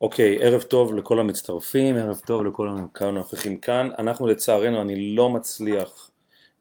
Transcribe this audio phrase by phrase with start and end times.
[0.00, 2.68] אוקיי, ערב טוב לכל המצטרפים, ערב טוב לכל
[3.00, 3.90] הנוכחים כאן.
[3.98, 6.10] אנחנו לצערנו, אני לא מצליח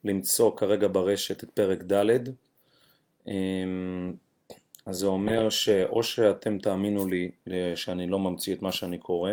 [0.04, 2.20] למצוא כרגע ברשת את פרק ד',
[3.28, 4.14] אמ,
[4.86, 7.32] אז זה אומר שאו שאתם תאמינו לי
[7.76, 9.32] שאני לא ממציא את מה שאני קורא,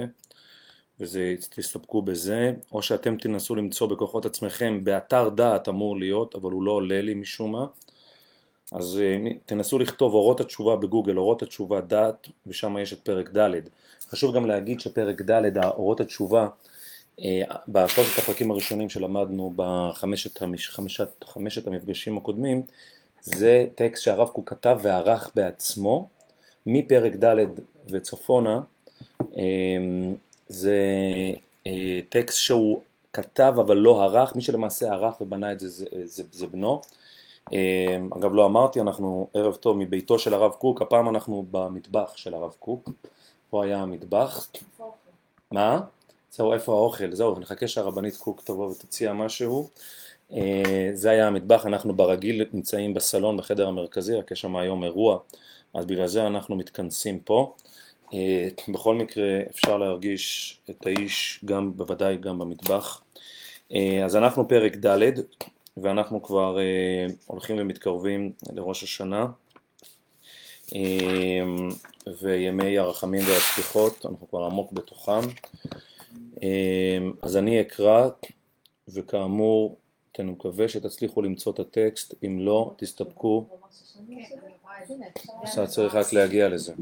[1.00, 6.62] וזה, תסתפקו בזה, או שאתם תנסו למצוא בכוחות עצמכם, באתר דעת אמור להיות, אבל הוא
[6.62, 7.66] לא עולה לי משום מה,
[8.72, 13.50] אז אה, תנסו לכתוב אורות התשובה בגוגל, אורות התשובה דעת, ושם יש את פרק ד'.
[14.10, 16.48] חשוב גם להגיד שפרק ד', אורות התשובה,
[17.20, 22.62] אה, בשלושת הפרקים הראשונים שלמדנו בחמשת חמשת, חמשת המפגשים הקודמים,
[23.22, 26.08] זה טקסט שהרב קוק כתב וערך בעצמו,
[26.66, 27.36] מפרק ד'
[27.88, 28.60] וצפונה,
[29.36, 29.42] אה,
[30.48, 30.76] זה
[32.08, 32.80] טקסט שהוא
[33.12, 36.80] כתב אבל לא ערך, מי שלמעשה ערך ובנה את זה זה, זה, זה בנו,
[38.18, 42.54] אגב לא אמרתי, אנחנו ערב טוב מביתו של הרב קוק, הפעם אנחנו במטבח של הרב
[42.58, 42.90] קוק,
[43.50, 44.48] פה היה המטבח.
[45.50, 45.80] מה?
[46.30, 47.14] זהו, איפה האוכל?
[47.14, 49.68] זהו, נחכה שהרבנית קוק תבוא ותציע משהו.
[50.32, 55.18] אה, זה היה המטבח, אנחנו ברגיל נמצאים בסלון בחדר המרכזי, רק יש שם היום אירוע,
[55.74, 57.54] אז בגלל זה אנחנו מתכנסים פה.
[58.14, 63.02] אה, בכל מקרה אפשר להרגיש את האיש גם, בוודאי גם במטבח.
[63.74, 65.12] אה, אז אנחנו פרק ד',
[65.76, 69.26] ואנחנו כבר אה, הולכים ומתקרבים לראש השנה
[70.74, 71.42] אה,
[72.22, 75.20] וימי הרחמים והסליחות, אנחנו כבר עמוק בתוכם.
[76.42, 78.08] אה, אז אני אקרא,
[78.88, 79.76] וכאמור,
[80.18, 83.46] אני מקווה שתצליחו למצוא את הטקסט, אם לא, תסתפקו.
[85.42, 86.72] בסדר, צריך רק להגיע לזה.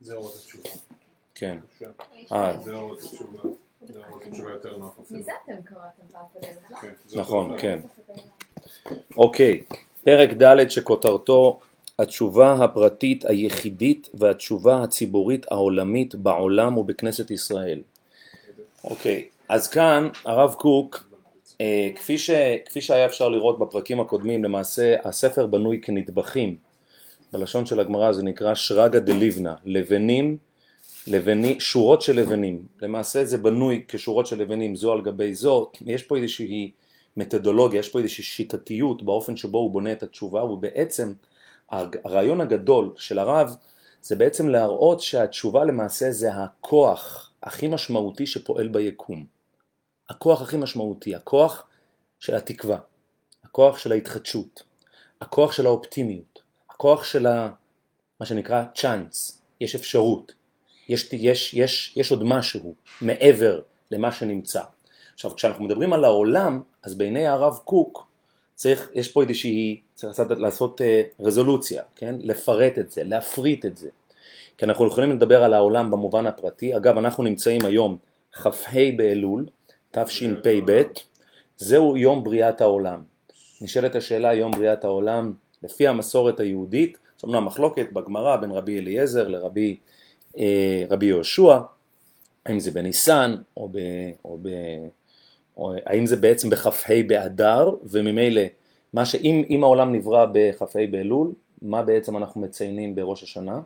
[0.00, 0.70] זה אורות התשובה.
[1.34, 1.58] כן.
[2.64, 3.61] זה אורות התשובה.
[7.14, 7.80] נכון, כן.
[9.16, 9.62] אוקיי,
[10.04, 11.60] פרק ד' שכותרתו
[11.98, 17.80] התשובה הפרטית היחידית והתשובה הציבורית העולמית בעולם ובכנסת ישראל.
[18.84, 21.04] אוקיי, אז כאן הרב קוק,
[21.60, 22.30] אה, כפי, ש,
[22.64, 26.56] כפי שהיה אפשר לראות בפרקים הקודמים, למעשה הספר בנוי כנטבחים.
[27.32, 30.36] בלשון של הגמרא זה נקרא שרגא דליבנה, לבנים
[31.06, 36.02] לבני, שורות של לבנים, למעשה זה בנוי כשורות של לבנים זו על גבי זו, יש
[36.02, 36.70] פה איזושהי
[37.16, 41.12] מתודולוגיה, יש פה איזושהי שיטתיות באופן שבו הוא בונה את התשובה, ובעצם
[41.70, 43.56] הרעיון הגדול של הרב
[44.02, 49.26] זה בעצם להראות שהתשובה למעשה זה הכוח הכי משמעותי שפועל ביקום,
[50.10, 51.66] הכוח הכי משמעותי, הכוח
[52.20, 52.78] של התקווה,
[53.44, 54.62] הכוח של ההתחדשות,
[55.20, 57.50] הכוח של האופטימיות, הכוח של ה,
[58.20, 60.32] מה שנקרא צ'אנס, יש אפשרות,
[60.92, 63.60] יש, יש, יש, יש עוד משהו מעבר
[63.90, 64.62] למה שנמצא.
[65.14, 68.06] עכשיו כשאנחנו מדברים על העולם, אז בעיני הרב קוק
[68.54, 70.84] צריך, יש פה איזושהי, צריך לעשות, לעשות uh,
[71.24, 72.14] רזולוציה, כן?
[72.20, 73.88] לפרט את זה, להפריט את זה.
[74.58, 77.96] כי אנחנו יכולים לדבר על העולם במובן הפרטי, אגב אנחנו נמצאים היום
[78.32, 78.50] כ"ה
[78.96, 79.46] באלול,
[79.90, 80.82] תשפ"ב,
[81.56, 83.02] זהו יום בריאת העולם.
[83.60, 85.32] נשאלת השאלה יום בריאת העולם
[85.62, 89.76] לפי המסורת היהודית, זאת אומרת מחלוקת בגמרא בין רבי אליעזר לרבי
[90.90, 91.58] רבי יהושע,
[92.46, 93.78] האם זה בניסן או, ב,
[94.24, 94.48] או, ב,
[95.56, 98.42] או האם זה בעצם בכ"ה באדר וממילא
[98.92, 101.32] מה שאם אם העולם נברא בכ"ה באלול
[101.62, 103.60] מה בעצם אנחנו מציינים בראש השנה?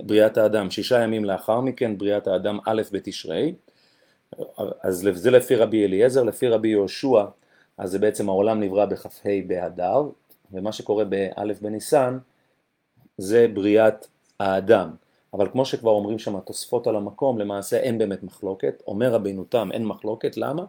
[0.00, 3.54] בריאת האדם, שישה ימים לאחר מכן בריאת האדם א' בתשרי
[4.82, 7.24] אז זה לפי רבי אליעזר, לפי רבי יהושע
[7.78, 10.02] אז זה בעצם העולם נברא בכ"ה באדר
[10.52, 12.18] ומה שקורה באלף בניסן
[13.18, 14.06] זה בריאת
[14.40, 14.90] האדם
[15.34, 19.68] אבל כמו שכבר אומרים שם התוספות על המקום, למעשה אין באמת מחלוקת, אומר רבינו תם
[19.72, 20.64] אין מחלוקת, למה?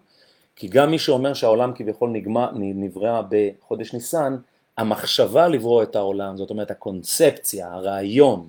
[0.56, 4.38] כי גם מי שאומר שהעולם כביכול נגמר, נברא בחודש ניסן,
[4.78, 8.48] המחשבה לברוא את העולם, זאת אומרת הקונספציה, הרעיון,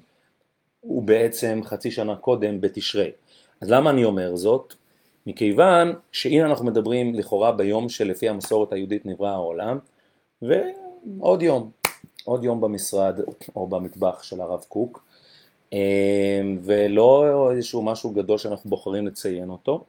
[0.80, 3.10] הוא בעצם חצי שנה קודם בתשרי.
[3.60, 4.74] אז למה אני אומר זאת?
[5.26, 9.78] מכיוון שהנה אנחנו מדברים לכאורה ביום שלפי המסורת היהודית נברא העולם,
[10.42, 11.70] ועוד יום,
[12.24, 13.20] עוד יום במשרד
[13.56, 15.04] או במטבח של הרב קוק,
[16.64, 19.84] ולא איזשהו משהו גדול שאנחנו בוחרים לציין אותו,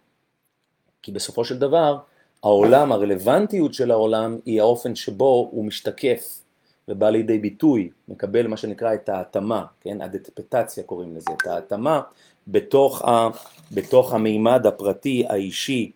[1.01, 1.97] כי בסופו של דבר
[2.43, 6.39] העולם, הרלוונטיות של העולם היא האופן שבו הוא משתקף
[6.87, 12.01] ובא לידי ביטוי, מקבל מה שנקרא את ההתאמה, כן, הדטפטציה קוראים לזה, את ההתאמה
[12.47, 13.27] בתוך, ה,
[13.71, 15.91] בתוך המימד הפרטי, האישי,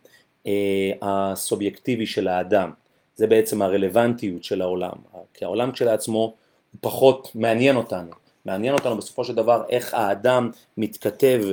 [0.48, 2.72] אה, הסובייקטיבי של האדם.
[3.16, 4.94] זה בעצם הרלוונטיות של העולם,
[5.34, 6.20] כי העולם כשלעצמו
[6.72, 8.12] הוא פחות מעניין אותנו,
[8.48, 11.44] מעניין אותנו בסופו של דבר איך האדם מתכתב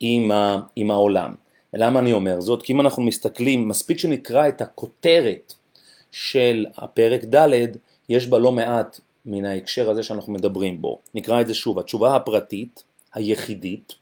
[0.00, 1.34] עם, ה, עם העולם.
[1.72, 2.62] ולמה אני אומר זאת?
[2.62, 5.54] כי אם אנחנו מסתכלים, מספיק שנקרא את הכותרת
[6.12, 7.66] של הפרק ד',
[8.08, 10.98] יש בה לא מעט מן ההקשר הזה שאנחנו מדברים בו.
[11.14, 12.84] נקרא את זה שוב, התשובה הפרטית,
[13.14, 13.92] היחידית,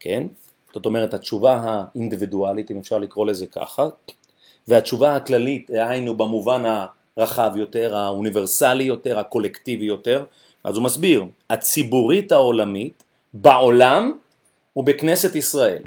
[0.00, 0.26] כן?
[0.74, 3.88] זאת אומרת התשובה האינדיבידואלית, אם אפשר לקרוא לזה ככה,
[4.68, 6.62] והתשובה הכללית, היינו במובן
[7.16, 10.24] הרחב יותר, האוניברסלי יותר, הקולקטיבי יותר,
[10.64, 14.18] אז הוא מסביר, הציבורית העולמית בעולם
[14.76, 15.82] ובכנסת ישראל.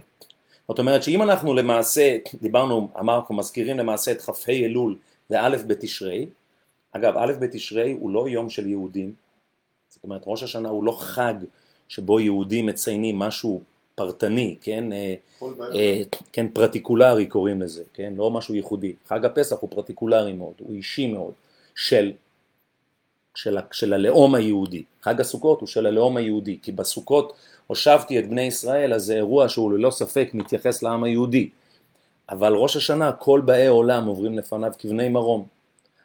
[0.68, 4.98] זאת אומרת שאם אנחנו למעשה, דיברנו, אמרנו, מזכירים למעשה את כ"ה אלול
[5.30, 6.28] וא' בתשרי,
[6.92, 9.14] אגב א' בתשרי הוא לא יום של יהודים,
[9.90, 11.34] זאת אומרת ראש השנה הוא לא חג
[11.88, 13.62] שבו יהודים מציינים משהו
[13.96, 15.16] פרטני, כן, אה,
[15.76, 16.02] אה,
[16.34, 18.96] כן, פרטיקולרי קוראים לזה, כן, לא משהו ייחודי.
[19.08, 21.34] חג הפסח הוא פרטיקולרי מאוד, הוא אישי מאוד,
[21.76, 22.12] של,
[23.38, 24.84] של, של הלאום היהודי.
[25.02, 27.34] חג הסוכות הוא של הלאום היהודי, כי בסוכות
[27.68, 31.50] הושבתי את בני ישראל, אז זה אירוע שהוא ללא ספק מתייחס לעם היהודי.
[32.30, 35.46] אבל ראש השנה כל באי עולם עוברים לפניו כבני מרום.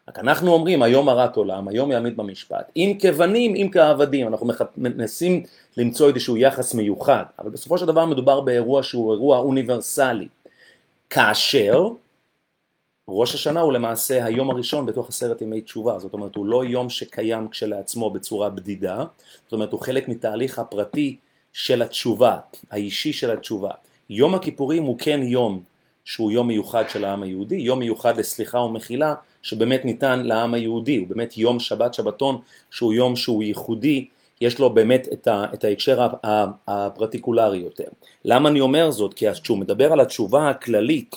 [0.08, 4.46] רק אנחנו אומרים היום הרת עולם, היום יעמיד במשפט, אם כבנים אם כעבדים, אנחנו
[4.76, 5.42] מנסים
[5.76, 10.28] למצוא איזשהו יחס מיוחד, אבל בסופו של דבר מדובר באירוע שהוא אירוע אוניברסלי,
[11.10, 11.88] כאשר
[13.08, 16.90] ראש השנה הוא למעשה היום הראשון בתוך עשרת ימי תשובה, זאת אומרת הוא לא יום
[16.90, 19.04] שקיים כשלעצמו בצורה בדידה,
[19.44, 21.16] זאת אומרת הוא חלק מתהליך הפרטי
[21.52, 22.38] של התשובה,
[22.70, 23.70] האישי של התשובה.
[24.10, 25.62] יום הכיפורים הוא כן יום
[26.04, 31.08] שהוא יום מיוחד של העם היהודי, יום מיוחד לסליחה ומחילה שבאמת ניתן לעם היהודי, הוא
[31.08, 32.38] באמת יום שבת שבתון
[32.70, 34.08] שהוא יום שהוא ייחודי,
[34.40, 36.06] יש לו באמת את, ה, את ההקשר
[36.68, 37.88] הפרטיקולרי יותר.
[38.24, 39.14] למה אני אומר זאת?
[39.14, 41.16] כי כשהוא מדבר על התשובה הכללית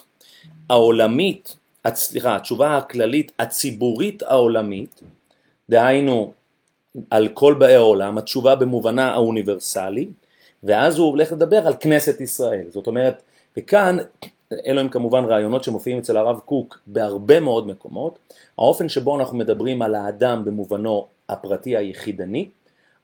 [0.69, 1.55] העולמית,
[1.93, 5.01] סליחה, התשובה הכללית הציבורית העולמית,
[5.69, 6.33] דהיינו
[7.09, 10.07] על כל באי העולם, התשובה במובנה האוניברסלי,
[10.63, 13.21] ואז הוא הולך לדבר על כנסת ישראל, זאת אומרת,
[13.57, 13.97] וכאן
[14.65, 18.19] אלו הם כמובן רעיונות שמופיעים אצל הרב קוק בהרבה מאוד מקומות,
[18.57, 22.49] האופן שבו אנחנו מדברים על האדם במובנו הפרטי היחידני,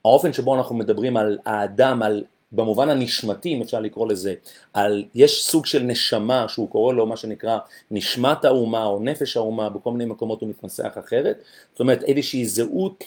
[0.04, 4.34] האופן שבו אנחנו מדברים על האדם, על, במובן הנשמתי, אם אפשר לקרוא לזה,
[4.72, 7.58] על, יש סוג של נשמה שהוא קורא לו מה שנקרא
[7.90, 13.04] נשמת האומה או נפש האומה, בכל מיני מקומות הוא מתנסח אחרת, זאת אומרת איזושהי זהות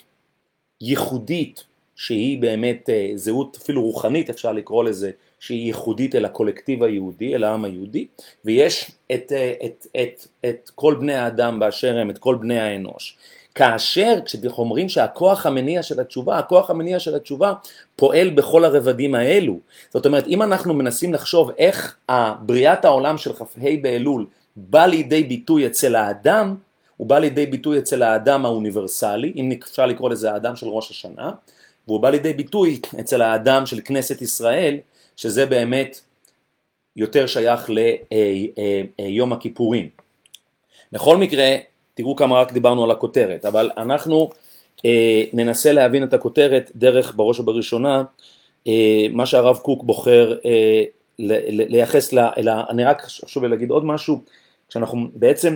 [0.82, 1.64] ייחודית
[1.96, 7.44] שהיא באמת אה, זהות אפילו רוחנית אפשר לקרוא לזה, שהיא ייחודית אל הקולקטיב היהודי, אל
[7.44, 8.08] העם היהודי,
[8.46, 13.18] ויש את, אה, את, את, את כל בני האדם באשר הם, את כל בני האנוש.
[13.56, 17.54] כאשר כשאנחנו אומרים שהכוח המניע של התשובה, הכוח המניע של התשובה
[17.96, 19.60] פועל בכל הרבדים האלו.
[19.94, 21.98] זאת אומרת, אם אנחנו מנסים לחשוב איך
[22.40, 23.46] בריאת העולם של כ"ה
[23.82, 24.26] באלול
[24.56, 26.56] בא לידי ביטוי אצל האדם,
[26.98, 31.32] הוא בא לידי ביטוי אצל האדם האוניברסלי, אם אפשר לקרוא לזה האדם של ראש השנה,
[31.88, 34.78] והוא בא לידי ביטוי אצל האדם של כנסת ישראל,
[35.16, 36.00] שזה באמת
[36.96, 37.70] יותר שייך
[39.00, 39.90] ליום הכיפורים.
[40.92, 41.56] בכל מקרה,
[41.96, 44.30] תראו כמה רק דיברנו על הכותרת, אבל אנחנו
[44.86, 48.04] אה, ננסה להבין את הכותרת דרך בראש ובראשונה
[48.68, 50.84] אה, מה שהרב קוק בוחר אה,
[51.20, 52.14] לייחס
[52.70, 54.22] אני רק חשוב להגיד עוד משהו,
[54.70, 55.56] כשאנחנו בעצם,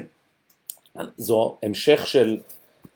[1.17, 2.37] זו המשך של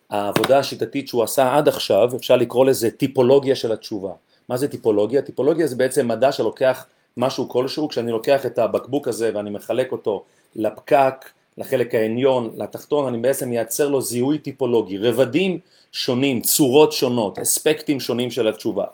[0.10, 4.12] העבודה השיטתית שהוא עשה עד עכשיו, אפשר לקרוא לזה טיפולוגיה של התשובה.
[4.50, 5.22] מה זה טיפולוגיה?
[5.22, 6.86] טיפולוגיה זה בעצם מדע שלוקח
[7.18, 10.24] משהו כלשהו, כשאני לוקח את הבקבוק הזה ואני מחלק אותו
[10.56, 11.26] לפקק,
[11.58, 15.60] לחלק העליון, לתחתון, אני בעצם מייצר לו זיהוי טיפולוגי, רבדים
[15.92, 18.86] שונים, צורות שונות, אספקטים שונים של התשובה.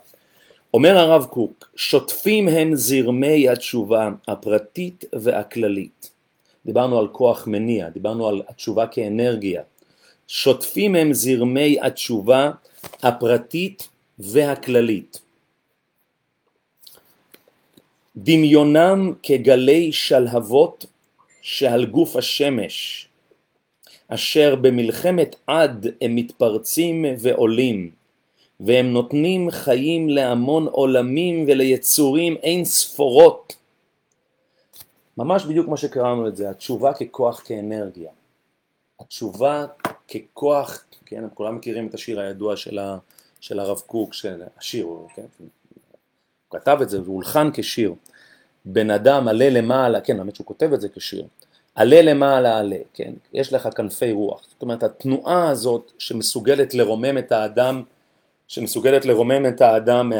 [0.74, 6.10] אומר הרב קוק, שוטפים הם זרמי התשובה הפרטית והכללית.
[6.66, 9.62] דיברנו על כוח מניע, דיברנו על התשובה כאנרגיה.
[10.28, 12.50] שוטפים הם זרמי התשובה
[13.02, 13.88] הפרטית
[14.18, 15.20] והכללית.
[18.16, 20.86] דמיונם כגלי שלהבות
[21.50, 23.08] שעל גוף השמש,
[24.08, 27.90] אשר במלחמת עד הם מתפרצים ועולים,
[28.60, 33.56] והם נותנים חיים להמון עולמים וליצורים אין ספורות.
[35.16, 38.10] ממש בדיוק מה שקראנו את זה, התשובה ככוח כאנרגיה.
[39.00, 39.66] התשובה
[40.08, 42.98] ככוח, כן, כולם מכירים את השיר הידוע של, ה,
[43.40, 45.48] של הרב קוק, של השיר, כן, הוא
[46.50, 47.94] כתב את זה, הוא הולחן כשיר.
[48.64, 51.26] בן אדם עלה למעלה, כן, האמת שהוא כותב את זה כשיר,
[51.80, 57.32] עלה למעלה עלה, כן, יש לך כנפי רוח, זאת אומרת התנועה הזאת שמסוגלת לרומם את
[57.32, 57.82] האדם,
[58.48, 60.12] שמסוגלת לרומם את האדם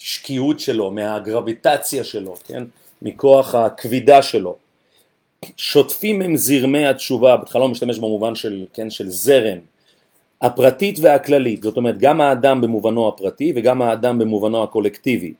[0.00, 2.64] מהשקיעות שלו, מהגרביטציה שלו, כן,
[3.02, 4.56] מכוח הכבידה שלו,
[5.56, 9.58] שוטפים הם זרמי התשובה, בהתחלה הוא משתמש במובן של, כן, של זרם,
[10.40, 15.34] הפרטית והכללית, זאת אומרת גם האדם במובנו הפרטי וגם האדם במובנו הקולקטיבי,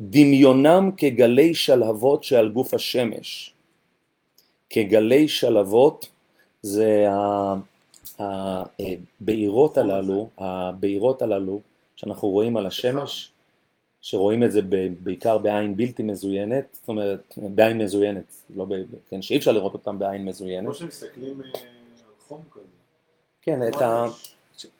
[0.00, 3.55] דמיונם כגלי שלהבות שעל גוף השמש,
[4.70, 6.08] כגלי שלהבות
[6.62, 7.06] זה
[8.18, 11.60] הבעירות הללו, הבעירות הללו
[11.96, 13.32] שאנחנו רואים על השמש,
[14.00, 14.60] שרואים את זה
[15.02, 18.74] בעיקר בעין בלתי מזוינת, זאת אומרת, בעין מזוינת, לא ב...
[19.10, 20.64] כן, שאי אפשר לראות אותם בעין מזוינת.
[20.64, 22.64] כמו שמסתכלים אה, על חום כזה.
[23.42, 24.06] כן, את ה...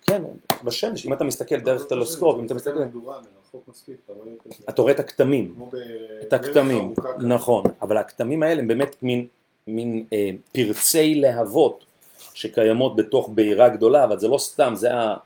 [0.02, 0.22] כן,
[0.64, 4.64] בשמש, אם אתה מסתכל דרך אם אתה מסתכל, מדורה, מרחוק מספיק, אתה רואה את זה.
[4.68, 5.54] אתה רואה את הכתמים.
[6.22, 6.94] את הכתמים.
[7.18, 9.26] נכון, אבל הכתמים האלה הם באמת מין,
[9.66, 11.84] מין אה, פרצי להבות
[12.34, 15.16] שקיימות בתוך בעירה גדולה, אבל זה לא סתם, זה ה, ה,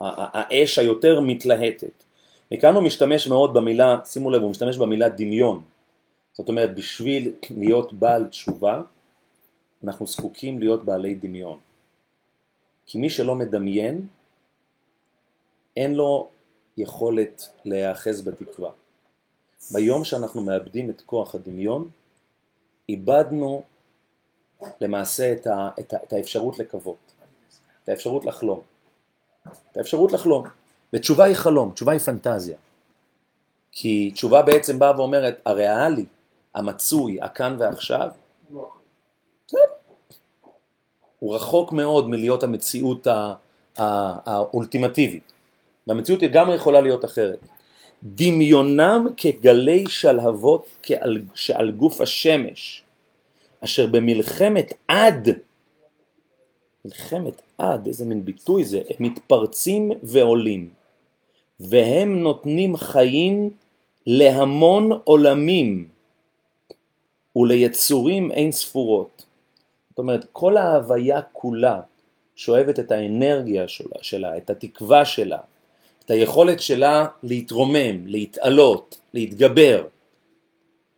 [0.00, 2.04] ה, האש היותר מתלהטת.
[2.52, 5.62] מכאן הוא משתמש מאוד במילה, שימו לב, הוא משתמש במילה דמיון.
[6.32, 8.82] זאת אומרת, בשביל להיות בעל תשובה,
[9.84, 11.58] אנחנו זקוקים להיות בעלי דמיון.
[12.86, 14.06] כי מי שלא מדמיין,
[15.76, 16.28] אין לו
[16.76, 18.70] יכולת להיאחז בתקווה.
[19.70, 21.88] ביום שאנחנו מאבדים את כוח הדמיון,
[22.88, 23.62] איבדנו
[24.80, 27.12] למעשה את, ה, את, ה, את האפשרות לקוות,
[27.84, 28.60] את האפשרות לחלום,
[29.72, 30.44] את האפשרות לחלום.
[30.92, 32.56] ותשובה היא חלום, תשובה היא פנטזיה.
[33.72, 36.06] כי תשובה בעצם באה ואומרת, הריאלי,
[36.54, 38.08] המצוי, הכאן ועכשיו,
[41.18, 43.06] הוא רחוק מאוד מלהיות המציאות
[43.76, 45.32] האולטימטיבית.
[45.86, 47.38] והמציאות היא גם יכולה להיות אחרת.
[48.02, 52.82] דמיונם כגלי שלהבות כעל, שעל גוף השמש,
[53.60, 55.28] אשר במלחמת עד,
[56.84, 60.70] מלחמת עד, איזה מין ביטוי זה, הם מתפרצים ועולים,
[61.60, 63.50] והם נותנים חיים
[64.06, 65.88] להמון עולמים
[67.36, 69.24] וליצורים אין ספורות.
[69.90, 71.80] זאת אומרת, כל ההוויה כולה
[72.36, 75.38] שואבת את האנרגיה שלה, שלה, את התקווה שלה,
[76.08, 79.84] את היכולת שלה להתרומם, להתעלות, להתגבר,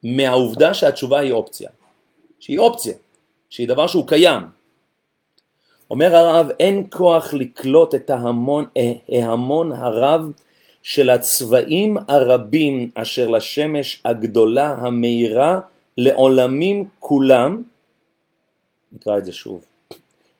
[0.02, 1.70] מהעובדה שהתשובה היא אופציה,
[2.40, 2.94] שהיא אופציה,
[3.50, 4.42] שהיא דבר שהוא קיים.
[5.90, 10.32] אומר הרב, אין כוח לקלוט את ההמון, אה, ההמון הרב
[10.82, 15.60] של הצבעים הרבים אשר לשמש הגדולה המאירה
[15.98, 17.62] לעולמים כולם,
[18.92, 19.64] נקרא את זה שוב,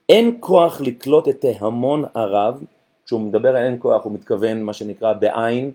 [0.09, 2.63] אין כוח לקלוט את ההמון הרב,
[3.11, 5.71] כשהוא מדבר על אין כוח הוא מתכוון מה שנקרא בעין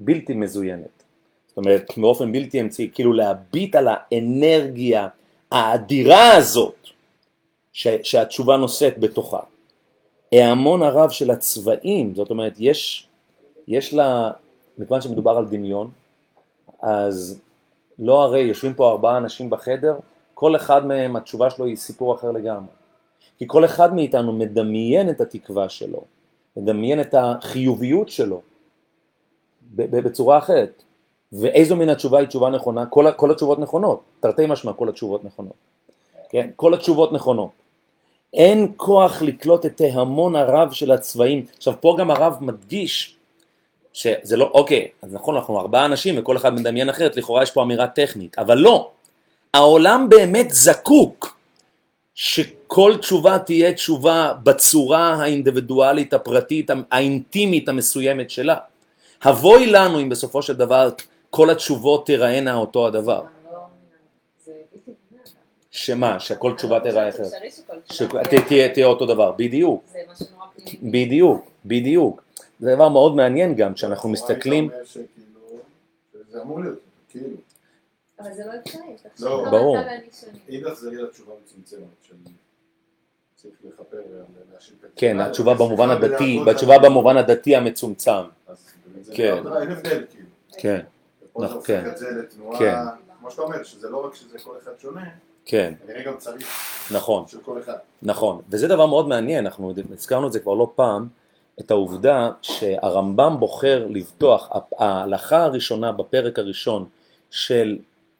[0.00, 1.02] בלתי מזוינת,
[1.48, 5.08] זאת אומרת באופן בלתי אמצעי, כאילו להביט על האנרגיה
[5.50, 6.74] האדירה הזאת
[7.72, 9.40] ש, שהתשובה נושאת בתוכה.
[10.32, 13.08] ההמון הרב של הצבעים, זאת אומרת יש,
[13.68, 14.30] יש לה,
[14.78, 15.90] מכיוון שמדובר על דמיון,
[16.82, 17.40] אז
[17.98, 19.96] לא הרי יושבים פה ארבעה אנשים בחדר,
[20.34, 22.72] כל אחד מהם התשובה שלו היא סיפור אחר לגמרי.
[23.38, 26.13] כי כל אחד מאיתנו מדמיין את התקווה שלו,
[26.56, 28.40] מדמיין את החיוביות שלו
[29.74, 30.82] בצורה אחרת.
[31.32, 32.86] ואיזו מן התשובה היא תשובה נכונה?
[32.86, 35.52] כל, כל התשובות נכונות, תרתי משמע כל התשובות נכונות.
[36.28, 36.50] כן?
[36.56, 37.50] כל התשובות נכונות.
[38.34, 41.46] אין כוח לקלוט את ההמון הרב של הצבעים.
[41.56, 43.16] עכשיו פה גם הרב מדגיש
[43.92, 47.62] שזה לא, אוקיי, אז נכון, אנחנו ארבעה אנשים וכל אחד מדמיין אחרת, לכאורה יש פה
[47.62, 48.90] אמירה טכנית, אבל לא,
[49.54, 51.36] העולם באמת זקוק
[52.14, 58.56] שכל תשובה תהיה תשובה בצורה האינדיבידואלית, הפרטית, האינטימית המסוימת שלה.
[59.24, 60.90] אבוי לנו אם בסופו של דבר
[61.30, 63.22] כל התשובות תיראינה אותו הדבר.
[65.70, 67.32] שמה, שכל תשובה תיראה אחרת.
[67.92, 69.84] שתהיה תהיה אותו דבר, בדיוק.
[70.82, 72.22] בדיוק, בדיוק.
[72.60, 74.70] זה דבר מאוד מעניין גם, כשאנחנו מסתכלים,
[76.30, 76.78] זה אמור להיות,
[77.10, 77.36] כאילו.
[78.20, 78.96] אבל זה לא אפשרי.
[79.12, 79.40] תחשוב לא.
[79.40, 79.80] כמה ברור.
[79.80, 80.40] אתה ואני שונים.
[80.48, 82.14] אם נחזרי לתשובה מצומצמת של
[83.44, 83.96] צריך לכפר
[84.50, 88.22] ולהשאיר את כן, התשובה, במובן הדתי, בתשובה במובן הדתי המצומצם,
[89.14, 89.36] כן.
[89.36, 90.28] אין הבדל כאילו.
[90.58, 90.80] כן,
[91.22, 91.90] ופה זה נכון, הופך כן.
[91.90, 92.74] את זה לתנועה, כן.
[93.20, 95.04] כמו שאתה אומר, שזה לא רק שזה כל אחד שונה,
[95.44, 96.46] כן, כנראה גם צריך
[96.94, 97.28] נכון.
[97.28, 97.76] של כל אחד.
[98.02, 101.08] נכון, וזה דבר מאוד מעניין, אנחנו הזכרנו את זה כבר לא פעם,
[101.60, 106.88] את העובדה שהרמב"ם בוחר לבטוח, ההלכה הראשונה בפרק הראשון
[107.30, 107.78] של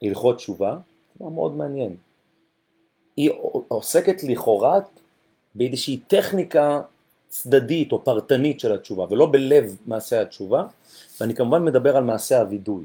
[0.09, 0.77] הלכות תשובה,
[1.17, 1.97] דבר מאוד מעניין.
[3.17, 3.31] היא
[3.69, 4.79] עוסקת לכאורה
[5.55, 6.81] באיזושהי טכניקה
[7.29, 10.65] צדדית או פרטנית של התשובה, ולא בלב מעשה התשובה,
[11.21, 12.85] ואני כמובן מדבר על מעשה הווידוי.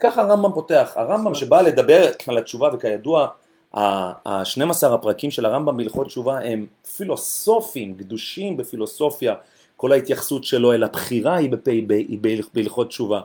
[0.00, 3.28] ככה הרמב"ם פותח, הרמב"ם שבא לדבר על התשובה, וכידוע
[3.74, 9.34] ה-12 הפרקים של הרמב"ם בהלכות תשובה הם פילוסופיים, גדושים בפילוסופיה,
[9.76, 11.50] כל ההתייחסות שלו אל הבחירה היא,
[12.54, 13.20] בהלכות תשובה.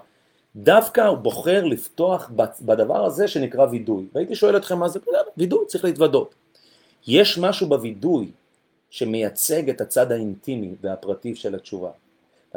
[0.56, 2.32] דווקא הוא בוחר לפתוח
[2.62, 4.08] בדבר הזה שנקרא וידוי.
[4.14, 5.00] והייתי שואל אתכם מה זה,
[5.38, 6.36] וידוי, צריך להתוודות.
[7.08, 8.32] יש משהו בווידוי
[8.90, 11.90] שמייצג את הצד האינטימי והפרטי של התשובה.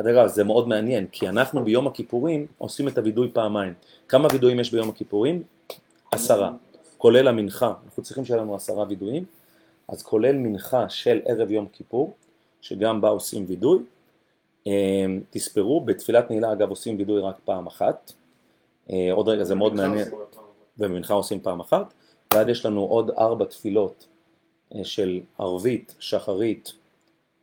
[0.06, 3.74] אגב, זה מאוד מעניין, כי אנחנו ביום הכיפורים עושים את הווידוי פעמיים.
[4.08, 5.42] כמה וידויים יש ביום הכיפורים?
[6.10, 6.52] עשרה.
[6.98, 9.24] כולל המנחה, אנחנו צריכים שיהיה לנו עשרה וידויים,
[9.88, 12.14] אז כולל מנחה של ערב יום כיפור,
[12.60, 13.78] שגם בה עושים וידוי,
[15.30, 18.12] תספרו, בתפילת נעילה אגב עושים וידוי רק פעם אחת,
[18.90, 20.44] אה, עוד רגע זה מאוד מעניין, עושים עוד פעם.
[20.76, 21.94] במנחה עושים פעם אחת,
[22.34, 24.06] ואז יש לנו עוד ארבע תפילות
[24.74, 26.72] אה, של ערבית, שחרית,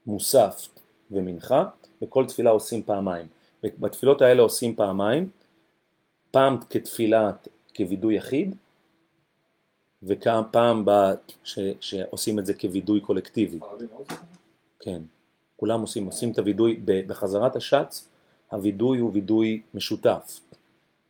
[0.05, 0.67] מוסף
[1.11, 1.65] ומנחה,
[2.01, 3.27] וכל תפילה עושים פעמיים.
[3.63, 5.29] בתפילות האלה עושים פעמיים,
[6.31, 7.31] פעם כתפילה
[7.75, 8.55] כווידוי יחיד,
[10.03, 11.13] ופעם ב-
[11.43, 13.59] ש- שעושים את זה כווידוי קולקטיבי.
[14.79, 15.01] כן,
[15.55, 18.09] כולם עושים, עושים את הווידוי, בחזרת השץ
[18.51, 20.39] הווידוי הוא וידוי משותף.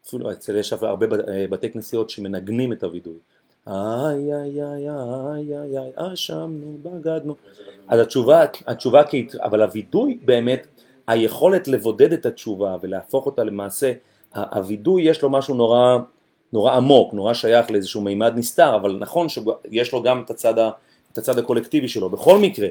[0.07, 3.17] אפילו אצל יש הרבה אה, בתי כנסיות שמנגנים את הווידוי.
[3.67, 7.35] איי איי איי איי איי איי אשמנו בגדנו.
[7.87, 10.67] אז התשובה, התשובה כי, אבל הווידוי באמת,
[11.07, 13.93] היכולת לבודד את התשובה ולהפוך אותה למעשה,
[14.35, 15.97] הווידוי יש לו משהו נורא,
[16.53, 20.59] נורא עמוק, נורא שייך לאיזשהו מימד נסתר, אבל נכון שיש לו גם את הצד,
[21.11, 22.09] את הצד הקולקטיבי שלו.
[22.09, 22.67] בכל מקרה,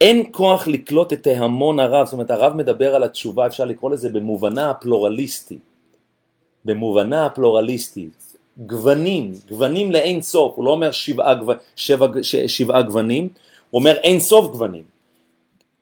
[0.00, 4.08] אין כוח לקלוט את ההמון הרב, זאת אומרת הרב מדבר על התשובה, אפשר לקרוא לזה
[4.08, 5.58] במובנה הפלורליסטי,
[6.64, 8.08] במובנה הפלורליסטי,
[8.58, 11.34] גוונים, גוונים לאין סוף, הוא לא אומר שבעה.
[11.76, 12.06] שבע...
[12.22, 12.36] ש...
[12.36, 13.28] שבעה גוונים,
[13.70, 14.84] הוא אומר אין סוף גוונים.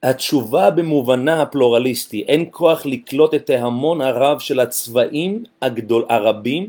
[0.02, 6.68] התשובה במובנה הפלורליסטי, אין כוח לקלוט את ההמון הרב של הצבעים הגדול, הרבים,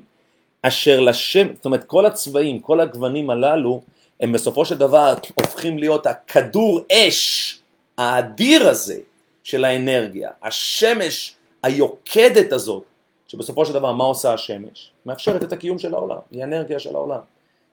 [0.61, 3.81] אשר לשם, זאת אומרת כל הצבעים, כל הגוונים הללו,
[4.19, 7.61] הם בסופו של דבר הופכים להיות הכדור אש
[7.97, 8.99] האדיר הזה
[9.43, 12.83] של האנרגיה, השמש היוקדת הזאת,
[13.27, 14.91] שבסופו של דבר מה עושה השמש?
[15.05, 17.19] מאפשרת את הקיום של העולם, היא האנרגיה של העולם,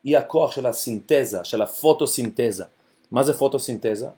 [0.04, 2.64] היא הכוח של הסינתזה, של הפוטוסינתזה.
[3.10, 4.08] מה זה פוטוסינתזה?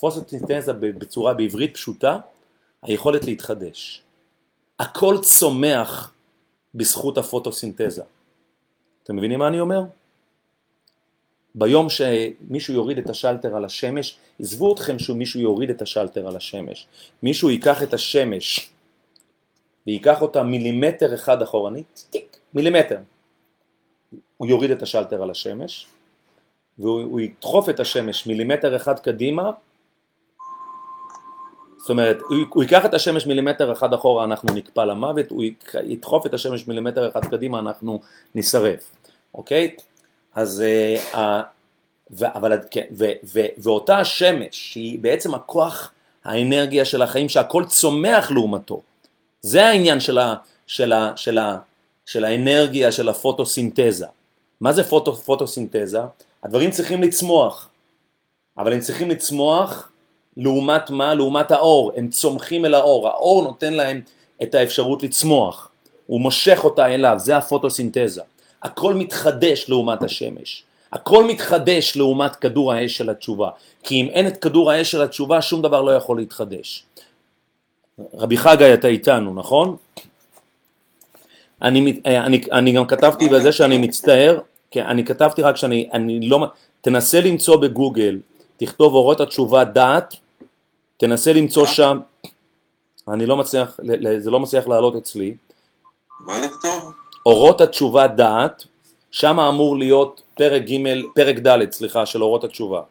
[0.00, 2.18] פוטוסינתזה בצורה בעברית פשוטה,
[2.82, 4.02] היכולת להתחדש.
[4.78, 6.14] הכל צומח
[6.74, 8.02] בזכות הפוטוסינתזה.
[9.02, 9.82] אתם מבינים מה אני אומר?
[11.54, 16.86] ביום שמישהו יוריד את השלטר על השמש, עזבו אתכם שמישהו יוריד את השלטר על השמש,
[17.22, 18.70] מישהו ייקח את השמש
[19.86, 22.98] וייקח אותה מילימטר אחד אחורנית, טיק, מילימטר,
[24.36, 25.86] הוא יוריד את השלטר על השמש
[26.78, 29.50] והוא ידחוף את השמש מילימטר אחד קדימה,
[31.78, 32.18] זאת אומרת,
[32.50, 35.44] הוא, ייקח את השמש מילימטר אחד אחורה, אנחנו נקפא למוות, הוא
[35.84, 38.00] ידחוף את השמש מילימטר אחד קדימה, אנחנו
[38.34, 38.90] נשרף,
[39.34, 39.76] אוקיי?
[40.34, 40.62] אז,
[41.12, 41.18] uh,
[42.10, 45.92] ו, אבל, כן, ו, ו, ואותה השמש, שהיא בעצם הכוח,
[46.24, 48.80] האנרגיה של החיים, שהכל צומח לעומתו,
[49.40, 50.34] זה העניין של, ה,
[50.66, 51.58] של, ה, של, ה,
[52.06, 54.06] של האנרגיה של הפוטוסינתזה.
[54.60, 56.00] מה זה פוטו, פוטוסינתזה?
[56.44, 57.68] הדברים צריכים לצמוח,
[58.58, 59.90] אבל הם צריכים לצמוח
[60.36, 61.14] לעומת מה?
[61.14, 64.00] לעומת האור, הם צומחים אל האור, האור נותן להם
[64.42, 65.70] את האפשרות לצמוח,
[66.06, 68.22] הוא מושך אותה אליו, זה הפוטוסינתזה.
[68.62, 73.50] הכל מתחדש לעומת השמש, הכל מתחדש לעומת כדור האש של התשובה,
[73.82, 76.84] כי אם אין את כדור האש של התשובה שום דבר לא יכול להתחדש.
[78.14, 79.76] רבי חגי אתה איתנו, נכון?
[81.62, 84.38] אני, אני, אני גם כתבתי בזה שאני מצטער,
[84.70, 86.46] כן, אני כתבתי רק שאני אני לא,
[86.80, 88.18] תנסה למצוא בגוגל,
[88.56, 90.14] תכתוב אורות התשובה דעת,
[90.96, 92.00] תנסה למצוא שם,
[93.08, 93.80] אני לא מצליח,
[94.18, 95.34] זה לא מצליח לעלות אצלי,
[96.20, 96.92] מה לכתוב?
[97.26, 98.64] אורות התשובה דעת,
[99.10, 100.76] שם אמור להיות פרק ג',
[101.14, 102.82] פרק ד', סליחה, של אורות התשובה.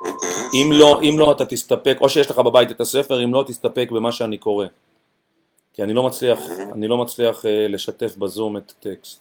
[0.00, 0.30] אוקיי.
[0.54, 3.88] אם לא, אם לא אתה תסתפק, או שיש לך בבית את הספר, אם לא תסתפק
[3.90, 4.66] במה שאני קורא.
[5.72, 6.38] כי אני לא מצליח,
[6.72, 9.20] אני לא מצליח uh, לשתף בזום את הטקסט.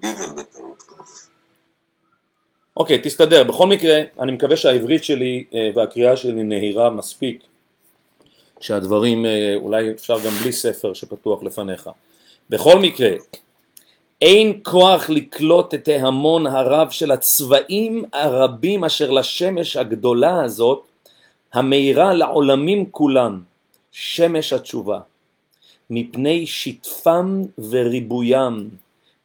[0.00, 0.82] גימל בטעות.
[2.76, 3.44] אוקיי, תסתדר.
[3.44, 7.44] בכל מקרה, אני מקווה שהעברית שלי uh, והקריאה שלי נהירה מספיק,
[8.60, 11.90] שהדברים, uh, אולי אפשר גם בלי ספר שפתוח לפניך.
[12.50, 13.10] בכל מקרה,
[14.22, 20.84] אין כוח לקלוט את ההמון הרב של הצבעים הרבים אשר לשמש הגדולה הזאת,
[21.52, 23.40] המאירה לעולמים כולם,
[23.92, 25.00] שמש התשובה,
[25.90, 28.68] מפני שטפם וריבוים,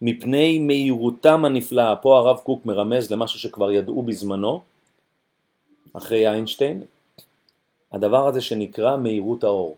[0.01, 1.95] מפני מהירותם הנפלאה.
[1.95, 4.61] פה הרב קוק מרמז למשהו שכבר ידעו בזמנו,
[5.93, 6.83] אחרי איינשטיין,
[7.91, 9.77] הדבר הזה שנקרא מהירות האור.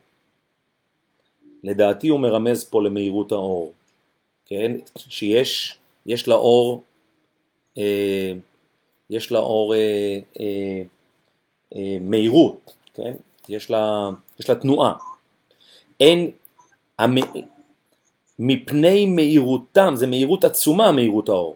[1.64, 3.74] לדעתי הוא מרמז פה למהירות האור.
[4.46, 6.84] כן, שיש, יש לה אור,
[7.78, 8.34] אה,
[9.10, 10.82] יש לה אור אה, אה,
[11.76, 13.14] אה, מהירות, כן,
[13.50, 14.94] יש לה, יש לה תנועה.
[16.00, 16.32] אין,
[17.00, 17.16] המ,
[18.39, 21.56] מפני מהירותם, זה מהירות עצומה מהירות האור,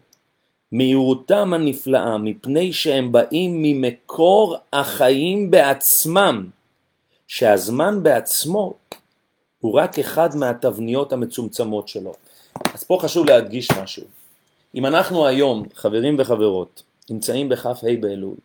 [0.72, 6.50] מהירותם הנפלאה, מפני שהם באים ממקור החיים בעצמם,
[7.28, 8.74] שהזמן בעצמו
[9.60, 12.14] הוא רק אחד מהתבניות המצומצמות שלו.
[12.74, 14.04] אז פה חשוב להדגיש משהו.
[14.76, 18.36] אם אנחנו היום, חברים וחברות, נמצאים בכ"ה באלול.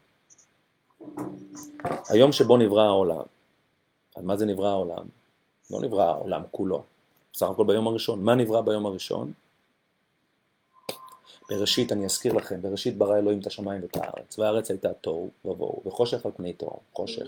[2.09, 3.23] היום שבו נברא העולם.
[4.17, 5.05] על מה זה נברא העולם?
[5.71, 6.83] לא נברא העולם כולו,
[7.33, 8.25] בסך הכל ביום הראשון.
[8.25, 9.33] מה נברא ביום הראשון?
[11.51, 15.83] בראשית, אני אזכיר לכם, בראשית ברא אלוהים את השמיים ואת הארץ, והארץ הייתה תוהו ובוהו,
[15.87, 17.27] וחושך על פני תוהו, חושך.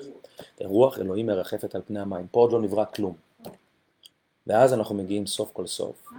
[0.60, 3.14] רוח אלוהים מרחפת על פני המים, פה עוד לא נברא כלום.
[4.46, 6.12] ואז אנחנו מגיעים סוף כל סוף.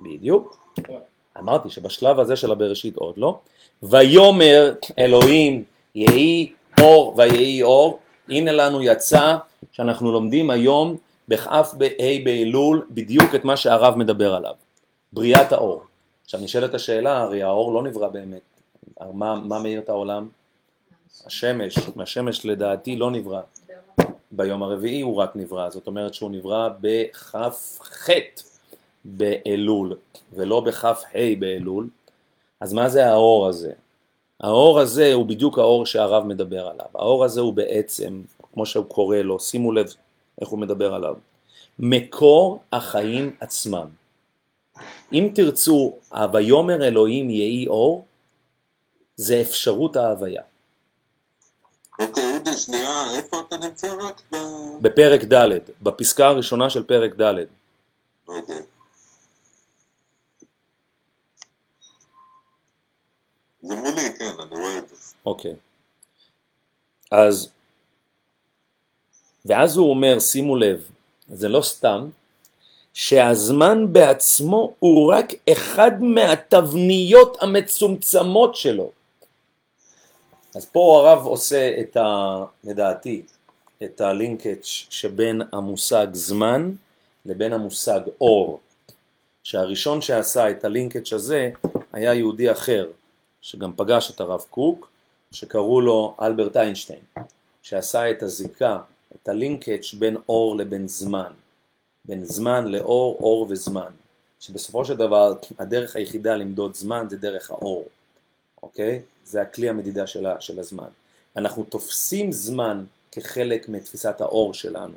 [0.00, 0.56] בדיוק.
[1.38, 3.38] אמרתי שבשלב הזה של הבראשית עוד לא.
[3.82, 7.98] ויאמר אלוהים יהי אור ויהי אור.
[8.28, 9.36] הנה לנו יצא
[9.72, 10.96] שאנחנו לומדים היום
[11.30, 14.54] בכ"ף בה' באלול בדיוק את מה שהרב מדבר עליו.
[15.12, 15.82] בריאת האור.
[16.24, 18.40] עכשיו נשאלת השאלה, הרי האור לא נברא באמת.
[19.12, 20.28] מה, מה מאיר את העולם?
[21.26, 21.78] השמש.
[21.96, 23.40] מהשמש לדעתי לא נברא.
[24.30, 28.08] ביום הרביעי הוא רק נברא, זאת אומרת שהוא נברא בכ"ח
[29.04, 29.96] באלול
[30.32, 30.92] ולא בכ"ה
[31.38, 31.88] באלול,
[32.60, 33.72] אז מה זה האור הזה?
[34.40, 39.16] האור הזה הוא בדיוק האור שהרב מדבר עליו, האור הזה הוא בעצם, כמו שהוא קורא
[39.16, 39.94] לו, שימו לב
[40.40, 41.16] איך הוא מדבר עליו,
[41.78, 43.86] מקור החיים עצמם.
[45.12, 45.98] אם תרצו,
[46.32, 48.06] ויאמר אלוהים יהי אור,
[49.16, 50.42] זה אפשרות ההוויה.
[52.00, 52.30] אוקיי.
[54.82, 57.34] בפרק ד', בפסקה הראשונה של פרק ד'.
[58.28, 58.56] אוקיי.
[63.62, 64.96] זה מולי, כן, אני רואה את זה.
[65.26, 65.54] אוקיי.
[67.10, 67.48] אז,
[69.46, 70.88] ואז הוא אומר, שימו לב,
[71.28, 72.08] זה לא סתם,
[72.94, 78.90] שהזמן בעצמו הוא רק אחד מהתבניות המצומצמות שלו.
[80.54, 82.44] אז פה הרב עושה את ה...
[82.64, 83.22] לדעתי,
[83.82, 86.72] את הלינקג' שבין המושג זמן
[87.26, 88.60] לבין המושג אור.
[89.42, 91.50] שהראשון שעשה את הלינקג' הזה
[91.92, 92.86] היה יהודי אחר,
[93.40, 94.90] שגם פגש את הרב קוק,
[95.32, 97.00] שקראו לו אלברט איינשטיין,
[97.62, 98.78] שעשה את הזיקה,
[99.14, 101.32] את הלינקג' בין אור לבין זמן,
[102.04, 103.90] בין זמן לאור, אור וזמן,
[104.40, 107.88] שבסופו של דבר הדרך היחידה למדוד זמן זה דרך האור,
[108.62, 109.02] אוקיי?
[109.24, 110.88] זה הכלי המדידה של, ה- של הזמן.
[111.36, 114.94] אנחנו תופסים זמן כחלק מתפיסת האור שלנו,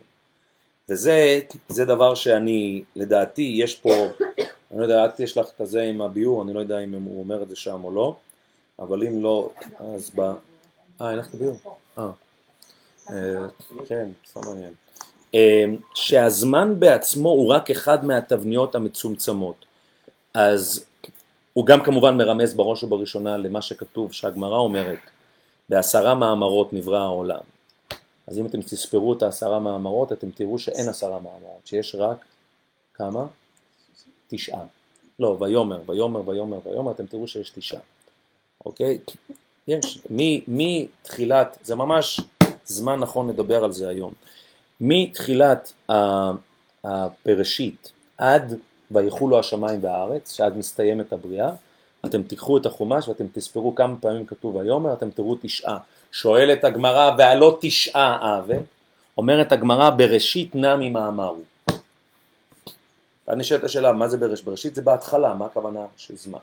[0.89, 3.89] וזה זה דבר שאני, לדעתי, יש פה,
[4.71, 7.19] אני לא יודע, את יש לך את זה עם הביור, אני לא יודע אם הוא
[7.19, 8.15] אומר את זה שם או לא,
[8.79, 9.49] אבל אם לא,
[9.79, 10.19] אז ב...
[11.01, 11.57] אה, אין לך את הביור?
[11.97, 12.11] אה.
[13.09, 13.15] אה,
[13.87, 14.73] כן, סתם מעניין.
[15.35, 19.65] אה, שהזמן בעצמו הוא רק אחד מהתבניות המצומצמות.
[20.33, 20.85] אז
[21.53, 24.99] הוא גם כמובן מרמז בראש ובראשונה למה שכתוב, שהגמרא אומרת,
[25.69, 27.39] בעשרה מאמרות נברא העולם.
[28.27, 32.25] אז אם אתם תספרו את העשרה מאמרות, אתם תראו שאין עשרה מאמרות, שיש רק
[32.93, 33.25] כמה?
[34.27, 34.63] תשעה.
[35.19, 37.81] לא, ויאמר, ויאמר, ויאמר, ויאמר, אתם תראו שיש תשעה.
[38.65, 38.99] אוקיי?
[39.67, 39.99] יש.
[40.47, 42.21] מתחילת, זה ממש
[42.65, 44.13] זמן נכון לדבר על זה היום.
[44.81, 45.73] מתחילת
[46.83, 48.59] הפרשית עד
[48.91, 51.51] ויחולו השמיים והארץ, שעד מסתיימת הבריאה,
[52.05, 55.77] אתם תיקחו את החומש ואתם תספרו כמה פעמים כתוב ויאמר, אתם תראו תשעה.
[56.11, 58.55] שואלת הגמרא, והלא תשעה אבה,
[59.17, 61.41] אומרת הגמרא, בראשית נמי מאמרו.
[63.27, 64.45] ואז נשאלת השאלה, מה זה בראשית?
[64.45, 66.39] בראשית זה בהתחלה, מה הכוונה של זמן?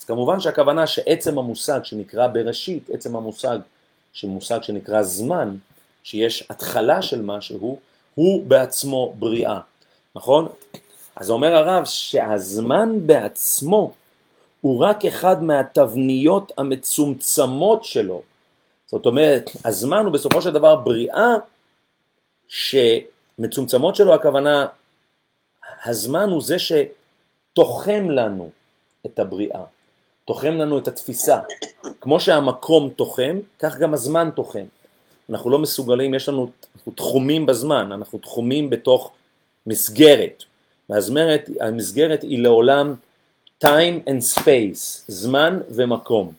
[0.00, 3.58] אז כמובן שהכוונה שעצם המושג שנקרא בראשית, עצם המושג
[4.12, 5.56] שמושג שנקרא זמן,
[6.02, 7.78] שיש התחלה של משהו,
[8.14, 9.60] הוא בעצמו בריאה,
[10.14, 10.48] נכון?
[11.16, 13.92] אז אומר הרב שהזמן בעצמו
[14.60, 18.22] הוא רק אחד מהתבניות המצומצמות שלו.
[18.86, 21.34] זאת אומרת, הזמן הוא בסופו של דבר בריאה
[22.48, 24.66] שמצומצמות שלו הכוונה,
[25.84, 28.50] הזמן הוא זה שתוחם לנו
[29.06, 29.64] את הבריאה,
[30.24, 31.38] תוחם לנו את התפיסה.
[32.00, 34.64] כמו שהמקום תוחם, כך גם הזמן תוחם.
[35.30, 39.10] אנחנו לא מסוגלים, יש לנו אנחנו תחומים בזמן, אנחנו תחומים בתוך
[39.66, 40.44] מסגרת.
[40.90, 42.94] והזמרת, המסגרת היא לעולם
[43.64, 46.32] time and space, זמן ומקום,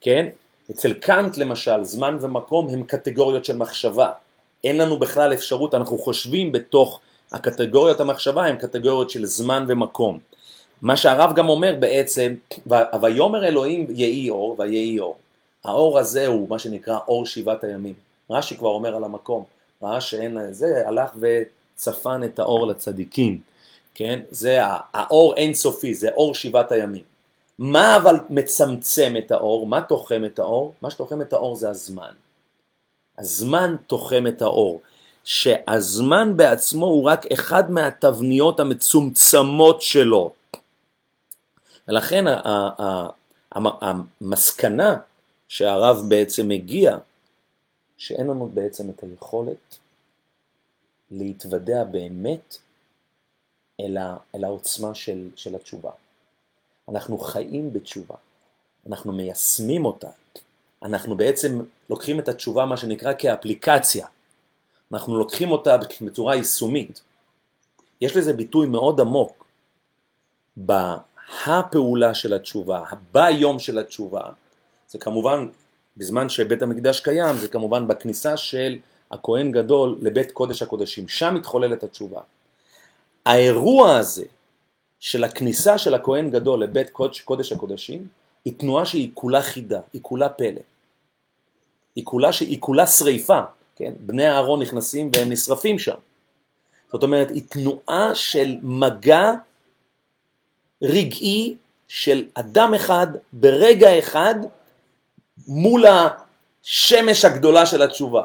[0.00, 0.26] כן?
[0.70, 4.10] אצל קאנט למשל, זמן ומקום הם קטגוריות של מחשבה.
[4.64, 7.00] אין לנו בכלל אפשרות, אנחנו חושבים בתוך
[7.32, 10.18] הקטגוריות המחשבה הם קטגוריות של זמן ומקום.
[10.82, 12.34] מה שהרב גם אומר בעצם,
[13.02, 15.16] ויאמר אלוהים יהי אור ויהי אור.
[15.64, 17.94] האור הזה הוא מה שנקרא אור שבעת הימים.
[18.30, 19.44] רש"י כבר אומר על המקום,
[19.82, 23.40] ראה שאין זה, הלך וצפן את האור לצדיקים.
[23.94, 24.20] כן?
[24.30, 24.58] זה
[24.94, 27.02] האור אינסופי, זה אור שבעת הימים.
[27.58, 29.66] מה אבל מצמצם את האור?
[29.66, 30.74] מה תוחם את האור?
[30.82, 32.12] מה שתוחם את האור זה הזמן.
[33.18, 34.80] הזמן תוחם את האור.
[35.24, 40.32] שהזמן בעצמו הוא רק אחד מהתבניות המצומצמות שלו.
[41.92, 42.24] ולכן
[43.52, 44.96] המ- המסקנה
[45.48, 46.98] שהרב בעצם הגיע,
[47.96, 49.78] שאין לנו בעצם את היכולת
[51.10, 52.56] להתוודע באמת
[53.80, 55.90] אל, ה, אל העוצמה של, של התשובה.
[56.88, 58.16] אנחנו חיים בתשובה,
[58.86, 60.10] אנחנו מיישמים אותה,
[60.82, 64.06] אנחנו בעצם לוקחים את התשובה מה שנקרא כאפליקציה,
[64.92, 67.00] אנחנו לוקחים אותה בצורה יישומית.
[68.00, 69.46] יש לזה ביטוי מאוד עמוק
[71.32, 74.22] בהפעולה של התשובה, ביום של התשובה,
[74.88, 75.48] זה כמובן
[75.96, 78.78] בזמן שבית המקדש קיים, זה כמובן בכניסה של
[79.10, 82.20] הכהן גדול לבית קודש הקודשים, שם מתחוללת התשובה.
[83.26, 84.24] האירוע הזה
[85.00, 88.06] של הכניסה של הכהן גדול לבית קודש, קודש הקודשים
[88.44, 90.60] היא תנועה שהיא כולה חידה, היא כולה פלא.
[91.96, 93.40] היא כולה, היא כולה שריפה,
[93.76, 93.92] כן?
[94.00, 95.94] בני אהרון נכנסים והם נשרפים שם.
[96.92, 99.32] זאת אומרת, היא תנועה של מגע
[100.82, 101.54] רגעי
[101.88, 104.34] של אדם אחד ברגע אחד
[105.48, 108.22] מול השמש הגדולה של התשובה.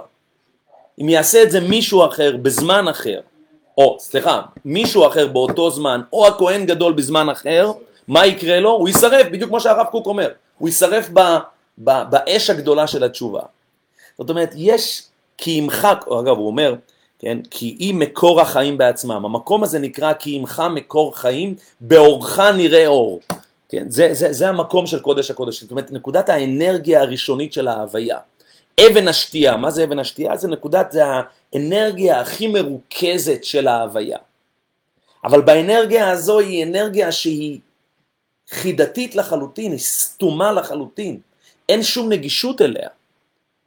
[1.01, 3.19] אם יעשה את זה מישהו אחר בזמן אחר,
[3.77, 7.71] או סליחה, מישהו אחר באותו זמן, או הכהן גדול בזמן אחר,
[8.07, 8.71] מה יקרה לו?
[8.71, 11.19] הוא יישרף, בדיוק כמו שהרב קוק אומר, הוא יישרף ב,
[11.83, 13.41] ב, באש הגדולה של התשובה.
[14.17, 15.03] זאת אומרת, יש
[15.37, 16.75] כי ימחק, אגב הוא אומר,
[17.19, 22.87] כן, כי היא מקור החיים בעצמם, המקום הזה נקרא כי ימך מקור חיים, באורך נראה
[22.87, 23.19] אור.
[23.69, 28.17] כן, זה, זה, זה המקום של קודש הקודש, זאת אומרת נקודת האנרגיה הראשונית של ההוויה.
[28.87, 30.37] אבן השתייה, מה זה אבן השתייה?
[30.37, 34.17] זה נקודת, זה האנרגיה הכי מרוכזת של ההוויה.
[35.23, 37.59] אבל באנרגיה הזו היא אנרגיה שהיא
[38.49, 41.19] חידתית לחלוטין, היא סתומה לחלוטין,
[41.69, 42.89] אין שום נגישות אליה,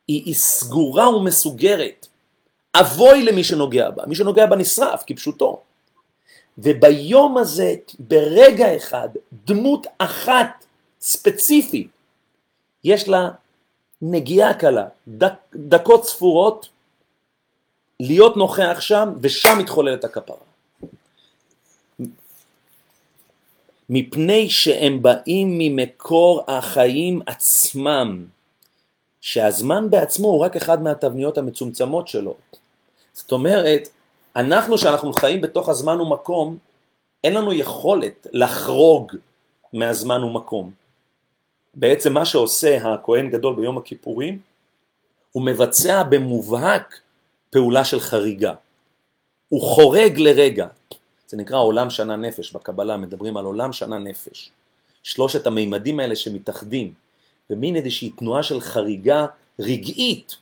[0.08, 2.06] היא, היא סגורה ומסוגרת.
[2.74, 5.60] אבוי למי שנוגע בה, מי שנוגע בה נשרף כפשוטו.
[6.58, 9.08] וביום הזה, ברגע אחד,
[9.44, 10.64] דמות אחת
[11.00, 11.88] ספציפית,
[12.84, 13.30] יש לה
[14.02, 16.68] נגיעה קלה, דק, דקות ספורות,
[18.00, 20.36] להיות נוכח שם, ושם מתחוללת הכפרה.
[23.90, 28.26] מפני שהם באים ממקור החיים עצמם,
[29.20, 32.36] שהזמן בעצמו הוא רק אחד מהתבניות המצומצמות שלו.
[33.20, 33.88] זאת אומרת,
[34.36, 36.58] אנחנו שאנחנו חיים בתוך הזמן ומקום,
[37.24, 39.12] אין לנו יכולת לחרוג
[39.72, 40.70] מהזמן ומקום.
[41.74, 44.38] בעצם מה שעושה הכהן גדול ביום הכיפורים,
[45.32, 47.00] הוא מבצע במובהק
[47.50, 48.54] פעולה של חריגה.
[49.48, 50.66] הוא חורג לרגע.
[51.28, 54.50] זה נקרא עולם שנה נפש, בקבלה מדברים על עולם שנה נפש.
[55.02, 56.92] שלושת המימדים האלה שמתאחדים,
[57.50, 59.26] ומין איזושהי תנועה של חריגה
[59.58, 60.36] רגעית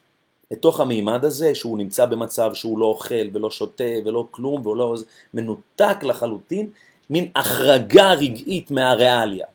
[0.51, 4.95] לתוך המימד הזה, שהוא נמצא במצב שהוא לא אוכל ולא שותה ולא כלום, והוא לא
[5.35, 6.71] מנותק לחלוטין,
[7.11, 9.47] מין החרגה רגעית מהריאליה.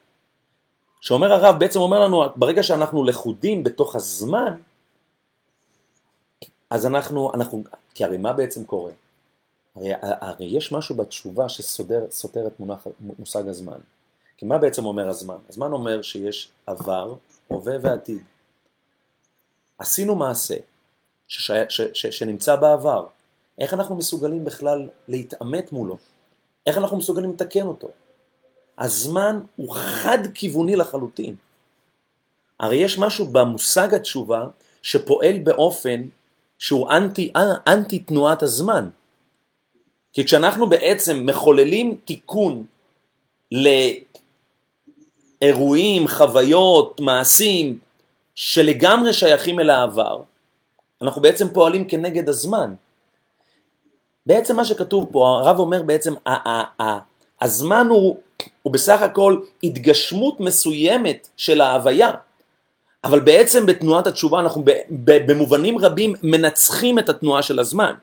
[1.01, 4.55] שאומר הרב, בעצם אומר לנו, ברגע שאנחנו לכודים בתוך הזמן,
[6.69, 8.91] אז אנחנו, אנחנו, כי הרי מה בעצם קורה?
[9.75, 12.61] הרי, הרי יש משהו בתשובה שסותר את
[13.19, 13.77] מושג הזמן.
[14.37, 15.37] כי מה בעצם אומר הזמן?
[15.49, 17.15] הזמן אומר שיש עבר,
[17.47, 18.23] הווה ועתיד.
[19.77, 20.55] עשינו מעשה
[21.33, 23.05] ששי, ש, ש, שנמצא בעבר,
[23.59, 25.97] איך אנחנו מסוגלים בכלל להתעמת מולו?
[26.65, 27.87] איך אנחנו מסוגלים לתקן אותו?
[28.77, 31.35] הזמן הוא חד-כיווני לחלוטין.
[32.59, 34.47] הרי יש משהו במושג התשובה
[34.81, 36.01] שפועל באופן
[36.57, 37.33] שהוא אנטי,
[37.67, 38.89] אנטי תנועת הזמן.
[40.13, 42.65] כי כשאנחנו בעצם מחוללים תיקון
[45.41, 47.79] לאירועים, חוויות, מעשים
[48.35, 50.21] שלגמרי שייכים אל העבר,
[51.03, 52.73] אנחנו בעצם פועלים כנגד הזמן.
[54.25, 56.13] בעצם מה שכתוב פה, הרב אומר בעצם,
[57.41, 58.17] הזמן הוא,
[58.63, 62.11] הוא בסך הכל התגשמות מסוימת של ההוויה,
[63.03, 64.63] אבל בעצם בתנועת התשובה אנחנו
[65.05, 67.93] במובנים רבים מנצחים את התנועה של הזמן.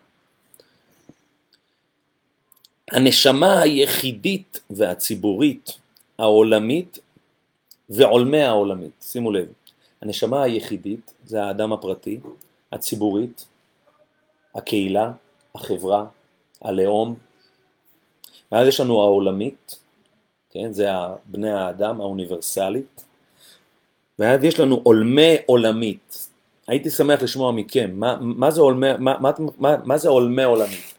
[2.93, 5.73] הנשמה היחידית והציבורית
[6.19, 6.99] העולמית
[7.91, 9.47] ועולמי העולמית, שימו לב,
[10.03, 12.21] הנשמה היחידית זה האדם הפרטי,
[12.73, 13.47] הציבורית,
[14.55, 15.13] הקהילה,
[15.55, 16.05] החברה,
[16.63, 17.15] הלאום,
[18.53, 19.79] ואז יש לנו העולמית,
[20.51, 20.89] כן, זה
[21.27, 23.05] בני האדם האוניברסלית,
[24.19, 26.29] ואז יש לנו עולמי עולמית.
[26.67, 30.95] הייתי שמח לשמוע מכם, מה, מה, זה, עולמי, מה, מה, מה, מה זה עולמי עולמית?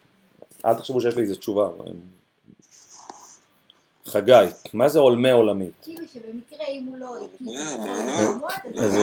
[0.65, 1.69] אל תחשבו שיש לי איזה תשובה.
[4.05, 4.33] חגי,
[4.73, 5.73] מה זה עולמי עולמית?
[5.81, 7.15] כאילו שבמקרה אם הוא לא...
[8.77, 8.97] אז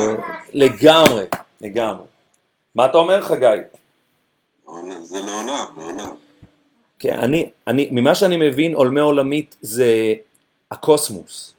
[0.52, 1.24] לגמרי,
[1.60, 2.04] לגמרי.
[2.78, 3.46] מה אתה אומר חגי?
[5.02, 6.14] זה לעולם, לעולם.
[6.98, 10.14] כן, אני, אני, ממה שאני מבין, עולמי עולמית זה
[10.70, 11.54] הקוסמוס.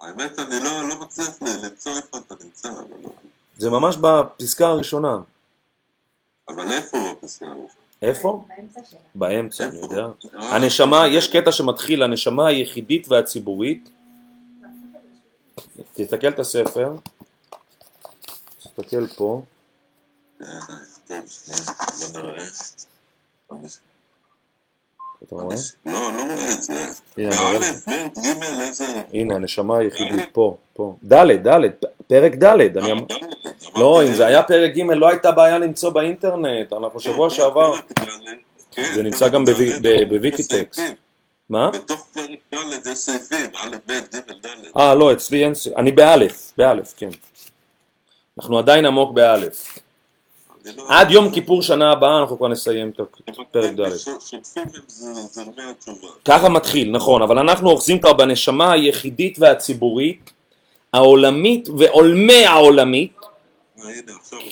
[0.00, 3.10] האמת, אני לא לא מצליח למצוא איפה אתה נמצא, אבל לא-
[3.58, 5.18] זה ממש בפסקה הראשונה.
[6.48, 7.70] אבל איפה הוא בפסקה הזאת?
[8.02, 8.44] איפה?
[8.48, 9.00] באמצע שלה.
[9.14, 10.06] באמצע, אני יודע.
[10.34, 13.90] אה, הנשמה, יש קטע שמתחיל, הנשמה היחידית והציבורית,
[15.94, 16.92] תסתכל את הספר,
[18.58, 20.29] תסתכל פה, אה, טוב, שנייה, בוא נראה.
[25.24, 25.56] אתה רואה?
[25.86, 26.72] לא, לא רואה את זה.
[27.16, 29.02] הנה, אני רואה.
[29.12, 30.94] הנה, הנשמה היחידית פה, פה.
[31.04, 31.14] ד',
[31.48, 31.60] ד',
[32.06, 32.44] פרק ד',
[32.76, 32.98] אני אמ-
[33.76, 37.74] לא, אם זה היה פרק ג' לא הייתה בעיה למצוא באינטרנט, אנחנו שבוע שעבר,
[38.94, 39.44] זה נמצא גם
[40.08, 40.78] בוויקיטקס.
[41.50, 41.70] מה?
[41.70, 44.76] בתוך פרק ד' יש סעיפים, א', ב', ג', ד'.
[44.76, 47.08] אה, לא, אצלי אין, ס- אני באלף, באלף, כן.
[48.38, 49.78] אנחנו עדיין עמוק באלף.
[50.76, 53.00] לא- עד יום כיפור שנה הבאה אנחנו כבר נסיים את
[53.52, 53.90] פרק ד'.
[56.24, 60.32] ככה מתחיל, נכון, אבל אנחנו אוחזים כבר בנשמה היחידית והציבורית,
[60.92, 63.12] העולמית ועולמי העולמית.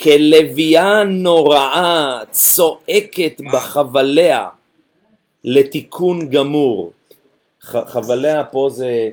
[0.03, 4.49] כלוויה נוראה צועקת בחבליה
[5.45, 6.93] לתיקון גמור.
[7.63, 9.11] חבליה פה זה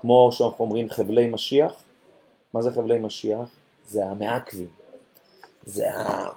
[0.00, 1.72] כמו שאנחנו אומרים חבלי משיח.
[2.54, 3.38] מה זה חבלי משיח?
[3.88, 4.83] זה המעכבים.
[5.66, 6.28] זה ה...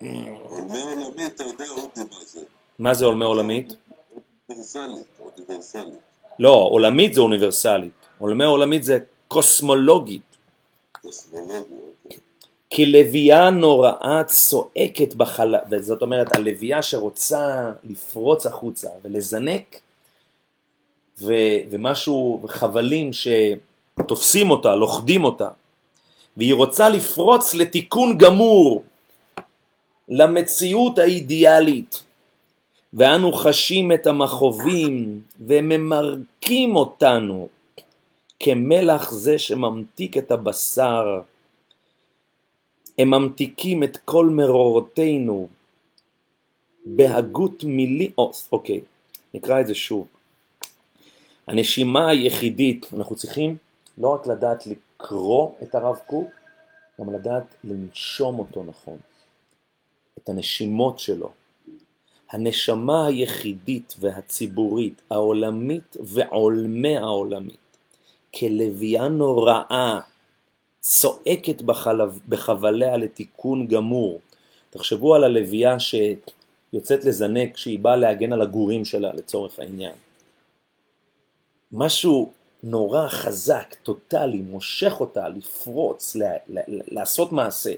[0.00, 2.40] עולמי עולמי, אתה יודע אודי מה זה.
[2.78, 3.76] מה זה עולמי עולמית?
[4.48, 5.94] אוניברסלית, אוניברסלית.
[6.38, 7.92] לא, עולמית זה אוניברסלית.
[8.18, 10.22] עולמי עולמית זה קוסמולוגית.
[11.02, 11.82] קוסמולוגיה.
[12.76, 19.80] כלוויה נוראה צועקת בחלל, וזאת אומרת הלוויה שרוצה לפרוץ החוצה ולזנק,
[21.20, 21.32] ו,
[21.70, 25.48] ומשהו, חבלים שתופסים אותה, לוכדים אותה,
[26.36, 28.84] והיא רוצה לפרוץ לתיקון גמור,
[30.08, 32.02] למציאות האידיאלית,
[32.92, 37.48] ואנו חשים את המכאובים וממרקים אותנו
[38.40, 41.20] כמלח זה שממתיק את הבשר
[42.98, 45.48] הם ממתיקים את כל מרורותינו
[46.84, 48.10] בהגות מילי...
[48.18, 48.80] או, אוקיי,
[49.34, 50.06] נקרא את זה שוב.
[51.46, 53.56] הנשימה היחידית, אנחנו צריכים
[53.98, 54.66] לא רק לדעת
[55.02, 56.30] לקרוא את הרב קוק,
[57.00, 58.98] גם לדעת לנשום אותו נכון,
[60.18, 61.30] את הנשימות שלו.
[62.30, 67.76] הנשמה היחידית והציבורית, העולמית ועולמי העולמית,
[68.34, 70.00] כלוויה נוראה
[70.80, 74.20] צועקת בחלב, בחבליה לתיקון גמור.
[74.70, 79.94] תחשבו על הלוויה שיוצאת לזנק כשהיא באה להגן על הגורים שלה לצורך העניין.
[81.72, 82.32] משהו
[82.62, 87.74] נורא חזק, טוטאלי, מושך אותה לפרוץ, ל- ל- לעשות מעשה,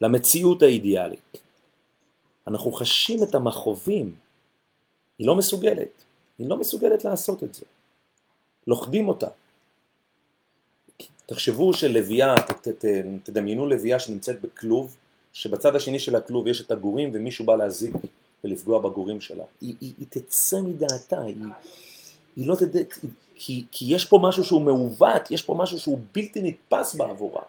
[0.00, 1.36] למציאות האידיאלית.
[2.46, 4.14] אנחנו חשים את המכאובים,
[5.18, 5.88] היא לא מסוגלת,
[6.38, 7.64] היא לא מסוגלת לעשות את זה.
[8.66, 9.28] לוכדים אותה.
[11.26, 14.96] תחשבו שלוויה, ת- ת- ת- תדמיינו לוויה שנמצאת בכלוב,
[15.32, 17.94] שבצד השני של הכלוב יש את הגורים ומישהו בא להזיק
[18.44, 19.44] ולפגוע בגורים שלה.
[19.60, 21.36] היא, היא, היא תצא מדעתה, היא,
[22.36, 22.80] היא לא תדע,
[23.38, 27.42] כי, כי יש פה משהו שהוא מעוות, יש פה משהו שהוא בלתי נתפס בעבורה,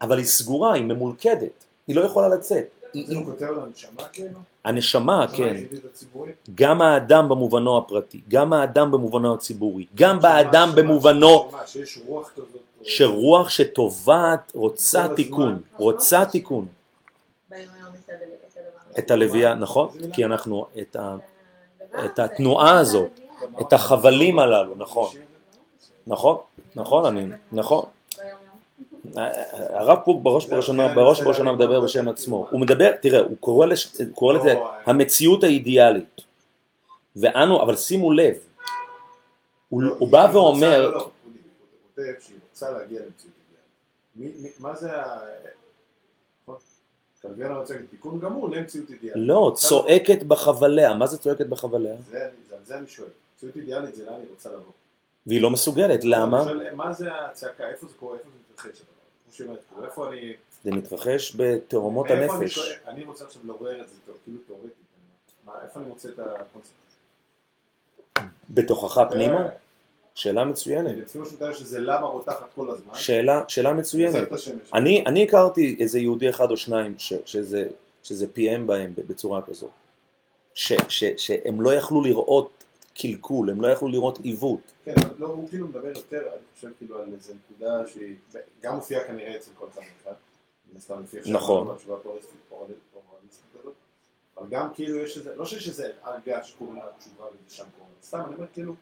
[0.00, 2.64] אבל היא סגורה, היא ממולכדת, היא לא יכולה לצאת.
[2.92, 4.38] זה הוא כותב על הנשמה כאילו?
[4.64, 5.56] הנשמה, הנשמה כן?
[6.54, 12.60] גם האדם במובנו הפרטי, גם האדם במובנו הציבורי, גם באדם במובנו שיש רוח כזאת.
[12.82, 15.08] שרוח שטובעת רוצה.
[15.16, 16.66] תיקון, רוצה תיקון.
[18.98, 19.88] את הלוויה, נכון?
[20.12, 20.66] כי אנחנו,
[22.04, 23.20] את התנועה הזאת,
[23.60, 25.10] את החבלים הללו, נכון,
[26.06, 26.36] נכון,
[26.76, 27.84] נכון, אני, נכון.
[29.54, 32.46] הרב קוק בראש ובראשונה, בראש ובראשונה מדבר בשם עצמו.
[32.50, 34.54] הוא מדבר, תראה, הוא קורא, לש, קורא לזה
[34.86, 36.20] המציאות האידיאלית.
[37.16, 38.34] ואנו, אבל שימו לב,
[39.68, 41.10] הוא, לא, הוא בא ואומר, לא, לא, הוא
[41.94, 43.34] כותב שהיא רוצה להגיע למציאות
[44.16, 44.36] אידיאלית.
[44.36, 45.18] מי- מי- מה זה ה...
[46.42, 46.56] נכון?
[47.22, 49.22] כלביאנה רוצה להגיד תיקון גמור למציאות אידיאלית.
[49.28, 51.94] לא, צועקת בחבליה, מה זה צועקת בחבליה?
[52.12, 53.08] על זה אני שואל.
[53.36, 54.72] מציאות אידיאלית זה לאן היא רוצה לבוא.
[55.26, 56.44] והיא לא מסוגלת, למה?
[56.74, 57.68] מה זה הצעקה?
[57.68, 58.18] איפה זה קורה?
[58.18, 58.82] איפה זה מתרחש?
[59.32, 59.54] כאילו,
[59.84, 60.32] איפה אני...
[60.64, 62.78] זה מתרחש בתאומות הנפש.
[62.86, 63.94] אני רוצה עכשיו לעורר את זה,
[64.24, 64.72] כאילו תיאורטית.
[65.44, 66.72] מה, איפה אני מוצא את הקונספט?
[68.50, 69.48] בתוכך פנימה?
[70.14, 70.94] שאלה מצוינת.
[72.94, 74.28] שאלה, שאלה מצוינת.
[74.74, 77.68] אני, אני הכרתי איזה יהודי אחד או שניים ש, שזה,
[78.02, 79.70] שזה פיהם בהם בצורה כזאת.
[80.54, 82.55] ש, ש, שהם לא יכלו לראות
[82.98, 84.60] קלקול, הם לא יכלו לראות עיוות.
[84.84, 88.14] כן, אבל לא, הוא כאילו מדבר יותר, אני חושב כאילו על איזה נקודה שהיא
[88.62, 90.16] גם מופיעה כנראה אצל כל אחד ואחד.
[91.26, 91.76] נכון.
[91.78, 93.74] כזאת.
[94.38, 97.94] אבל גם כאילו יש איזה, לא שיש איזה הרגה שקוראים לה תשובה וזה שם קוראים.
[98.02, 98.74] סתם אני אומר כאילו,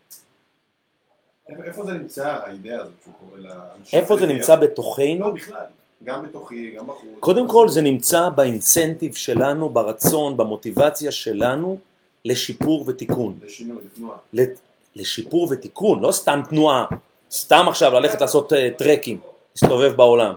[1.48, 4.00] איפה זה נמצא האידאה הזאת שהוא קורא לאנשים?
[4.00, 5.20] איפה זה נמצא בתוכנו?
[5.20, 5.66] לא, בכלל.
[6.04, 7.08] גם בתוכי, גם בחוץ.
[7.20, 11.78] קודם כל זה נמצא באינסנטיב שלנו, ברצון, במוטיבציה שלנו
[12.24, 13.38] לשיפור ותיקון.
[13.44, 14.16] לשינוי, לתנועה.
[14.32, 14.60] לת-
[14.96, 16.86] לשיפור ותיקון, לא סתם תנועה,
[17.30, 19.20] סתם עכשיו ללכת לעשות אה, טרקים,
[19.54, 20.34] להסתובב בעולם,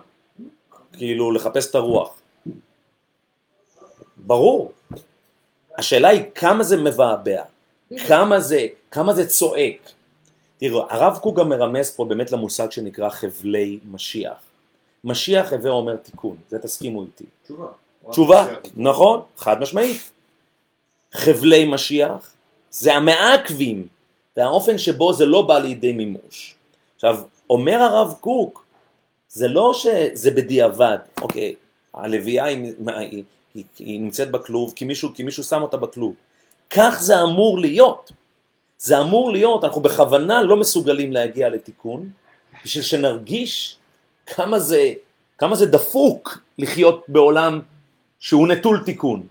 [0.93, 2.19] כאילו לחפש את הרוח.
[4.17, 4.71] ברור.
[5.77, 7.43] השאלה היא כמה זה מבעבע,
[8.07, 9.91] כמה זה, כמה זה צועק.
[10.57, 14.33] תראו, הרב קוק גם מרמז פה באמת למושג שנקרא חבלי משיח.
[15.03, 17.25] משיח הווה אומר תיקון, זה תסכימו איתי.
[17.43, 17.67] תשובה.
[18.09, 18.45] תשובה.
[18.75, 20.11] נכון, חד משמעית.
[21.13, 22.33] חבלי משיח
[22.71, 23.87] זה המעכבים
[24.37, 26.55] והאופן שבו זה לא בא לידי מימוש.
[26.95, 28.65] עכשיו, אומר הרב קוק,
[29.29, 31.55] זה לא שזה בדיעבד, אוקיי,
[31.93, 36.13] הלוויה היא, היא, היא, היא נמצאת בכלוב כי מישהו, כי מישהו שם אותה בכלוב.
[36.69, 38.11] כך זה אמור להיות.
[38.77, 42.09] זה אמור להיות, אנחנו בכוונה לא מסוגלים להגיע לתיקון,
[42.65, 43.77] בשביל שנרגיש
[44.25, 44.93] כמה זה,
[45.37, 47.61] כמה זה דפוק לחיות בעולם
[48.19, 49.27] שהוא נטול תיקון.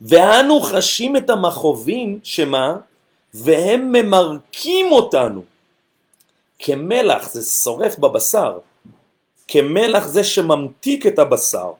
[0.00, 2.76] ואנו חשים את המכאובים, שמה?
[3.34, 5.42] והם ממרקים אותנו.
[6.58, 8.58] כמלח, זה שורף בבשר.
[9.48, 11.72] כמלח זה שממתיק את הבשר.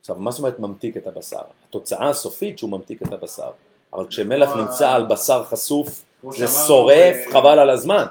[0.00, 1.40] עכשיו, מה זאת אומרת ממתיק את הבשר?
[1.68, 3.50] התוצאה הסופית שהוא ממתיק את הבשר.
[3.92, 8.04] אבל כשמלח נמצא על בשר חשוף, זה שורף, חבל על הזמן.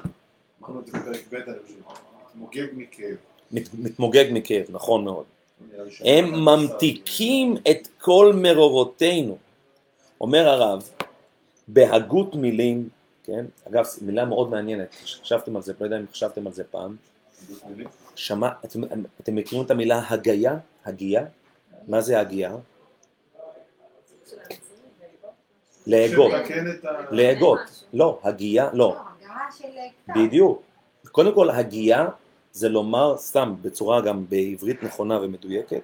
[0.62, 1.44] אמרנו את זה בפרק ב', אני
[1.84, 1.96] חושב.
[2.34, 3.16] מוגג מכאב.
[3.52, 5.24] מת- מתמוגג מכאב, נכון מאוד.
[6.04, 9.38] הם ממתיקים את כל מרורותינו.
[10.20, 10.88] אומר הרב,
[11.68, 12.88] בהגות מילים,
[13.24, 13.44] כן?
[13.68, 16.96] אגב, מילה מאוד מעניינת, חשבתם על זה, לא יודע אם חשבתם על זה פעם.
[18.14, 18.80] שמע, אתם,
[19.20, 20.58] אתם מכירים את המילה הגיה?
[20.84, 21.24] הגייה?
[21.88, 22.56] מה זה הגייה?
[25.86, 26.32] הנציבות, להגות.
[27.10, 27.84] להגות.
[27.92, 28.96] לא, הגייה, לא.
[30.06, 30.12] כתב.
[30.14, 30.62] בדיוק.
[31.12, 32.08] קודם כל, הגייה
[32.56, 35.82] זה לומר, סתם, בצורה גם בעברית נכונה ומדויקת,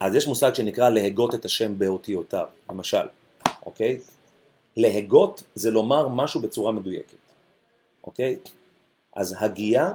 [0.00, 3.06] אז יש מושג שנקרא להגות את השם באותיותיו, למשל,
[3.66, 3.98] אוקיי?
[4.76, 7.16] להגות זה לומר משהו בצורה מדויקת,
[8.04, 8.36] אוקיי?
[9.16, 9.92] אז הגייה,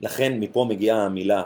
[0.00, 1.42] לכן מפה מגיעה המילה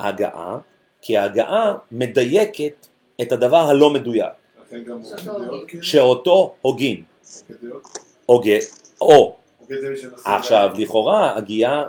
[0.00, 0.58] הגעה.
[1.02, 2.86] כי ההגעה מדייקת
[3.22, 4.32] את הדבר הלא מדויק,
[4.70, 5.68] שאותו הוגים.
[5.68, 5.82] כן?
[5.82, 7.04] שאותו הוגים,
[8.26, 8.56] הוגה
[9.00, 9.36] או.
[10.24, 11.84] עכשיו, לכאורה, הגייה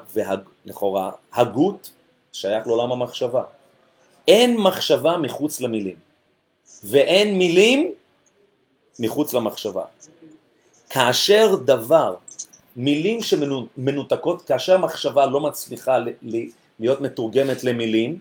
[0.67, 1.91] ולכאורה, הגות
[2.33, 3.43] שייך לעולם המחשבה.
[4.27, 5.95] אין מחשבה מחוץ למילים,
[6.83, 7.91] ואין מילים
[8.99, 9.83] מחוץ למחשבה.
[10.89, 12.15] כאשר דבר,
[12.75, 15.97] מילים שמנותקות, כאשר מחשבה לא מצליחה
[16.79, 18.19] להיות מתורגמת למילים,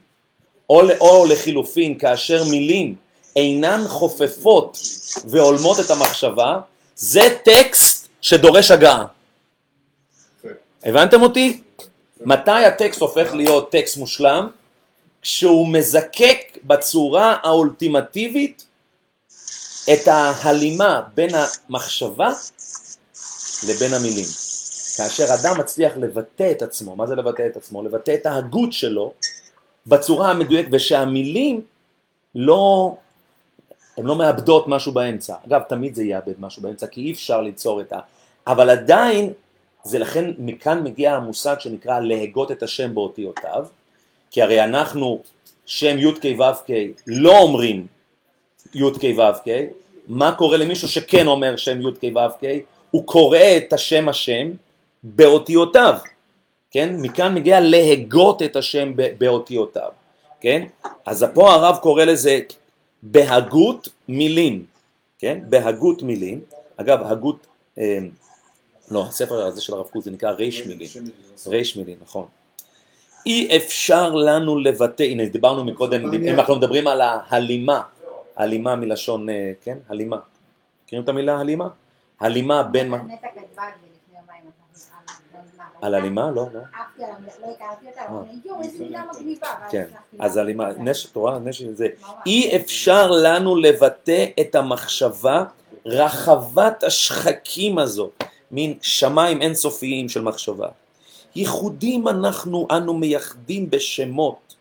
[0.71, 2.95] או, או לחילופין, כאשר מילים
[3.37, 4.79] אינן חופפות
[5.25, 6.61] והולמות את המחשבה,
[6.97, 9.05] זה טקסט שדורש הגעה.
[10.39, 10.49] יפה.
[10.85, 11.63] הבנתם אותי?
[12.21, 14.49] מתי הטקסט הופך להיות טקסט מושלם?
[15.23, 18.67] כשהוא מזקק בצורה האולטימטיבית
[19.93, 22.31] את ההלימה בין המחשבה
[23.69, 24.25] לבין המילים.
[24.97, 27.83] כאשר אדם מצליח לבטא את עצמו, מה זה לבטא את עצמו?
[27.83, 29.13] לבטא את ההגות שלו
[29.87, 31.61] בצורה המדויקת, ושהמילים
[32.35, 32.95] לא,
[33.97, 35.35] הן לא מאבדות משהו באמצע.
[35.47, 37.99] אגב, תמיד זה יאבד משהו באמצע, כי אי אפשר ליצור את ה...
[38.47, 39.33] אבל עדיין,
[39.87, 43.67] זה לכן, מכאן מגיע המושג שנקרא להגות את השם באותיותיו,
[44.31, 45.23] כי הרי אנחנו,
[45.67, 46.71] שם י"ק ו"ק,
[47.07, 47.87] לא אומרים
[48.75, 49.45] י"ק ו"ק,
[50.09, 52.49] מה קורה למישהו שכן אומר שם י"ק ו"ק?
[52.91, 54.51] הוא קורא את השם השם
[55.03, 55.95] באותיותיו,
[56.71, 56.97] כן?
[56.99, 59.91] מכאן מגיע להגות את השם באותיותיו,
[60.41, 60.67] כן?
[61.07, 62.41] אז פה הרב קורא לזה
[63.03, 64.65] בהגות מילים,
[65.19, 65.39] כן?
[65.49, 66.41] בהגות מילים,
[66.77, 67.47] אגב, הגות,
[67.79, 67.99] אה,
[68.91, 70.31] לא, הספר הזה של הרב קוק זה נקרא.
[71.47, 72.27] ריש מילים, נכון.
[73.27, 77.83] אי אפשר לנו לבטא, הנה דיברנו מקודם, אם אנחנו מדברים על ההלימה,
[78.37, 80.17] הלימה מלשון, אה, כן, הלימה.
[80.85, 81.69] מכירים את המילה הלימה?
[82.21, 82.97] הלימה בין, מה-
[85.83, 86.31] על הלימה?
[86.31, 86.61] לא, לא.
[87.01, 87.07] לא
[87.53, 88.07] הכרתי אותה, אה.
[89.71, 89.85] כן,
[90.19, 90.83] אז הלימה, את זה.
[90.83, 91.87] נש, את רואה, נש זה.
[92.27, 95.45] אי אפשר לנו לבטא את המחשבה
[95.87, 100.69] רחבת השחקים הזאת, מין שמיים אינסופיים של מחשבה.
[101.37, 104.55] ייחודים אנחנו, אנו מייחדים בשמות,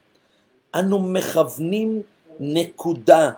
[0.76, 2.02] אנו מכוונים
[2.40, 3.32] נקודה,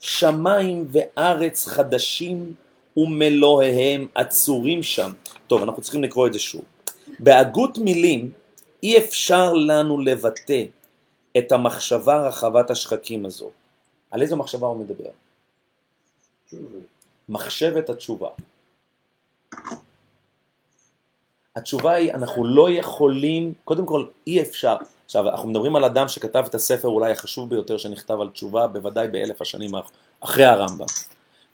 [0.00, 2.54] שמיים וארץ חדשים
[2.96, 5.12] ומלואיהם עצורים שם.
[5.46, 6.62] טוב, אנחנו צריכים לקרוא את זה שוב.
[7.18, 8.30] בהגות מילים
[8.82, 10.64] אי אפשר לנו לבטא
[11.38, 13.50] את המחשבה רחבת השחקים הזו.
[14.10, 15.10] על איזו מחשבה הוא מדבר?
[17.28, 18.28] מחשבת התשובה.
[21.56, 26.44] התשובה היא, אנחנו לא יכולים, קודם כל אי אפשר, עכשיו אנחנו מדברים על אדם שכתב
[26.48, 29.70] את הספר אולי החשוב ביותר שנכתב על תשובה, בוודאי באלף השנים
[30.20, 30.86] אחרי הרמב"ם,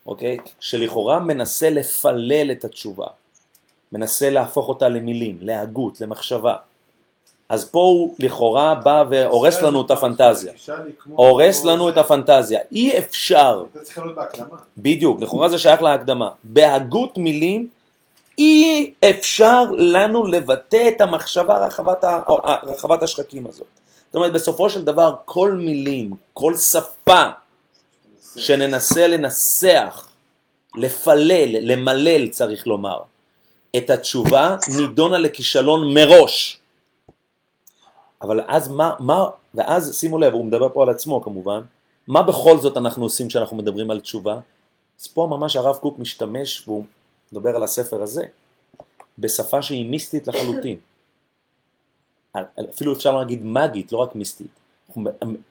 [0.06, 0.38] אוקיי?
[0.60, 3.06] שלכאורה מנסה לפלל את התשובה,
[3.92, 6.56] מנסה להפוך אותה למילים, להגות, למחשבה.
[7.48, 10.52] אז פה הוא לכאורה בא והורס לנו את הפנטזיה,
[11.06, 14.56] הורס לנו את הפנטזיה, אי אפשר אתה צריך להיות בהקדמה.
[14.78, 16.30] בדיוק, לכאורה זה שייך להקדמה.
[16.44, 17.68] בהגות מילים
[18.38, 22.20] אי אפשר לנו לבטא את המחשבה רחבת, ה-
[22.62, 23.66] רחבת השחקים הזאת.
[24.06, 27.22] זאת אומרת, בסופו של דבר, כל מילים, כל שפה
[28.36, 30.08] שננסה לנסח,
[30.74, 32.98] לפלל, למלל צריך לומר,
[33.76, 36.60] את התשובה נידונה לכישלון מראש.
[38.22, 41.60] אבל אז מה, מה, ואז שימו לב, הוא מדבר פה על עצמו כמובן,
[42.08, 44.38] מה בכל זאת אנחנו עושים כשאנחנו מדברים על תשובה?
[45.00, 46.84] אז פה ממש הרב קוק משתמש, והוא
[47.32, 48.24] מדבר על הספר הזה,
[49.18, 50.76] בשפה שהיא מיסטית לחלוטין.
[52.74, 54.46] אפילו אפשר להגיד מגית, לא רק מיסטית.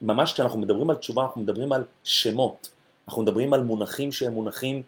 [0.02, 2.70] ממש כשאנחנו מדברים על תשובה, אנחנו מדברים על שמות.
[3.08, 4.82] אנחנו מדברים על מונחים שהם מונחים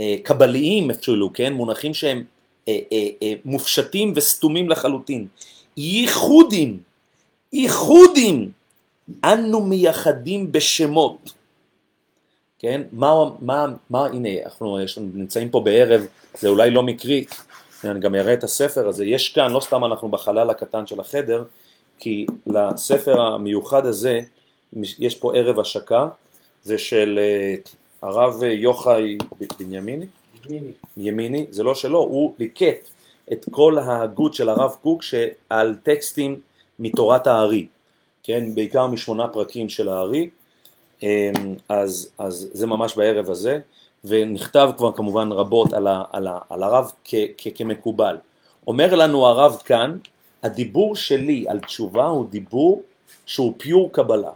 [0.00, 1.52] אה, קבליים אפילו, כן?
[1.52, 2.24] מונחים שהם
[2.68, 5.26] אה, אה, אה, מופשטים וסתומים לחלוטין.
[5.76, 6.80] ייחודים,
[7.52, 8.52] ייחודים,
[9.24, 11.32] אנו מייחדים בשמות.
[12.58, 12.82] כן?
[12.92, 16.06] מה, מה, מה, הנה, אנחנו יש, נמצאים פה בערב,
[16.38, 17.24] זה אולי לא מקרי,
[17.84, 21.44] אני גם אראה את הספר הזה, יש כאן, לא סתם אנחנו בחלל הקטן של החדר,
[21.98, 24.20] כי לספר המיוחד הזה,
[24.98, 26.08] יש פה ערב השקה,
[26.62, 27.54] זה של אה,
[28.02, 29.18] הרב יוחאי
[29.58, 30.06] בנימיני,
[30.96, 32.88] ימיני, זה לא שלו, הוא ליקט
[33.32, 36.40] את כל ההגות של הרב קוק שעל טקסטים
[36.78, 37.66] מתורת הארי,
[38.22, 40.30] כן, בעיקר משמונה פרקים של הארי,
[41.68, 43.58] אז, אז זה ממש בערב הזה,
[44.04, 48.16] ונכתב כבר כמובן רבות על, ה, על, ה, על הרב כ, כ, כמקובל.
[48.66, 49.98] אומר לנו הרב כאן,
[50.42, 52.82] הדיבור שלי על תשובה הוא דיבור
[53.26, 54.30] שהוא פיור קבלה,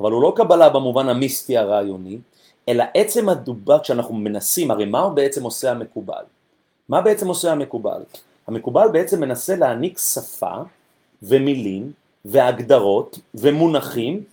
[0.00, 2.18] אבל הוא לא קבלה במובן המיסטי הרעיוני,
[2.68, 6.22] אלא עצם הדובר כשאנחנו מנסים, הרי מה הוא בעצם עושה המקובל?
[6.88, 8.02] מה בעצם עושה המקובל?
[8.46, 10.54] המקובל בעצם מנסה להעניק שפה
[11.22, 11.92] ומילים
[12.24, 14.24] והגדרות ומונחים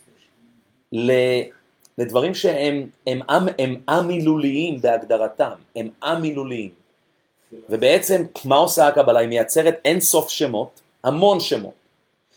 [1.98, 6.70] לדברים שהם הם, הם, הם א-מילוליים בהגדרתם, הם א-מילוליים.
[7.70, 9.20] ובעצם מה עושה הקבלה?
[9.20, 11.74] היא מייצרת אין סוף שמות, המון שמות.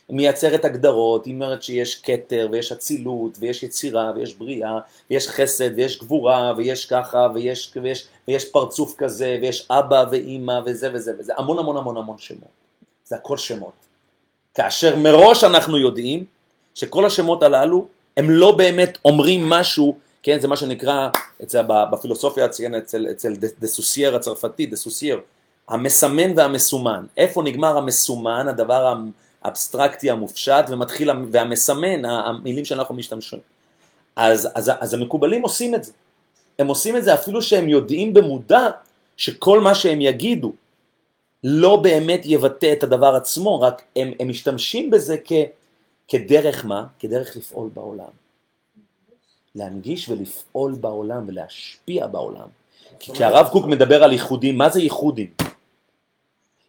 [0.08, 4.78] היא מייצרת הגדרות, היא אומרת שיש כתר ויש אצילות ויש יצירה ויש בריאה
[5.10, 10.90] ויש חסד ויש גבורה ויש ככה ויש, ויש, ויש פרצוף כזה ויש אבא ואימא וזה
[10.94, 12.50] וזה וזה, המון המון המון המון שמות.
[13.04, 13.72] זה הכל שמות.
[14.54, 16.24] כאשר מראש אנחנו יודעים
[16.74, 17.86] שכל השמות הללו
[18.16, 21.08] הם לא באמת אומרים משהו, כן, זה מה שנקרא
[21.42, 25.20] אצל, בפילוסופיה הציין אצל, אצל דה סוסייר הצרפתי, דה סוסייר,
[25.68, 27.04] המסמן והמסומן.
[27.16, 28.94] איפה נגמר המסומן, הדבר
[29.42, 33.38] האבסטרקטי המופשט, ומתחיל, והמסמן, המילים שאנחנו משתמשים.
[34.16, 35.92] אז, אז, אז המקובלים עושים את זה.
[36.58, 38.68] הם עושים את זה אפילו שהם יודעים במודע
[39.16, 40.52] שכל מה שהם יגידו
[41.44, 45.32] לא באמת יבטא את הדבר עצמו, רק הם, הם משתמשים בזה כ...
[46.10, 46.86] כדרך מה?
[46.98, 48.10] כדרך לפעול בעולם.
[49.54, 52.48] להנגיש ולפעול בעולם ולהשפיע בעולם.
[52.98, 55.30] כי כשהרב קוק מדבר על ייחודים, מה זה ייחודים?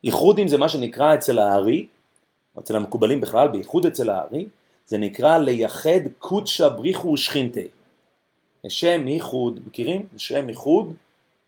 [0.04, 1.88] ייחודים זה מה שנקרא אצל הארי,
[2.60, 4.48] אצל המקובלים בכלל, בייחוד אצל הארי,
[4.88, 7.68] זה נקרא לייחד קודשא בריחו ושכינתי.
[8.64, 10.08] לשם ייחוד, מכירים?
[10.16, 10.94] לשם ייחוד,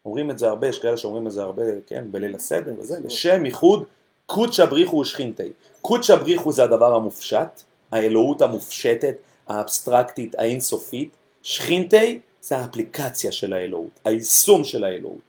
[0.05, 3.45] אומרים את זה הרבה, יש כאלה שאומרים את זה הרבה, כן, בליל הסדר וזה, לשם
[3.45, 3.83] ייחוד
[4.25, 5.51] קודשא בריחו ושכינתי.
[5.81, 7.63] קודשא בריחו זה הדבר המופשט,
[7.93, 9.15] האלוהות המופשטת,
[9.47, 11.09] האבסטרקטית, האינסופית,
[11.43, 15.21] שכינתי זה האפליקציה של האלוהות, היישום של האלוהות.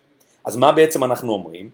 [0.44, 1.70] אז מה בעצם אנחנו אומרים?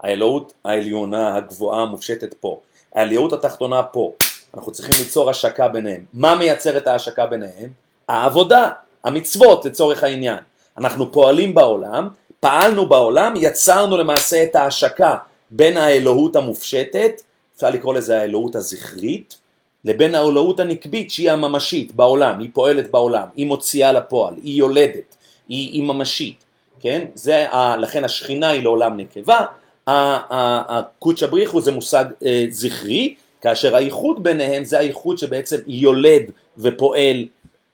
[0.00, 2.60] האלוהות העליונה, הגבוהה, המופשטת פה,
[2.94, 4.12] האלוהות התחתונה פה,
[4.54, 6.04] אנחנו צריכים ליצור השקה ביניהם.
[6.14, 7.70] מה מייצר את ההשקה ביניהם?
[8.08, 8.70] העבודה,
[9.04, 10.38] המצוות לצורך העניין.
[10.78, 12.08] אנחנו פועלים בעולם,
[12.40, 15.16] פעלנו בעולם, יצרנו למעשה את ההשקה
[15.50, 17.22] בין האלוהות המופשטת,
[17.56, 19.41] אפשר לקרוא לזה האלוהות הזכרית,
[19.84, 25.16] לבין האלוהות הנקבית שהיא הממשית בעולם, היא פועלת בעולם, היא מוציאה לפועל, היא יולדת,
[25.48, 26.44] היא, היא ממשית,
[26.80, 27.06] כן?
[27.14, 29.46] זה, ה, לכן השכינה היא לעולם נקבה,
[29.86, 36.22] הקודשא בריחו זה מושג אה, זכרי, כאשר הייחוד ביניהם זה הייחוד שבעצם יולד
[36.58, 37.26] ופועל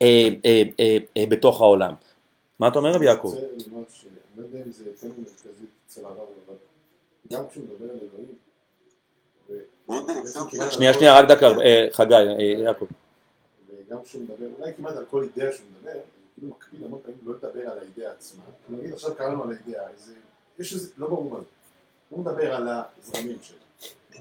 [0.02, 1.94] אה, אה, אה, אה, בתוך העולם.
[2.58, 3.34] מה אתה אומר רבי יעקב?
[3.38, 4.10] אני רוצה לומר ש- אני
[4.42, 6.54] לא יודע אם זה יותר מרכזי אצל הרב, אבל
[7.32, 8.28] גם כשהוא מדבר על אלוהים,
[9.50, 9.77] ו- אודי, בעצם אפשר כמעט
[10.70, 12.86] שנייה שנייה רק דקה, אה, חגי, אה, יעקב.
[13.88, 16.00] וגם כשהוא מדבר, אולי כמעט על כל אידאה שהוא מדבר, הוא
[16.34, 18.42] כאילו מקפיד המון פעמים לא לדבר על האידאה עצמה.
[18.68, 19.82] נגיד עכשיו קראנו על האידאה,
[20.58, 21.44] יש איזה, לא ברור מה זה.
[22.08, 23.56] הוא מדבר על הזרמים שלה,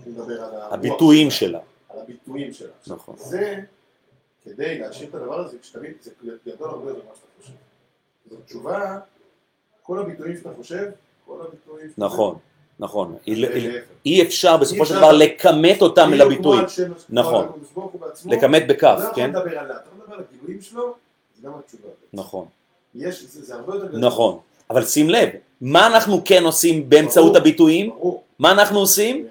[0.06, 1.60] הוא מדבר על הרוח הביטויים שלה.
[1.90, 2.72] על הביטויים שלה.
[2.88, 3.16] נכון.
[3.18, 3.56] זה,
[4.44, 6.12] כדי להשאיר את הדבר הזה, כשתבין, זה
[6.46, 7.54] גדול הרבה יותר ממה שאתה חושב.
[8.30, 9.00] זו תשובה,
[9.84, 10.92] כל הביטויים שאתה חושב,
[11.26, 12.38] כל הביטויים שאתה נכון,
[12.80, 13.16] נכון.
[14.06, 16.58] אי- אפשר בסופו של דבר לכמת אותם אל הביטוי.
[17.10, 17.48] נכון.
[18.26, 19.30] לכמת בכף, אתה לא כן?
[19.30, 20.94] יכול לדבר עליו, אתה לא מדבר על הגילויים שלו,
[21.42, 21.88] זה גם התשובה.
[22.14, 22.46] נכון,
[22.96, 24.00] יש, זה זה הרבה יותר גדול.
[24.00, 24.38] נכון.
[24.70, 25.30] אבל שים לב,
[25.62, 27.36] מה אנחנו כן עושים באמצעות.
[27.36, 27.92] הביטויים?
[28.40, 29.28] מה אנחנו עושים?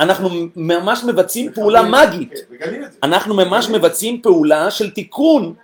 [0.00, 2.32] אנחנו ממש מבצעים פעולה מגית.
[2.58, 2.82] כן.
[3.02, 5.54] אנחנו ממש מבצעים פעולה של תיקון,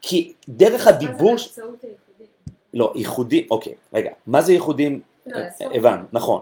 [0.00, 1.32] כי דרך הדיבור...
[1.32, 2.26] מה זה באמצעות הייחודים?
[2.74, 5.00] לא, ייחודים, אוקיי, רגע, מה זה ייחודים?
[5.26, 5.68] לא, הסוף.
[5.74, 6.40] הבנו, נכון.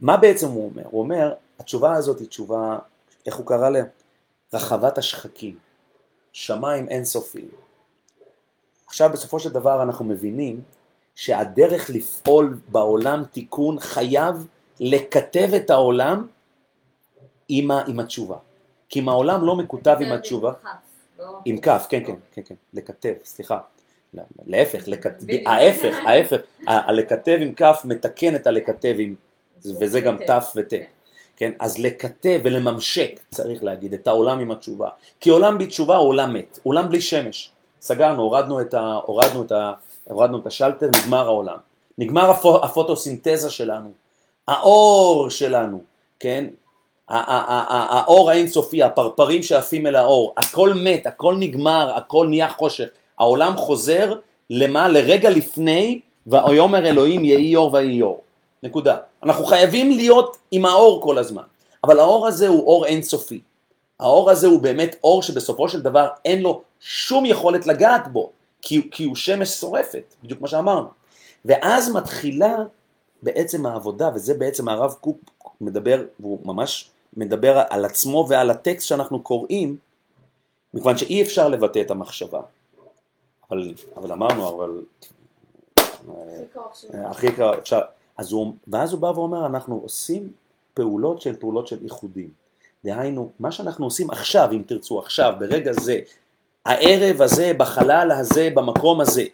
[0.00, 0.82] מה בעצם הוא אומר?
[0.90, 2.78] הוא אומר, התשובה הזאת היא תשובה,
[3.26, 3.86] איך הוא קרא להם?
[4.52, 5.58] רחבת השחקים,
[6.32, 7.48] שמיים אינסופיים.
[8.86, 10.62] עכשיו בסופו של דבר אנחנו מבינים
[11.14, 14.46] שהדרך לפעול בעולם תיקון חייב
[14.80, 16.26] לקטב את העולם
[17.48, 18.36] עם, ה, עם התשובה.
[18.88, 20.52] כי אם העולם לא מקוטב עם התשובה,
[21.18, 23.60] לא- עם כף, כן, כן, כן, כן, לקטב, סליחה.
[24.14, 24.84] לא, להפך.
[25.46, 29.14] ההפך, ההפך, הלקטב עם כף מתקן את הלקטב עם,
[29.80, 30.16] וזה גם.
[30.26, 30.72] תף וט.
[31.36, 34.88] כן, אז לקטב ולממשק, צריך להגיד, את העולם עם התשובה.
[35.20, 37.50] כי עולם בלי תשובה הוא עולם מת, עולם בלי שמש.
[37.80, 38.98] סגרנו, הורדנו את, ה...
[39.04, 39.72] הורדנו את, ה...
[40.04, 41.56] הורדנו את השלטר, נגמר העולם.
[41.98, 42.64] נגמר הפו...
[42.64, 43.92] הפוטוסינתזה שלנו,
[44.48, 45.82] האור שלנו,
[46.20, 46.46] כן?
[47.08, 52.88] האור האינסופי, הפרפרים שעפים אל האור, הכל מת, הכל נגמר, הכל נהיה חושך.
[53.18, 54.14] העולם חוזר
[54.50, 54.88] למה?
[54.88, 58.20] לרגע לפני, ויאמר אלוהים יהי אור ויהי אור.
[58.62, 58.96] נקודה.
[59.22, 61.42] אנחנו חייבים להיות עם האור כל הזמן,
[61.84, 63.40] אבל האור הזה הוא אור אינסופי.
[64.00, 68.30] האור הזה הוא באמת אור שבסופו של דבר אין לו שום יכולת לגעת בו,
[68.62, 70.88] כי, כי הוא שמש שורפת, בדיוק כמו שאמרנו.
[71.44, 72.56] ואז מתחילה
[73.22, 75.18] בעצם העבודה, וזה בעצם הרב קוק
[75.60, 79.76] מדבר, והוא ממש מדבר על עצמו ועל הטקסט שאנחנו קוראים,
[80.74, 82.40] מכיוון שאי אפשר לבטא את המחשבה.
[83.50, 84.82] אבל, אבל אמרנו, אבל...
[85.76, 86.90] הכי קרוב שלי.
[86.94, 87.80] אה, הכי קרוב, אפשר...
[88.16, 90.32] אז הוא, ואז הוא בא ואומר, אנחנו עושים
[90.74, 92.30] פעולות של פעולות של איחודים.
[92.84, 96.00] דהיינו, מה שאנחנו עושים עכשיו, אם תרצו, עכשיו, ברגע זה,
[96.64, 99.24] הערב הזה, בחלל הזה, במקום הזה,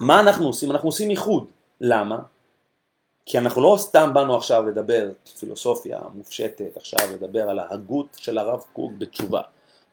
[0.00, 0.70] מה אנחנו עושים?
[0.70, 1.44] אנחנו עושים איחוד.
[1.80, 2.18] למה?
[3.26, 8.64] כי אנחנו לא סתם באנו עכשיו לדבר פילוסופיה מופשטת, עכשיו לדבר על ההגות של הרב
[8.72, 9.40] קוק בתשובה,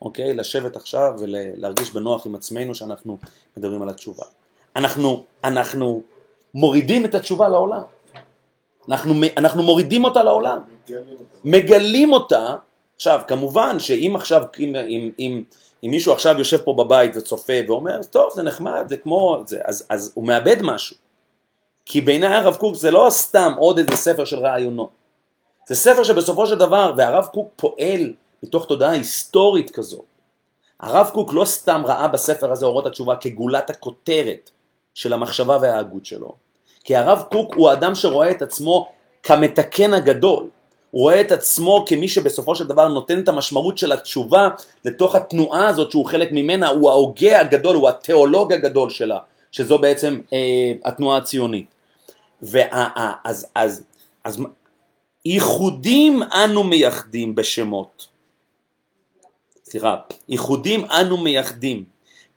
[0.03, 0.33] אוקיי?
[0.33, 3.17] לשבת עכשיו ולהרגיש בנוח עם עצמנו שאנחנו
[3.57, 4.23] מדברים על התשובה.
[4.75, 6.01] אנחנו, אנחנו
[6.53, 7.81] מורידים את התשובה לעולם.
[8.89, 10.59] אנחנו, אנחנו מורידים אותה לעולם.
[11.43, 12.55] מגלים אותה.
[12.95, 15.43] עכשיו כמובן שאם עכשיו, אם, אם, אם,
[15.83, 19.85] אם מישהו עכשיו יושב פה בבית וצופה ואומר, טוב זה נחמד, זה כמו, זה, אז,
[19.89, 20.95] אז הוא מאבד משהו.
[21.85, 24.89] כי בעיני הרב קוק זה לא סתם עוד איזה ספר של רעיונות.
[25.67, 28.13] זה ספר שבסופו של דבר, והרב קוק פועל
[28.43, 30.01] מתוך תודעה היסטורית כזו.
[30.79, 34.51] הרב קוק לא סתם ראה בספר הזה אורות התשובה כגולת הכותרת
[34.93, 36.35] של המחשבה וההגות שלו.
[36.83, 38.91] כי הרב קוק הוא האדם שרואה את עצמו
[39.23, 40.49] כמתקן הגדול.
[40.91, 44.49] הוא רואה את עצמו כמי שבסופו של דבר נותן את המשמעות של התשובה
[44.85, 49.17] לתוך התנועה הזאת שהוא חלק ממנה, הוא ההוגה הגדול, הוא התיאולוג הגדול שלה,
[49.51, 51.65] שזו בעצם אה, התנועה הציונית.
[52.41, 52.89] וה,
[53.23, 53.83] אז, אז,
[54.23, 54.41] אז
[55.25, 58.12] ייחודים אנו מייחדים בשמות.
[59.73, 59.95] סליחה,
[60.29, 61.83] ייחודים אנו מייחדים,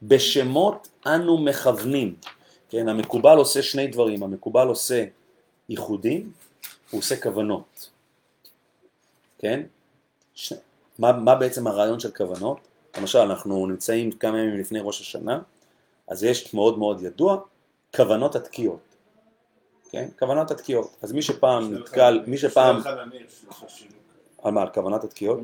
[0.02, 2.14] בשמות אנו מכוונים.
[2.68, 5.04] כן, המקובל עושה שני דברים, המקובל עושה
[5.68, 6.32] ייחודים,
[6.90, 7.90] הוא עושה כוונות.
[9.38, 9.62] כן?
[10.34, 10.52] ש...
[10.98, 12.58] מה, מה בעצם הרעיון של כוונות?
[12.98, 15.40] למשל, אנחנו נמצאים כמה ימים לפני ראש השנה,
[16.08, 17.38] אז יש מאוד מאוד ידוע,
[17.96, 18.96] כוונות התקיעות.
[19.90, 20.08] כן?
[20.18, 20.96] כוונות התקיעות.
[21.02, 22.80] אז מי שפעם נתקל, מי שפעם...
[24.42, 24.62] על מה?
[24.62, 25.38] על כוונת התקיעות?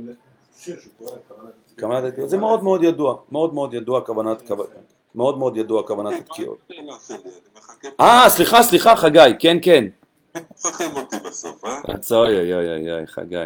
[1.80, 2.30] כוונת התקיעות.
[2.30, 4.48] זה מאוד מאוד ידוע, מאוד מאוד ידוע כוונת...
[4.48, 4.64] כו-
[5.14, 6.58] מאוד מאוד ידוע כוונת התקיעות.
[8.00, 9.84] אה, סליחה, סליחה, חגי, כן, כן.
[10.36, 11.80] מפחם אותי בסוף, אה?
[12.10, 13.36] אוי אוי אוי אוי, חגי.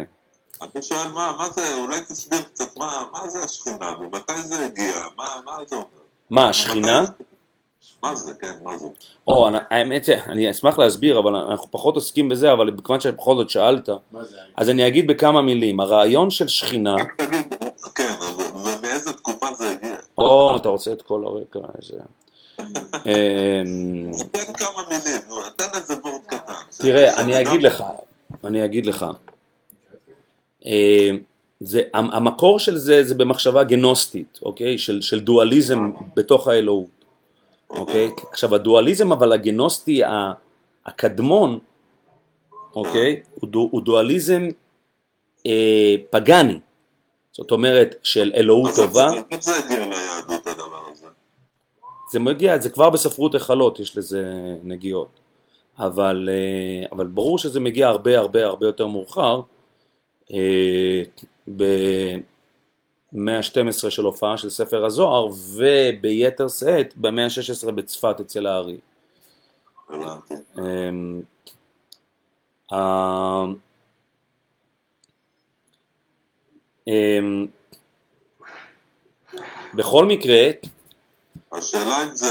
[0.63, 4.95] אתה שואל מה, מה זה, אולי תסביר קצת מה, מה זה השכינה ומתי זה הגיע,
[5.17, 5.87] מה, מה זה אומר?
[6.29, 7.05] מה, השכינה?
[8.03, 8.87] מה זה, כן, מה זה?
[9.27, 13.49] או, אני- האמת, אני אשמח להסביר, אבל אנחנו פחות עוסקים בזה, אבל מכיוון שבכל זאת
[13.49, 14.37] שאלת, מה זה?
[14.57, 15.79] אז אני אגיד בכמה מילים.
[15.79, 17.53] הרעיון של שכינה, רק תגיד,
[17.95, 18.13] כן,
[18.55, 19.95] ומאיזה תקופה זה הגיע?
[20.17, 21.93] או, אתה רוצה את כל הרקע, איזה...
[23.05, 25.21] אמ, תן כמה מילים,
[25.55, 26.53] תן איזה וורד קטן.
[26.81, 27.83] תראה, אני אגיד לך,
[28.43, 29.05] אני אגיד לך.
[30.65, 31.09] אה,
[31.59, 34.77] זה, המ- המקור של זה זה במחשבה גנוסטית, אוקיי?
[34.77, 36.96] של, של דואליזם בתוך האלוהות,
[37.69, 38.09] אוקיי?
[38.31, 40.01] עכשיו הדואליזם אבל הגנוסטי
[40.85, 41.59] הקדמון,
[42.75, 43.21] אוקיי?
[43.33, 44.47] הוא, דו, הוא דואליזם
[45.45, 46.59] אה, פגאני,
[47.31, 51.07] זאת אומרת של אלוהות טובה, זה- איך זה הגיע ליהדות הדבר הזה?
[52.11, 54.25] זה מגיע, זה כבר בספרות היכלות, יש לזה
[54.63, 55.19] נגיעות.
[55.79, 59.41] אבל, אה, אבל ברור שזה מגיע הרבה הרבה הרבה יותר מאוחר,
[60.33, 61.03] אה,
[63.13, 68.77] במאה ה-12 של הופעה של ספר הזוהר, וביתר שאת במאה ה-16 בצפת אצל הארי.
[70.57, 71.21] אמ,
[76.87, 77.47] אמ,
[79.73, 80.49] בכל מקרה,
[81.51, 82.27] השאלה אם זה,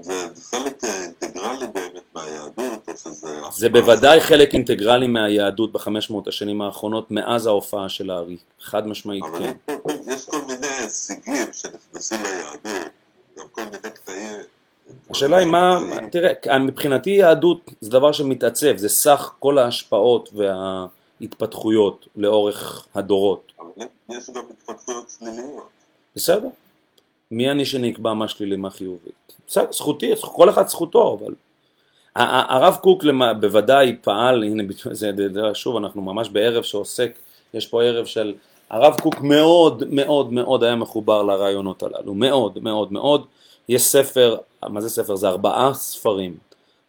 [0.00, 0.12] זה
[0.50, 3.40] חלק אה, אינטגרלי באמת מהיהדות, או שזה...
[3.52, 9.24] זה בוודאי חלק אינטגרלי מהיהדות בחמש מאות השנים האחרונות מאז ההופעה של הארי, חד משמעית
[9.24, 9.76] אבל כן.
[9.82, 12.88] כל- יש כל מיני הישגים שנכנסים ליהדות,
[13.38, 14.36] גם כל מיני קטעים.
[15.10, 15.78] השאלה היא מה,
[16.12, 20.28] תראה, מבחינתי יהדות זה דבר שמתעצב, זה סך כל ההשפעות
[21.20, 23.52] וההתפתחויות לאורך הדורות.
[23.60, 23.68] אבל
[24.08, 25.68] יש גם התפתחויות שליליות.
[26.16, 26.48] בסדר?
[27.30, 29.10] מי אני שנקבע מה שלילי מה חיובי?
[29.46, 31.34] בסדר, זכותי, כל אחד זכותו, אבל...
[32.16, 35.10] הרב קוק למה, בוודאי פעל, הנה זה,
[35.54, 37.18] שוב אנחנו ממש בערב שעוסק,
[37.54, 38.34] יש פה ערב של...
[38.70, 43.26] הרב קוק מאוד מאוד מאוד היה מחובר לרעיונות הללו, מאוד מאוד מאוד.
[43.68, 44.36] יש ספר,
[44.68, 45.16] מה זה ספר?
[45.16, 46.36] זה ארבעה ספרים,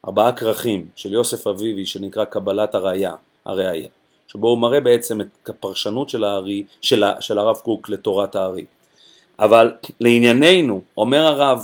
[0.06, 3.16] ארבעה כרכים של יוסף אביבי שנקרא קבלת הראייה,
[3.46, 3.88] הראייה,
[4.28, 8.66] שבו הוא מראה בעצם את הפרשנות של, הארי, של, של הרב קוק לתורת הארי.
[9.40, 11.64] אבל לענייננו, אומר הרב,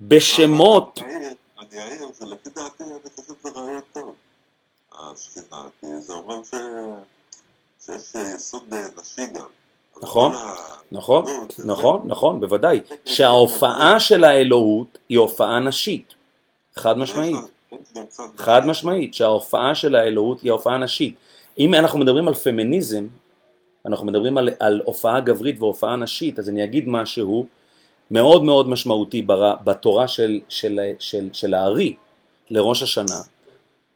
[0.00, 4.14] בשמות, אני אעיר- אני אעיר, זה לפי דעתי, אני חושב שזה רעיון טוב,
[4.98, 6.54] השכינה, כי זה אומר ש...
[7.86, 8.62] שיש יסוד
[9.00, 9.44] נשי גם.
[9.96, 10.32] אז נכון,
[10.92, 11.24] נכון,
[11.64, 16.14] נכון, נכון, בוודאי, שההופעה של האלוהות היא הופעה נשית,
[16.76, 17.36] חד משמעית,
[18.08, 21.14] צד חד משמעית, שההופעה של האלוהות היא הופעה נשית.
[21.58, 23.06] אם אנחנו מדברים על פמיניזם,
[23.86, 27.46] אנחנו מדברים על, על הופעה גברית והופעה נשית, אז אני אגיד משהו
[28.10, 31.96] מאוד מאוד משמעותי בר, בתורה של, של, של, של הארי
[32.50, 33.20] לראש השנה.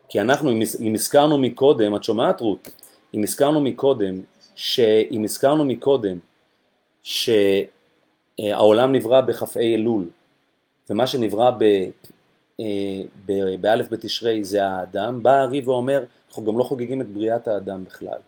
[0.08, 2.70] כי אנחנו, אם, אם הזכרנו מקודם, את שומעת רות?
[3.14, 4.20] אם הזכרנו מקודם,
[4.54, 6.18] שאם הזכרנו מקודם
[7.02, 10.04] שהעולם נברא בכ"ה אלול,
[10.90, 11.50] ומה שנברא.
[12.60, 17.48] אה, ב- באלף בתשרי זה האדם, בא הארי ואומר, אנחנו גם לא חוגגים את בריאת
[17.48, 18.18] האדם בכלל,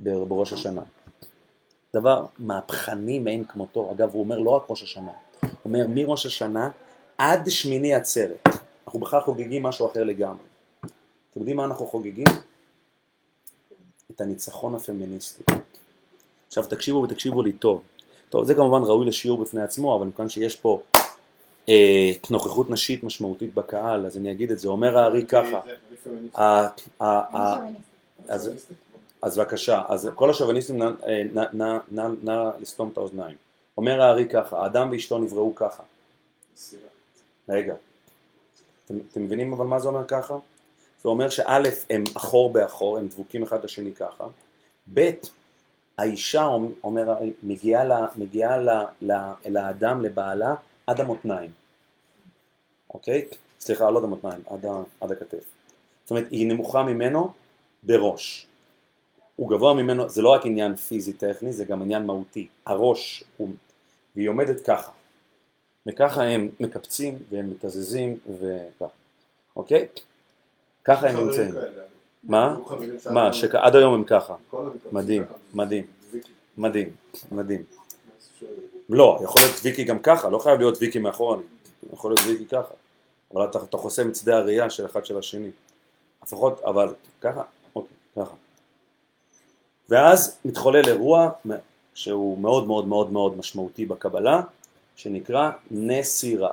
[0.00, 0.82] בראש השנה.
[1.94, 6.70] דבר מהפכני מאין כמותו, אגב הוא אומר לא רק ראש השנה, הוא אומר מראש השנה
[7.18, 8.48] עד שמיני עצרת,
[8.86, 10.44] אנחנו בכלל חוגגים משהו אחר לגמרי.
[10.80, 12.26] אתם יודעים מה אנחנו חוגגים?
[14.10, 15.42] את הניצחון הפמיניסטי.
[16.46, 17.82] עכשיו תקשיבו ותקשיבו לי טוב.
[18.28, 20.80] טוב, זה כמובן ראוי לשיעור בפני עצמו, אבל מכאן שיש פה
[21.68, 24.68] אה, נוכחות נשית משמעותית בקהל, אז אני אגיד את זה.
[24.68, 25.60] אומר הארי ככה,
[29.24, 31.78] אז- בבקשה, אז כל השוביניסטים נא-
[32.28, 33.36] אה, לסתום את האוזניים.
[33.78, 35.82] אומר הארי ככה, האדם ואשתו נבראו ככה.
[37.48, 37.74] רגע,
[38.84, 40.34] אתם, אתם מבינים אבל מה זה אומר ככה?
[41.02, 41.58] זה אומר שא'
[41.90, 44.24] הם אחור באחור, הם דבוקים אחד לשני ככה,
[44.94, 45.10] ב'
[45.98, 46.44] האישה
[46.84, 50.54] אומר, מגיעה, לה, מגיעה לה, לה, אל האדם, לבעלה,
[50.86, 51.50] עד המותניים,
[52.94, 53.28] אוקיי?
[53.60, 54.66] סליחה, לא עד המותניים, עד,
[55.00, 55.44] עד הכתף.
[56.04, 57.32] זאת אומרת, היא נמוכה ממנו
[57.82, 58.46] בראש.
[59.36, 62.46] הוא גבוה ממנו, זה לא רק עניין פיזי טכני, זה גם עניין מהותי.
[62.66, 63.48] הראש, הוא,
[64.16, 64.92] והיא עומדת ככה.
[65.86, 68.94] וככה הם מקפצים והם מתזזים וככה,
[69.56, 69.86] אוקיי?
[70.84, 71.54] ככה הם נמצאים.
[72.24, 72.56] מה?
[73.10, 74.34] מה, שעד היום הם ככה.
[74.92, 75.24] מדהים.
[75.54, 75.84] מדהים.
[76.58, 76.88] מדהים,
[77.32, 77.62] מדהים.
[78.40, 78.44] ש-
[78.88, 81.46] לא, יכול להיות ויקי גם ככה, לא חייב להיות ויקי מאחורנית.
[81.92, 82.74] יכול להיות ויקי ככה.
[83.34, 85.50] אבל אתה, אתה חוסם את שדה הראייה של אחד של השני.
[86.22, 87.42] לפחות, אבל ככה,
[87.76, 88.34] אוקיי, ככה.
[89.88, 91.30] ואז מתחולל אירוע
[91.94, 94.40] שהוא מאוד מאוד מאוד מאוד משמעותי בקבלה,
[94.96, 96.50] שנקרא נסירה.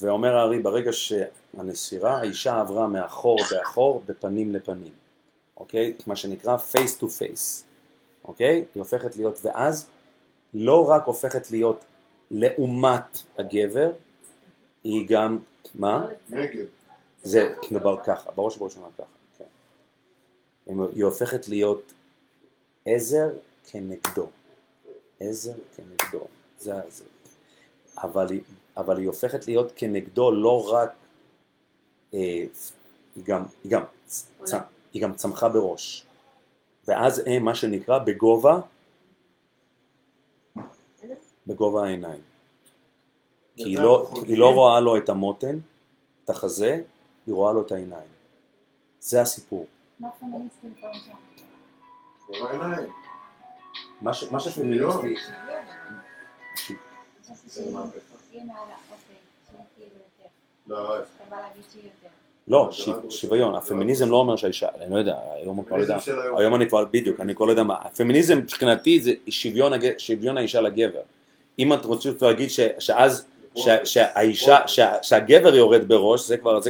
[0.00, 4.92] ואומר הארי, ברגע שהנסירה, האישה עברה מאחור באחור, בפנים לפנים,
[5.56, 5.94] אוקיי?
[6.06, 7.62] מה שנקרא face to face,
[8.24, 8.54] אוקיי?
[8.74, 9.86] היא הופכת להיות, ואז
[10.54, 11.84] לא רק הופכת להיות
[12.30, 13.90] לעומת הגבר,
[14.84, 15.38] היא גם,
[15.74, 16.06] מה?
[16.30, 16.64] נגד.
[17.22, 19.15] זה דבר ככה, בראש ובראשונה ככה.
[20.66, 21.92] היא הופכת להיות
[22.84, 23.28] עזר
[23.70, 24.26] כנגדו,
[25.20, 26.24] עזר כנגדו,
[26.58, 27.04] זה זה.
[28.02, 28.40] אבל, היא-
[28.76, 30.90] אבל היא הופכת להיות כנגדו לא רק,
[32.14, 32.18] אה,
[33.16, 34.26] היא גם, היא גם, צ,
[34.92, 36.06] היא גם צמחה בראש,
[36.88, 38.60] ואז הם מה שנקרא בגובה,
[41.46, 42.20] בגובה העיניים.
[43.56, 45.58] כי היא לא, היא לא רואה לו את המותן,
[46.24, 46.82] את החזה,
[47.26, 48.08] היא רואה לו את העיניים.
[49.00, 49.66] זה הסיפור.
[50.00, 51.10] מה פמיניסטים שם?
[54.40, 55.14] שפמיניסטי.
[60.66, 60.96] לא.
[62.48, 62.68] לא,
[63.10, 65.98] שוויון, הפמיניזם לא אומר שהאישה, אני לא יודע, היום אני כבר לא יודע,
[66.38, 66.54] היום.
[66.54, 69.72] אני כבר, בדיוק, אני כבר לא יודע מה, הפמיניזם מבחינתי זה שוויון,
[70.38, 71.00] האישה לגבר.
[71.58, 73.26] אם את רוצה להגיד שאז,
[73.84, 76.60] שהאישה, שה- שהגבר יורד בראש, זה כבר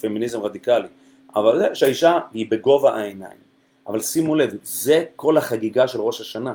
[0.00, 0.88] פמיניזם רדיקלי,
[1.34, 3.38] אבל זה שהאישה היא בגובה העיניים.
[3.86, 6.54] אבל שימו לב, זה כל החגיגה של ראש השנה.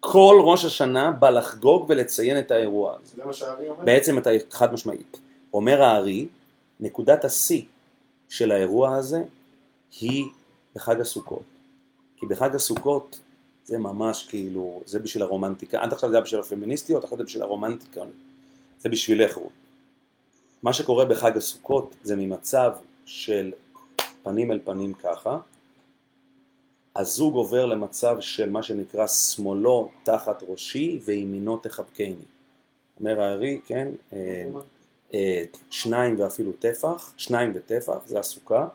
[0.00, 3.16] כל ראש השנה בא לחגוג ולציין את האירוע הזה.
[3.16, 3.84] זה מה שהארי אומר?
[3.84, 5.20] בעצם אתה חד משמעית.
[5.54, 6.26] אומר הארי,
[6.80, 7.62] נקודת השיא
[8.28, 9.22] של האירוע הזה
[10.00, 10.24] היא
[10.74, 11.42] בחג הסוכות.
[12.16, 13.18] כי בחג הסוכות
[13.64, 17.42] זה ממש כאילו, זה בשביל הרומנטיקה, עד עכשיו זה היה בשביל הפמיניסטיות, עכשיו זה בשביל
[17.42, 18.00] הרומנטיקה,
[18.78, 19.52] זה בשבילך רות.
[20.62, 22.72] מה שקורה בחג הסוכות זה ממצב
[23.10, 23.52] של
[24.22, 25.38] פנים אל פנים ככה,
[26.96, 32.14] הזוג עובר למצב של מה שנקרא שמאלו תחת ראשי וימינו תחבקני.
[33.00, 34.44] אומר הארי, כן, אה,
[35.14, 38.68] אה, שניים ואפילו טפח, שניים וטפח, זה הסוכה,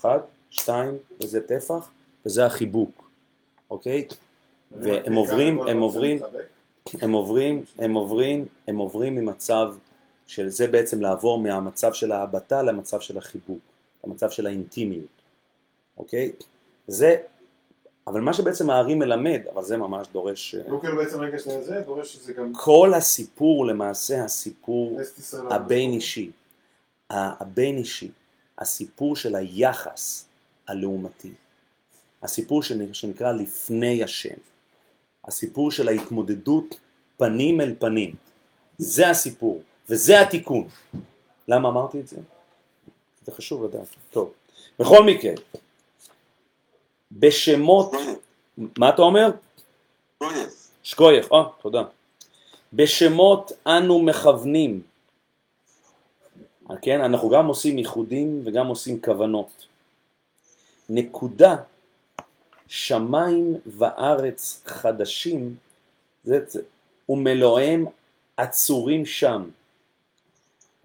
[0.00, 0.18] אחד,
[0.50, 1.90] שתיים, וזה טפח,
[2.26, 3.10] וזה החיבוק,
[3.70, 4.06] אוקיי?
[4.72, 6.18] והם עוברים, הם עוברים,
[7.02, 9.74] הם עוברים, הם עוברים, הם עוברים ממצב
[10.26, 13.58] של זה בעצם לעבור מהמצב של ההבטה למצב של החיבוק,
[14.06, 15.06] למצב של האינטימיות,
[15.98, 16.32] אוקיי?
[16.86, 17.16] זה,
[18.06, 21.80] אבל מה שבעצם הארי מלמד, אבל זה ממש דורש, הוא כאילו בעצם רגע שנייה זה,
[21.80, 25.52] דורש שזה גם כל הסיפור למעשה הסיפור ישראל.
[25.52, 26.30] הבין אישי,
[27.10, 28.10] הבין אישי,
[28.58, 30.24] הסיפור של היחס
[30.68, 31.32] הלעומתי,
[32.22, 34.34] הסיפור שנ- שנקרא לפני השם,
[35.24, 36.80] הסיפור של ההתמודדות
[37.16, 38.14] פנים אל פנים,
[38.78, 40.68] זה הסיפור וזה התיקון.
[41.48, 42.16] למה אמרתי את זה?
[43.24, 43.86] זה חשוב לדעת.
[44.10, 44.32] טוב,
[44.78, 45.32] בכל מקרה,
[47.12, 47.92] בשמות,
[48.78, 49.30] מה אתה אומר?
[50.82, 51.82] שקוייך, אה, תודה.
[52.72, 54.82] בשמות אנו מכוונים.
[56.82, 59.66] כן, אנחנו גם עושים ייחודים וגם עושים כוונות.
[60.88, 61.56] נקודה,
[62.68, 65.56] שמיים וארץ חדשים,
[66.24, 66.62] זה, זה,
[67.08, 67.86] ומלואיהם
[68.36, 69.48] עצורים שם.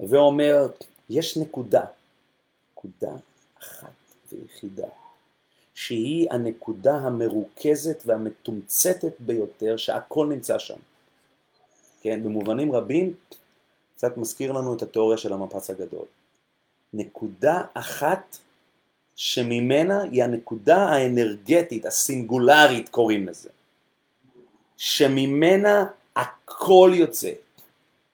[0.09, 0.67] ואומר,
[1.09, 1.83] יש נקודה,
[2.71, 3.11] נקודה
[3.59, 3.91] אחת
[4.31, 4.87] ויחידה,
[5.73, 10.77] שהיא הנקודה המרוכזת והמתומצתת ביותר, שהכל נמצא שם.
[12.01, 13.13] כן, במובנים רבים,
[13.95, 16.05] קצת מזכיר לנו את התיאוריה של המפץ הגדול.
[16.93, 18.37] נקודה אחת
[19.15, 23.49] שממנה היא הנקודה האנרגטית, הסינגולרית קוראים לזה,
[24.77, 25.85] שממנה
[26.15, 27.31] הכל יוצא.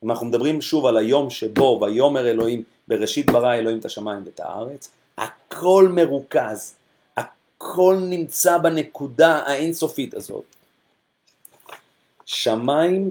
[0.03, 4.39] אם אנחנו מדברים שוב על היום שבו ויאמר אלוהים בראשית ברא אלוהים את השמיים ואת
[4.39, 6.75] הארץ, הכל מרוכז,
[7.17, 10.43] הכל נמצא בנקודה האינסופית הזאת.
[12.25, 13.09] שמיים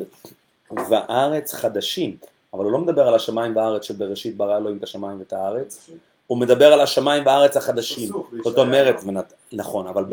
[0.91, 2.17] וארץ חדשים,
[2.55, 5.91] אבל הוא לא מדבר על השמיים והארץ של בראשית ברא אלוהים את השמיים ואת הארץ,
[6.27, 8.09] הוא מדבר על השמיים והארץ החדשים.
[8.09, 8.59] זאת.
[8.59, 10.05] אומרת, נכון, אבל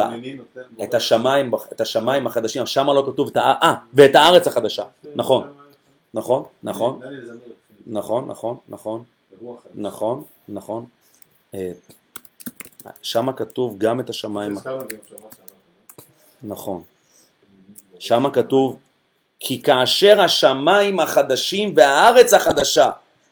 [0.84, 3.38] את השמיים, את השמיים החדשים, שם לא כתוב את.
[3.38, 4.84] אה, ואת הארץ החדשה,
[5.16, 5.48] נכון,
[6.14, 7.00] נכון, נכון,
[7.88, 9.58] נכון, נכון, נכון, חדשה.
[9.76, 10.86] נכון, נכון.
[11.54, 11.72] אה,
[13.02, 14.86] שם כתוב גם את השמיים, שעבר.
[16.44, 16.82] נכון.
[18.00, 18.80] שם כתוב,
[19.40, 22.90] כי כאשר השמיים החדשים והארץ החדשה,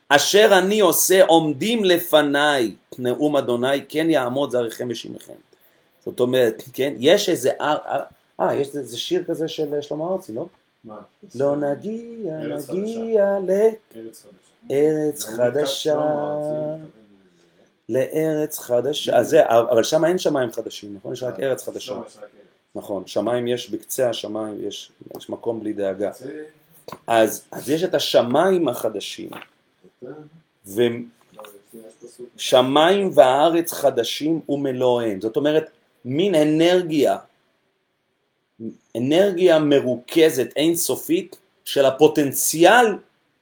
[0.10, 5.34] אשר אני עושה עומדים לפניי, נאום אדוני, כן יעמוד זרעכם ושימכם.
[6.06, 8.00] זאת אומרת, כן, יש איזה, אה, אה,
[8.40, 10.46] אה, יש איזה שיר כזה של שלמה ארצי, לא?
[11.36, 13.40] לא נגיע, נגיע חדשה.
[14.70, 16.02] לארץ חדשה,
[17.90, 21.14] לארץ חדשה, אז זה, אבל שם אין שמיים חדשים, נכון?
[21.14, 21.94] יש רק ארץ חדשה.
[21.94, 22.18] ארץ.
[22.76, 26.12] נכון, שמיים יש בקצה השמיים, יש, יש מקום בלי דאגה.
[27.08, 29.30] אז, אז יש את השמיים החדשים,
[30.02, 30.10] זה-
[30.74, 30.90] לא.
[32.36, 35.22] ושמיים והארץ חדשים ומלואיהם.
[35.22, 35.70] זאת אומרת,
[36.06, 37.18] מין אנרגיה,
[38.98, 41.36] אנרגיה מרוכזת אינסופית
[41.66, 42.86] של הפוטנציאל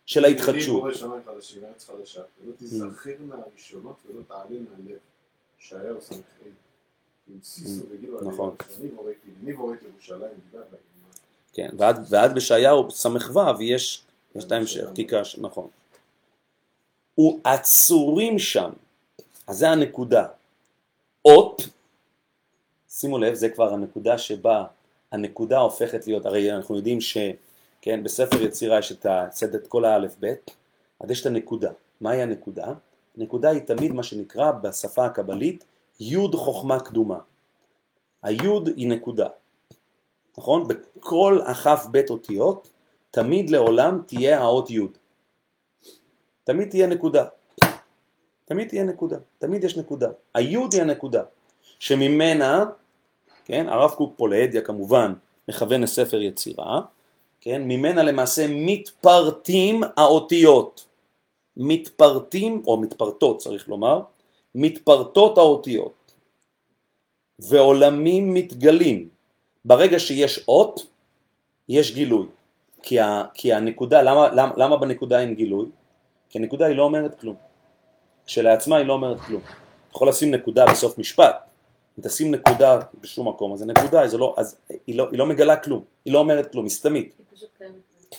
[0.05, 0.81] של אני ההתחדשות.
[0.81, 4.97] בורא שמיים חדשים, ארץ חדשה, ולא תיזכרנה הראשונות ולא תעלינה הלב.
[5.61, 6.15] ישעיהו ס"ה.
[7.33, 8.55] עם סיסו וגילו עליהם, נכון.
[11.53, 11.69] כן,
[12.09, 13.09] ועד, בישעיהו ס"ו
[13.61, 14.03] יש,
[14.37, 15.67] את ההמשך, תיקש, נכון.
[17.17, 18.69] ועצורים שם,
[19.47, 20.27] אז זה הנקודה.
[21.25, 21.61] אות,
[22.89, 24.65] שימו לב, זה כבר הנקודה שבה
[25.11, 30.15] הנקודה הופכת להיות, הרי אנחנו יודעים שכן, בספר יצירה יש את, ה, את כל האלף
[30.19, 30.55] בית,
[30.99, 31.71] אז יש את הנקודה.
[32.01, 32.73] מהי הנקודה?
[33.17, 35.65] הנקודה היא תמיד מה שנקרא בשפה הקבלית
[35.99, 37.19] יוד חוכמה קדומה.
[38.23, 39.27] היוד היא נקודה,
[40.37, 40.67] נכון?
[40.67, 42.69] בכל הכף בית אותיות,
[43.11, 44.97] תמיד לעולם תהיה האות יוד.
[46.43, 47.25] תמיד תהיה נקודה.
[48.45, 50.09] תמיד תהיה נקודה, תמיד יש נקודה.
[50.33, 51.23] היוד היא הנקודה,
[51.79, 52.65] שממנה,
[53.49, 55.13] כן, הרב קוק פה להדיא כמובן
[55.47, 56.81] מכוון לספר יצירה,
[57.41, 60.85] כן, ממנה למעשה מתפרטים האותיות.
[61.57, 64.01] מתפרטים, או מתפרטות צריך לומר,
[64.55, 66.13] מתפרטות האותיות.
[67.39, 69.09] ועולמים מתגלים.
[69.65, 70.85] ברגע שיש אות,
[71.69, 72.27] יש גילוי.
[72.83, 75.65] כי, ה, כי הנקודה, למה, למה, למה בנקודה אין גילוי?
[76.29, 77.35] כי הנקודה היא לא אומרת כלום.
[78.25, 79.41] כשלעצמה היא לא אומרת כלום.
[79.91, 81.48] יכול לשים נקודה בסוף משפט,
[81.99, 84.55] אם תשים נקודה בשום מקום, אז הנקודה, אז, לא, אז
[84.87, 87.75] היא, לא, היא לא מגלה כלום, היא לא אומרת כלום, היא סתמית, היא קיימת.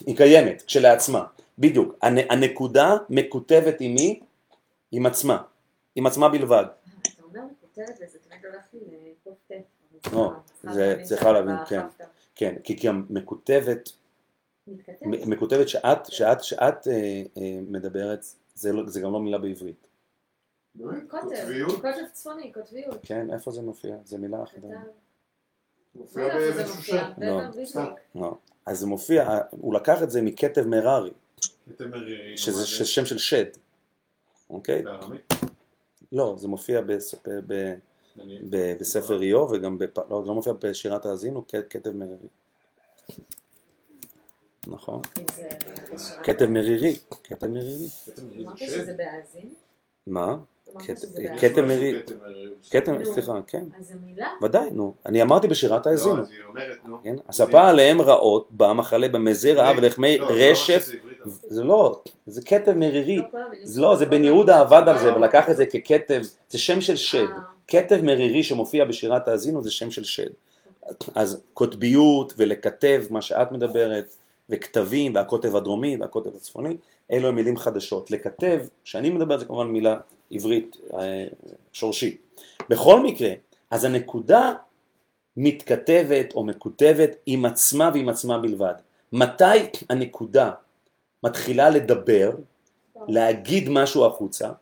[0.06, 1.24] היא קיימת כשלעצמה,
[1.58, 1.94] בדיוק.
[2.02, 4.20] הנ, הנקודה מקוטבת עם מי?
[4.92, 5.42] עם עצמה,
[5.94, 6.64] עם עצמה בלבד.
[7.02, 8.80] אתה אומר כותרת וזה תמיד הולך לי
[9.12, 10.32] לקוף לא,
[10.72, 11.80] זה צריכה להבין, כן.
[12.34, 13.90] כן, כי גם מקוטבת,
[15.02, 18.24] מקוטבת שאת, שאת, שאת אה, אה, מדברת,
[18.54, 19.89] זה, לא, זה גם לא מילה בעברית.
[20.74, 21.02] באמת?
[21.10, 21.48] קוטב?
[21.74, 22.96] קוטב צפוני, קוטביות.
[23.02, 23.96] כן, איפה זה מופיע?
[24.04, 24.60] זה מילה אחרת.
[24.62, 24.90] כתב.
[25.94, 27.10] מופיע לא באיזשהו שם.
[27.18, 27.40] לא.
[28.14, 28.36] לא.
[28.66, 31.10] אז זה מופיע, הוא לקח את זה מכתב מררי,
[32.36, 33.44] שזה ש- שם של שד,
[34.50, 34.82] אוקיי?
[34.82, 35.32] בארמית?
[36.12, 36.92] לא, זה מופיע ב-
[37.46, 37.74] ב-.
[38.50, 42.28] ב- בספר איוב וגם, בפ- לא, זה לא מופיע בשירת האזינו, כתב מרירי.
[44.66, 45.02] נכון,
[46.22, 47.86] כתב מרירי, כתב מרירי.
[48.08, 48.66] אתם מרירים אמרת שד?
[48.66, 49.54] שזה בהאזין?
[50.06, 50.36] מה?
[50.76, 51.38] אמרת כת- שזה בהאזין?
[51.38, 52.02] כתב משהו מרירי.
[52.02, 52.50] כתב מרירים.
[52.70, 53.04] כתב, נו.
[53.14, 54.28] סליחה, כן, אז זו מילה?
[54.42, 54.94] ודאי, נו.
[55.06, 56.20] אני אמרתי בשירת לא, האזינו.
[56.22, 56.96] אז היא אומרת, נו.
[57.04, 57.14] כן?
[57.28, 60.88] הספה עליהם רעות, במחלה במזי רעה ולחמי לא, זה לא רשף.
[61.48, 63.16] זה לא, זה כתב מרירי.
[63.16, 63.24] לא
[63.62, 64.06] זה לא, זה.
[64.06, 67.18] בן יהודה עבד על זה ולקח את זה ככתב, זה שם של שד.
[67.18, 67.26] אה,
[67.68, 70.30] כתב מרירי שמופיע בשירת האזינו זה שם של שד.
[71.14, 74.16] אז קוטביות ולכתב, מה שאת מדברת,
[74.50, 76.76] וכתבים, והקוטב הדרומי והקוטב הצפוני,
[77.12, 78.10] אלו הם מילים חדשות.
[78.10, 79.96] לכתב, שאני מדבר זה כמובן מילה
[80.30, 81.26] עברית אה,
[81.72, 82.40] שורשית.
[82.68, 83.30] בכל מקרה,
[83.70, 84.54] אז הנקודה
[85.36, 88.74] מתכתבת או מקוטבת עם עצמה ועם עצמה בלבד.
[89.12, 89.44] מתי
[89.88, 90.52] הנקודה
[91.22, 92.30] מתחילה לדבר,
[93.08, 94.52] להגיד משהו החוצה,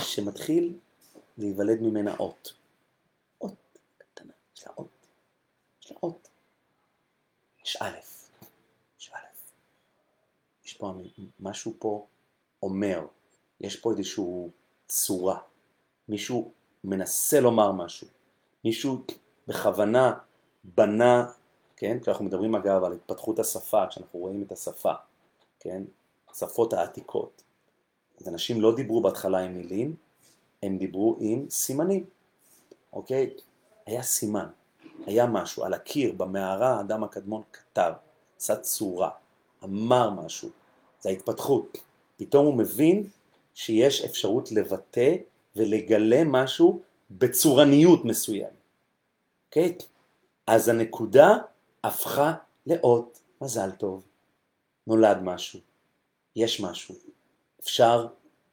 [0.00, 0.72] שמתחיל
[1.38, 2.52] להיוולד ממנה אות.
[3.40, 5.06] אות קטנה, יש לה אות.
[5.82, 6.28] יש לה אות.
[7.64, 7.98] יש א',
[9.00, 9.18] יש א'.
[10.64, 10.92] יש פה
[11.40, 12.06] משהו פה
[12.62, 13.06] אומר,
[13.60, 14.24] יש פה איזושהי
[14.88, 15.38] צורה.
[16.08, 16.52] מישהו
[16.84, 18.06] מנסה לומר משהו.
[18.64, 18.98] מישהו
[19.48, 20.12] בכוונה
[20.64, 21.26] בנה,
[21.76, 21.98] כן?
[22.00, 24.92] כשאנחנו מדברים אגב על התפתחות השפה, כשאנחנו רואים את השפה,
[25.60, 25.82] כן?
[26.30, 27.42] השפות העתיקות.
[28.20, 29.96] אז אנשים לא דיברו בהתחלה עם מילים,
[30.62, 32.04] הם דיברו עם סימנים,
[32.92, 33.30] אוקיי?
[33.86, 34.46] היה סימן,
[35.06, 37.92] היה משהו, על הקיר, במערה, האדם הקדמון כתב,
[38.40, 39.10] עשה צורה,
[39.64, 40.48] אמר משהו,
[41.00, 41.78] זה ההתפתחות.
[42.16, 43.08] פתאום הוא מבין
[43.56, 45.14] שיש אפשרות לבטא
[45.56, 48.50] ולגלה משהו בצורניות מסוימת,
[49.46, 49.78] אוקיי?
[50.46, 51.36] אז הנקודה
[51.84, 52.34] הפכה
[52.66, 54.02] לאות, מזל טוב,
[54.86, 55.60] נולד משהו,
[56.36, 56.94] יש משהו,
[57.60, 58.06] אפשר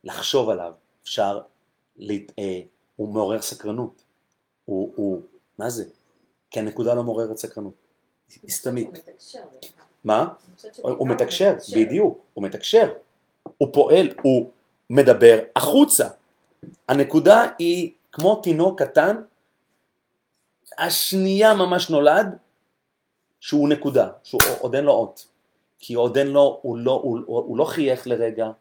[0.03, 0.73] לחשוב עליו,
[1.03, 1.41] אפשר,
[1.97, 2.31] להת...
[2.39, 2.61] אה,
[2.95, 4.03] הוא מעורר סקרנות,
[4.65, 5.21] הוא, הוא,
[5.57, 5.85] מה זה?
[6.51, 7.73] כי הנקודה לא מעוררת סקרנות,
[8.41, 8.89] היא סתמית.
[10.03, 10.33] מה?
[10.81, 12.93] הוא מתקשר, בדיוק, הוא מתקשר,
[13.57, 14.51] הוא פועל, הוא
[14.89, 16.07] מדבר החוצה.
[16.89, 19.21] הנקודה היא כמו תינוק קטן,
[20.77, 22.37] השנייה ממש נולד,
[23.39, 25.27] שהוא נקודה, שהוא עוד אין לו אות.
[25.79, 28.51] כי עוד אין לו, הוא לא, הוא, הוא, הוא לא חייך לרגע,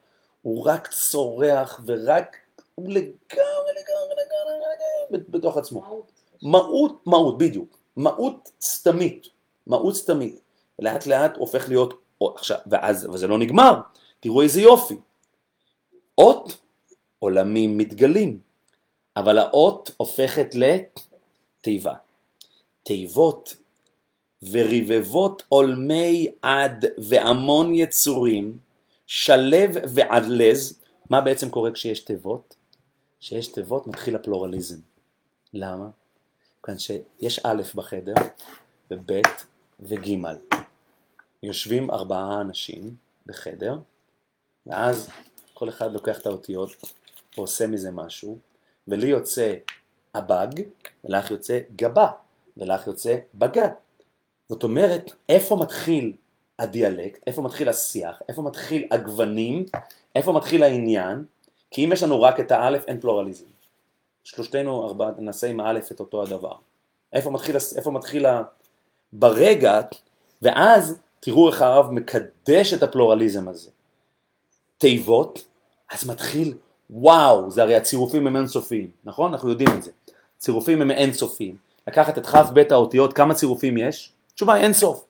[0.43, 2.37] הוא רק צורח ורק,
[2.75, 3.03] הוא לגמרי,
[3.37, 6.05] לגמרי, לגמרי, בתוך עצמו.
[6.43, 7.03] מהות.
[7.07, 7.79] מהות, בדיוק.
[7.97, 9.27] מהות סתמית.
[9.67, 10.41] מהות סתמית.
[10.79, 11.95] לאט לאט הופך להיות,
[12.37, 13.75] עכשיו, ואז, וזה לא נגמר.
[14.21, 14.97] תראו איזה יופי.
[16.19, 16.61] אות,
[17.19, 18.41] עולמים מתגלים.
[19.17, 21.95] אבל האות הופכת לתיבה.
[22.83, 23.57] תיבות
[24.51, 28.59] ורבבות עולמי עד והמון יצורים,
[29.07, 32.57] שלב ועדלז, מה בעצם קורה כשיש תיבות?
[33.21, 34.79] כשיש תיבות מתחיל הפלורליזם.
[35.55, 35.89] למה?
[36.63, 38.15] כיוון שיש א' בחדר,
[38.91, 39.11] וב'
[39.81, 40.17] וג'.
[41.43, 42.95] יושבים ארבעה אנשים
[43.27, 43.79] בחדר,
[44.67, 45.11] ואז
[45.55, 46.71] כל אחד לוקח את האותיות
[47.37, 48.39] ועושה מזה משהו,
[48.89, 49.55] ולי יוצא
[50.15, 50.63] הבג,
[51.05, 52.09] ולך יוצא גבה,
[52.57, 53.69] ולך יוצא בגד.
[54.49, 56.13] זאת אומרת, איפה מתחיל
[56.59, 59.67] הדיאלקט, איפה מתחיל השיח, איפה מתחיל הגוונים,
[60.17, 61.25] איפה מתחיל העניין,
[61.71, 63.45] כי אם יש לנו רק את האלף אין פלורליזם.
[64.25, 66.55] שלושתנו ארבעה נעשה עם האלף את אותו הדבר.
[67.13, 68.43] איפה מתחיל, איפה מתחיל ה...
[69.13, 69.81] ברגע,
[70.43, 73.71] ואז תראו איך הרב מקדש את הפלורליזם הזה.
[74.83, 75.45] תיבות,
[75.91, 76.55] אז מתחיל,
[76.91, 79.33] וואו, זה הרי הצירופים הם אינסופיים, נכון?
[79.33, 79.91] אנחנו יודעים את זה.
[80.39, 81.57] צירופים הם אינסופיים.
[81.89, 84.13] לקחת את כ"ב האותיות, כמה צירופים יש?
[84.33, 85.05] התשובה היא אין סוף.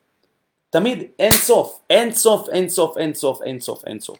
[0.70, 4.18] תמיד אין סוף, אין סוף, אין סוף, אין סוף, אין סוף, אין סוף.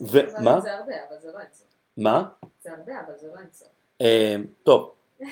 [0.00, 0.60] ומה?
[0.60, 1.66] זה הרבה, אבל זה לא אינסוף.
[1.96, 2.24] מה?
[2.62, 3.68] זה הרבה, אבל זה לא אינסוף.
[4.00, 4.90] אה, טוב,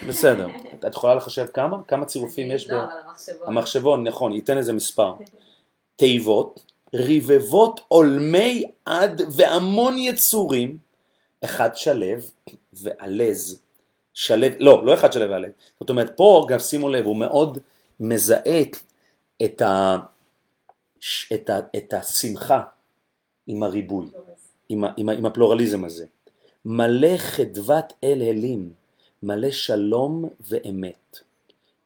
[0.09, 0.47] בסדר.
[0.89, 1.77] את יכולה לחשב כמה?
[1.89, 2.73] כמה צירופים יש ב...
[2.73, 3.49] לא, אבל המחשבון.
[3.49, 5.15] המחשבון, נכון, ייתן איזה מספר.
[5.97, 6.61] תיבות,
[6.95, 10.79] רבבות עולמי עד והמון יצורים,
[11.45, 12.31] אחד שלב
[12.73, 13.63] ועלז.
[14.15, 15.51] שלב, לא, לא אחד שלב ועלז.
[15.81, 17.59] זאת אומרת, פה גם שימו לב, הוא מאוד
[18.01, 18.63] מזהה
[19.45, 19.97] את, ה,
[21.35, 22.63] את, ה, את השמחה
[23.47, 24.07] עם הריבוי,
[24.69, 26.07] עם, עם, עם הפלורליזם הזה.
[26.65, 28.73] מלא חדוות אל אלים,
[29.23, 31.19] מלא שלום ואמת,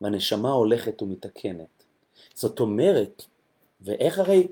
[0.01, 1.85] והנשמה הולכת ומתקנת.
[2.35, 3.23] זאת אומרת,
[3.81, 4.47] ואיך הרי,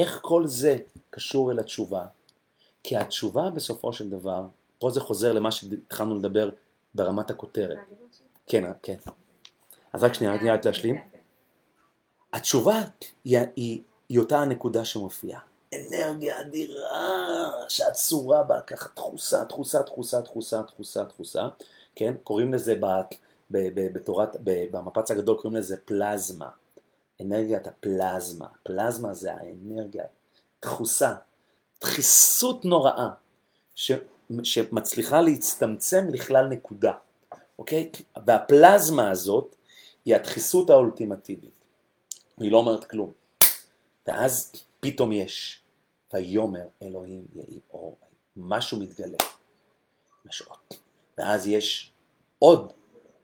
[0.00, 0.76] איך כל זה
[1.10, 2.04] קשור אל התשובה?
[2.82, 4.46] כי התשובה בסופו של דבר,
[4.78, 6.50] פה זה חוזר למה שהתחלנו לדבר
[6.94, 7.78] ברמת הכותרת.
[8.46, 8.96] כן, כן.
[9.92, 10.96] אז רק שנייה, רק להשלים.
[12.32, 12.80] התשובה
[13.24, 15.40] היא, היא, היא אותה הנקודה שמופיעה.
[15.74, 21.48] אנרגיה אדירה שאצורה בה ככה תחוסה, תחוסה, תחוסה, תחוסה, תחוסה, תחוסה,
[21.94, 22.14] כן?
[22.22, 22.86] קוראים לזה ב,
[23.50, 26.48] ב, ב, בתורת, ב, במפץ הגדול קוראים לזה פלזמה.
[27.20, 28.46] אנרגיית הפלזמה.
[28.62, 30.04] פלזמה זה האנרגיה,
[30.60, 31.14] תחוסה,
[31.80, 33.08] דחיסות נוראה,
[33.74, 33.92] ש,
[34.42, 36.92] שמצליחה להצטמצם לכלל נקודה,
[37.58, 37.90] אוקיי?
[38.26, 39.56] והפלזמה הזאת
[40.04, 41.64] היא הדחיסות האולטימטיבית.
[42.38, 43.12] היא לא אומרת כלום.
[44.06, 45.62] ואז פתאום יש,
[46.14, 47.98] ויאמר אלוהים יהי אור,
[48.36, 49.18] משהו מתגלה,
[50.28, 50.74] יש אות.
[51.18, 51.92] ואז יש
[52.38, 52.72] עוד,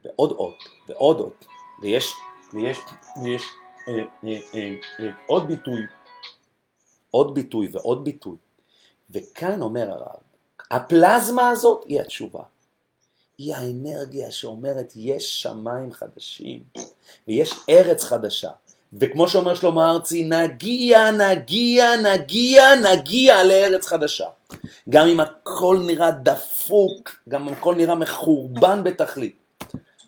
[0.04, 1.44] ועוד אות, ועוד אות,
[1.82, 2.12] ויש,
[2.52, 2.78] ויש,
[3.22, 3.42] ויש
[5.26, 5.80] עוד ביטוי,
[7.10, 8.36] עוד ביטוי ועוד ביטוי.
[9.10, 10.20] וכאן אומר הרב,
[10.70, 12.42] הפלזמה הזאת היא התשובה.
[13.38, 16.62] היא האנרגיה שאומרת יש שמיים חדשים
[17.28, 18.50] ויש ארץ חדשה.
[18.92, 24.26] וכמו שאומר שלמה ארצי, נגיע, נגיע, נגיע, נגיע לארץ חדשה.
[24.88, 29.64] גם אם הכל נראה דפוק, גם אם הכל נראה מחורבן בתכלית,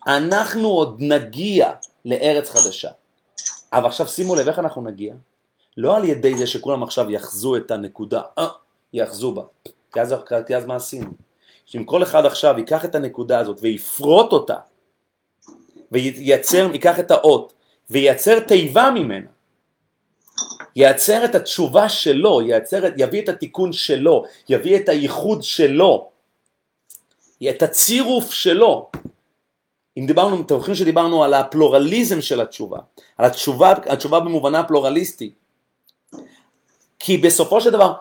[0.07, 1.71] אנחנו עוד נגיע
[2.05, 2.89] לארץ חדשה.
[3.73, 5.13] אבל עכשיו שימו לב איך אנחנו נגיע.
[5.77, 8.47] לא על ידי זה שכולם עכשיו יחזו את הנקודה, אה,
[8.93, 9.43] יחזו בה.
[9.93, 10.15] כי אז,
[10.47, 11.11] כי אז מה עשינו?
[11.65, 14.55] שאם כל אחד עכשיו ייקח את הנקודה הזאת ויפרוט אותה,
[15.91, 17.53] וייצר, ייקח את האות,
[17.89, 19.27] וייצר תיבה ממנה,
[20.75, 26.09] ייצר את התשובה שלו, ייצר, יביא את התיקון שלו, יביא את הייחוד שלו,
[27.49, 28.89] את הצירוף שלו.
[29.99, 32.79] אם דיברנו, אתם זוכרים שדיברנו על הפלורליזם של התשובה,
[33.17, 35.31] על התשובה, התשובה במובנה הפלורליסטי.
[36.99, 37.93] כי בסופו של דבר,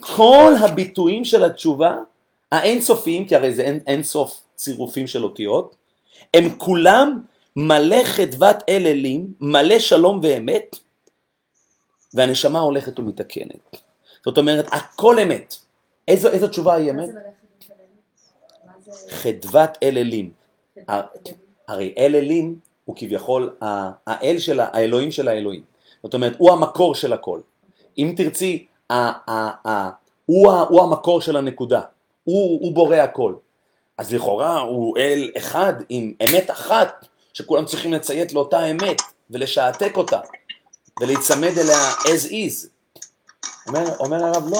[0.00, 1.96] כל הביטויים של התשובה,
[2.52, 5.76] האינסופיים, כי הרי זה אין, אין סוף צירופים של אותיות,
[6.34, 7.20] הם כולם
[7.56, 10.76] מלא חדוות אל אלים, מלא שלום ואמת,
[12.14, 13.76] והנשמה הולכת ומתקנת.
[14.24, 15.54] זאת אומרת, הכל אמת.
[16.08, 17.08] איזו, איזו תשובה היא אמת?
[19.10, 20.30] חדוות אל אלים.
[21.68, 23.56] הרי אל אלים הוא כביכול
[24.06, 25.62] האל של האלוהים של האלוהים.
[26.02, 27.40] זאת אומרת, הוא המקור של הכל.
[27.98, 28.94] אם תרצי, ה-
[29.30, 29.90] ה- ה-
[30.26, 31.80] הוא הוא המקור של הנקודה.
[32.24, 33.34] הוא, הוא בורא הכל.
[33.98, 40.20] אז לכאורה הוא אל אחד עם אמת אחת, שכולם צריכים לציית לאותה אמת ולשעתק אותה
[41.00, 42.68] ולהיצמד אליה as is.
[43.68, 44.58] אומר, אומר הרב לא,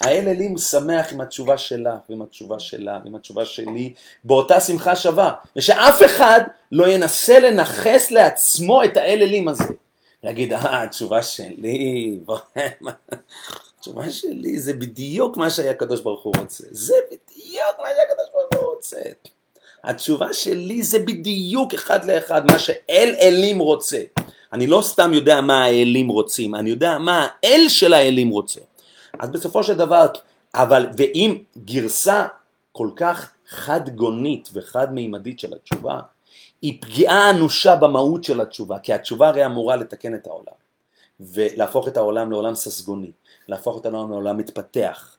[0.00, 3.94] האל אלים שמח עם התשובה שלך ועם התשובה שלה ועם התשובה שלי
[4.24, 6.40] באותה שמחה שווה, ושאף אחד
[6.72, 9.64] לא ינסה לנכס לעצמו את האל אלים הזה.
[10.22, 12.18] להגיד, אה, התשובה שלי,
[13.78, 16.64] התשובה שלי זה בדיוק מה שהיה הקדוש ברוך הוא רוצה.
[16.70, 19.00] זה בדיוק מה שהקדוש ברוך הוא רוצה.
[19.84, 24.02] התשובה שלי זה בדיוק אחד לאחד מה שאל אלים רוצה.
[24.52, 28.60] אני לא סתם יודע מה האלים רוצים, אני יודע מה האל של האלים רוצה.
[29.18, 30.06] אז בסופו של דבר,
[30.54, 32.26] אבל ואם גרסה
[32.72, 36.00] כל כך חד גונית וחד מימדית של התשובה,
[36.62, 40.54] היא פגיעה אנושה במהות של התשובה, כי התשובה הרי אמורה לתקן את העולם,
[41.20, 43.12] ולהפוך את העולם לעולם ססגוני,
[43.48, 45.16] להפוך את העולם לעולם מתפתח.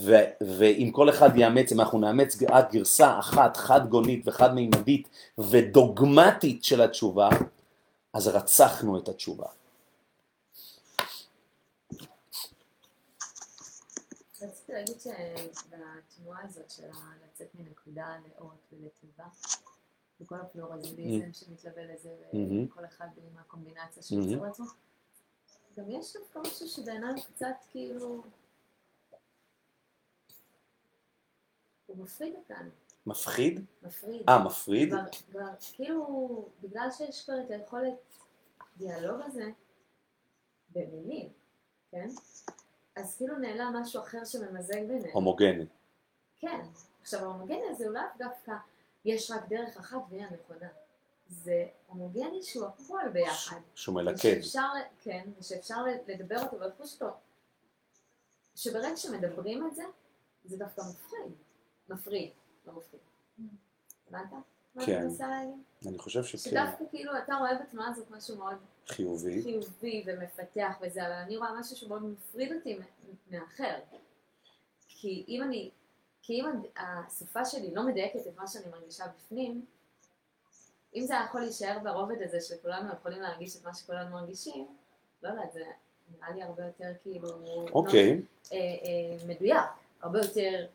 [0.00, 0.24] ו-
[0.58, 5.08] ואם כל אחד יאמץ, אם אנחנו נאמץ רק גרסה אחת חד גונית וחד מימדית
[5.38, 7.28] ודוגמטית של התשובה,
[8.14, 9.46] אז רצחנו את התשובה.
[14.42, 16.88] אז רציתי להגיד שבתנועה הזאת של
[17.24, 19.26] לצאת מנקודה לאות ולתיבה,
[20.20, 22.16] בכל הפלורליזם שמתלווה לזה.
[22.68, 24.32] וכל אחד עם הקומבינציה שהוא מהמם.
[24.32, 24.66] יוצר לעצמו,
[25.76, 28.22] גם יש דווקא משהו שבעיניי קצת כאילו...
[31.86, 32.70] הוא מפריד אותנו,
[33.06, 33.64] מפחיד?
[33.82, 34.22] מפריד.
[34.28, 34.90] אה, מפריד?
[34.90, 35.00] כבר,
[35.30, 37.94] כבר, כאילו, בגלל שיש כבר את היכולת
[38.76, 39.50] דיאלוג הזה
[40.70, 41.32] במילים,
[41.90, 42.08] כן?
[42.98, 45.12] אז כאילו נעלם משהו אחר שממזג ביניהם.
[45.12, 45.66] הומוגני.
[46.38, 46.60] כן.
[47.00, 48.52] עכשיו ההומוגני הזה הוא לאו דווקא
[49.04, 50.68] יש רק דרך אחת והיא הנכונה.
[51.28, 53.60] זה הומוגני שהוא הכל ביחד.
[53.74, 54.36] שהוא מלכד.
[54.40, 54.68] ושאפשר,
[55.00, 57.14] כן, ושאפשר לדבר אותו ולחוש אותו.
[58.56, 59.82] שברגע שמדברים את זה,
[60.44, 61.32] זה דווקא מפחיד.
[61.88, 62.30] מפריד,
[62.66, 63.00] לא מפחיד.
[64.08, 64.32] הבנת?
[64.86, 65.08] כן.
[65.86, 66.38] אני חושב שכן.
[66.50, 68.56] שדווקא כאילו אתה רואה בתנועה הזאת משהו מאוד
[68.86, 69.42] חיובי.
[69.42, 72.82] חיובי ומפתח וזה, אבל אני רואה משהו שמאוד מפריד אותי מ-
[73.34, 73.78] מהאחר.
[74.88, 75.70] כי אם אני,
[76.22, 76.46] כי אם
[76.76, 79.64] השפה שלי לא מדייקת את מה שאני מרגישה בפנים,
[80.94, 84.66] אם זה יכול להישאר ברובד הזה שכולנו יכולים להרגיש את מה שכולנו מרגישים,
[85.22, 85.64] לא יודעת, זה
[86.16, 87.28] נראה לי הרבה יותר כאילו...
[87.72, 88.22] אוקיי,
[88.52, 89.64] אה, אה, מדויק,
[90.00, 90.66] הרבה יותר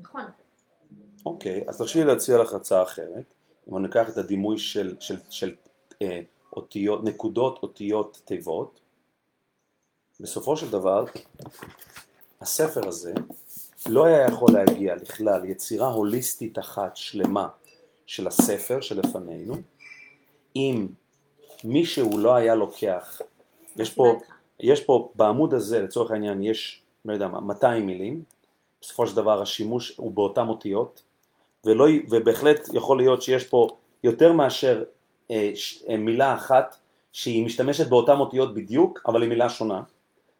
[0.00, 0.24] נכון.
[1.26, 1.64] אוקיי.
[1.68, 3.34] אז תרשי לי להציע לך הצעה אחרת.
[3.68, 5.54] אם אני אקח את הדימוי של, של, של
[6.02, 6.20] אה,
[6.52, 8.80] אותיות, נקודות, אותיות, תיבות,
[10.20, 11.04] בסופו של דבר,
[12.40, 13.12] הספר הזה
[13.88, 17.48] לא היה יכול להגיע לכלל יצירה הוליסטית אחת שלמה
[18.06, 19.54] של הספר שלפנינו,
[20.56, 20.86] אם
[21.64, 23.20] מישהו לא היה לוקח,
[23.76, 24.18] יש פה.
[24.60, 28.22] יש פה בעמוד הזה לצורך העניין יש, לא יודע מה, 200 מילים,
[28.80, 31.02] בסופו של דבר השימוש הוא באותן אותיות,
[31.64, 33.68] ולא, ובהחלט יכול להיות שיש פה
[34.04, 34.84] יותר מאשר
[35.30, 36.76] אה, ש, אה, מילה אחת
[37.12, 39.82] שהיא משתמשת באותן אותיות בדיוק, אבל היא מילה שונה,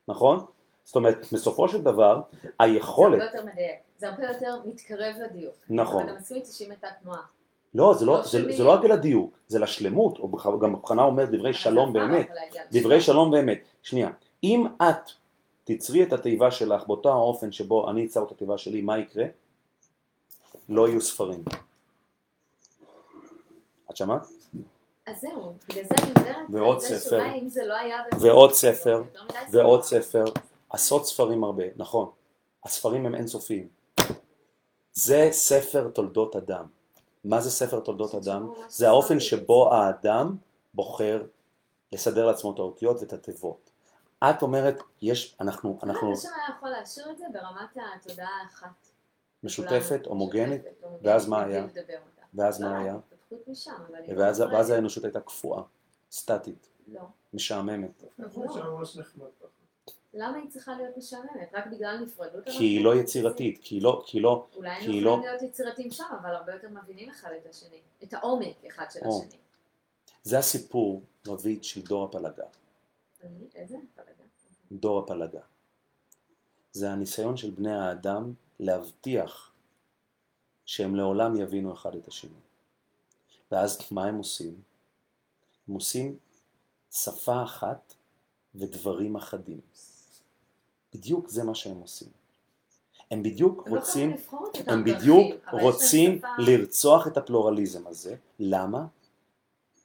[0.09, 0.45] נכון?
[0.85, 5.55] זאת אומרת, בסופו של דבר, זה היכולת, הרבה יותר מדייק, זה הרבה יותר מתקרב לדיוק.
[5.71, 6.03] נכון.
[6.03, 7.21] אבל אתה מסכים איתי שאם הייתה תנועה.
[7.75, 8.57] לא, זה לא, לא זה.
[8.57, 12.31] זה לא רק לדיוק, זה לשלמות, או גם בכוונה אומר דברי שלום זה באמת,
[12.73, 13.01] דברי.
[13.01, 13.59] שלום באמת.
[13.83, 14.11] שנייה,
[14.45, 15.11] אם את
[15.65, 19.25] תצרי את התיבה שלך באותו האופן שבו אני אצר את התיבה שלי, מה יקרה?
[20.69, 21.45] לא יהיו ספרים.
[23.91, 24.27] את שמעת?
[25.07, 27.19] אז זהו, בגלל זה אני מדברת ועוד ספר.
[27.19, 30.27] לא ועוד ספר, יותר מדי ועוד ספר.
[30.27, 30.41] ספר,
[30.71, 32.11] עשרות ספרים הרבה, נכון.
[32.65, 33.69] הספרים הם אינסופיים.
[34.93, 36.67] זה ספר תולדות אדם.
[37.25, 38.51] מה זה ספר תולדות אדם?
[38.69, 40.37] זה האופן שבו האדם
[40.75, 41.23] בוחר
[41.93, 43.71] לסדר לעצמו את האותיות ואת התיבות.
[44.25, 48.88] את אומרת, יש, אנחנו, אנחנו לא, השם היה יכול להשאיר את זה ברמת התודעה האחת.
[49.43, 50.63] משותפת, הומוגנית,
[51.03, 51.67] ואז מה היה?
[52.35, 52.93] ואז מה היה?
[53.31, 53.39] לא
[54.17, 55.63] ואז, יכולה- ואז האנושות הייתה קפואה,
[56.11, 57.01] סטטית, לא.
[57.35, 58.05] משעממת.
[60.15, 61.51] למה היא צריכה להיות משעממת?
[61.55, 62.45] רק בגלל נפרדות?
[62.45, 65.43] כי היא לא יצירתית, כי היא לא, כי היא לא, אולי היא יכולים לא- להיות
[65.43, 67.81] יצירתיים שם, אבל הרבה יותר מבינים אחד את השני.
[68.05, 69.01] את העומק אחד של.
[69.01, 69.39] השני.
[70.23, 72.45] זה הסיפור, רבית, של דור הפלגה.
[73.55, 73.77] איזה?
[73.95, 74.09] פלגה.
[74.73, 75.41] דור הפלגה.
[76.73, 79.53] זה הניסיון של בני האדם להבטיח
[80.67, 82.31] שהם לעולם יבינו אחד את השני.
[83.53, 84.63] ואז מה הם עושים?
[85.69, 86.17] הם עושים
[86.93, 87.95] שפה אחת
[88.55, 89.61] ודברים אחדים.
[90.95, 92.09] בדיוק זה מה שהם עושים.
[93.11, 98.17] הם בדיוק לא רוצים, אותם הם בדיוק רוצים שפה- לרצוח את הפלורליזם הזה.
[98.39, 98.87] למה?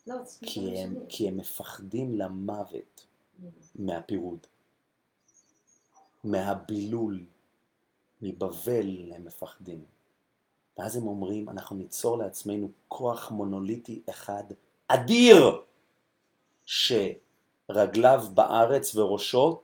[0.07, 1.05] לא, כי דברים הם.
[1.09, 3.05] כי הם מפחדים למוות
[3.75, 4.39] מהפירוד.
[6.23, 7.23] מהבילול,
[8.23, 9.83] מבבל הם מפחדים.
[10.77, 14.43] ואז הם אומרים, אנחנו ניצור לעצמנו כוח מונוליטי אחד
[14.87, 15.61] אדיר,
[16.65, 19.61] שרגליו בארץ וראשו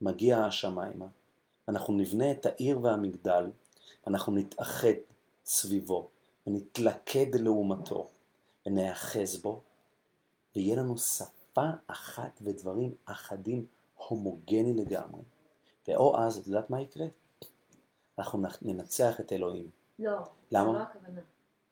[0.00, 1.06] מגיע השמיימה.
[1.68, 3.50] אנחנו נבנה את העיר והמגדל,
[4.06, 4.88] אנחנו נתאחד
[5.44, 6.08] סביבו,
[6.46, 8.08] ונתלכד לעומתו,
[8.66, 9.60] ונאחז בו,
[10.56, 13.66] ויהיה לנו שפה אחת ודברים אחדים
[13.96, 15.22] הומוגני לגמרי.
[15.88, 17.06] ואו אז, את יודעת מה יקרה?
[18.18, 19.70] אנחנו ננצח את אלוהים.
[19.98, 20.12] לא,
[20.52, 20.72] למה?
[20.72, 21.20] זה לא הכוונה.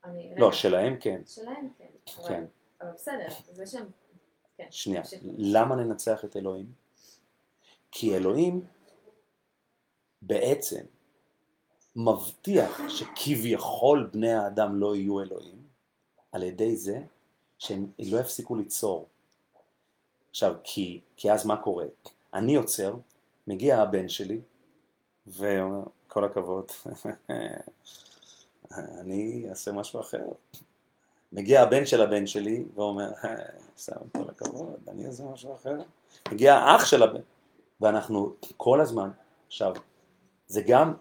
[0.05, 1.23] אני- לא, רגע, שלהם כן.
[1.27, 1.87] שלהם כן.
[2.19, 2.45] אבל- כן.
[2.81, 3.87] אבל בסדר, זה שהם...
[4.57, 4.67] כן.
[4.71, 5.03] שנייה.
[5.39, 6.73] למה ננצח את אלוהים?
[7.91, 8.67] כי אלוהים
[10.23, 10.85] בעצם
[11.97, 15.63] מבטיח שכביכול בני האדם לא יהיו אלוהים,
[16.33, 17.03] על ידי זה
[17.59, 19.09] שהם לא יפסיקו ליצור.
[20.31, 21.87] עכשיו, כי, כי אז מה קורה?
[22.35, 22.95] אני יוצר,
[23.47, 24.41] מגיע הבן שלי,
[25.27, 25.83] ואומר,
[26.13, 26.73] כל הכבוד,
[28.75, 30.25] אני אעשה משהו אחר.
[31.33, 33.13] מגיע הבן של הבן שלי, ואומר,
[33.79, 35.83] סתם, כל הכבוד, אני אעשה משהו אחר.
[36.33, 37.21] מגיע האח של הבן,
[37.81, 39.11] ואנחנו כל הזמן,
[39.47, 39.75] עכשיו,
[40.47, 40.95] זה גם,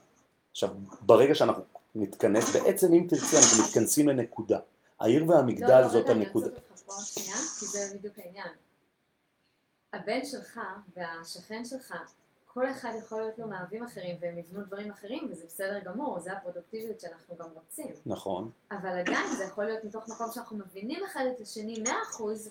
[0.52, 0.70] עכשיו,
[1.02, 1.64] ברגע שאנחנו
[1.96, 4.60] נתכנס, בעצם אם תרצי, אנחנו מתכנסים לנקודה.
[5.00, 6.46] העיר והמגדל לא, זאת רגע, אני הנקודה.
[6.46, 8.48] עוצרת אותך פה שנייה, כי זה בדיוק העניין.
[9.94, 10.60] הבן שלך
[10.96, 11.96] והשכן שלך,
[12.54, 16.32] כל אחד יכול להיות לו מאהבים אחרים והם יבנו דברים אחרים וזה בסדר גמור, זה
[16.34, 17.94] הפרודוקטיביות שאנחנו גם רוצים.
[18.06, 18.52] נכון.
[18.72, 21.90] אבל עדיין זה יכול להיות מתוך מקום שאנחנו מבינים אחד את השני 100%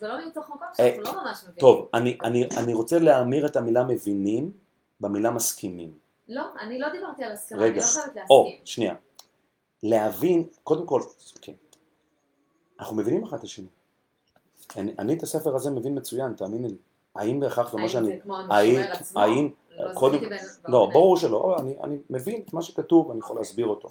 [0.00, 1.60] ולא מתוך מקום אה, שאנחנו לא ממש מבינים.
[1.60, 4.52] טוב, אני, אני, אני רוצה להמיר את המילה מבינים
[5.00, 5.98] במילה מסכימים.
[6.28, 8.66] לא, אני לא דיברתי על הסכמה, אני רגע, לא חייבת או, להסכים.
[8.66, 8.94] שנייה.
[9.82, 11.02] להבין, קודם כל,
[11.42, 11.52] כן,
[12.80, 13.66] אנחנו מבינים אחד את השני.
[14.76, 16.76] אני, אני את הספר הזה מבין מצוין, תאמיני לי.
[17.14, 18.06] האם בהכרח זה מה האם שאני...
[18.06, 19.20] זה כמו האם, המשורר עצמו?
[19.20, 19.50] האם,
[19.94, 23.66] קודם, זכיתי בין- לא, ברור שלא, אני, אני מבין את מה שכתוב, אני יכול להסביר
[23.66, 23.88] אותו.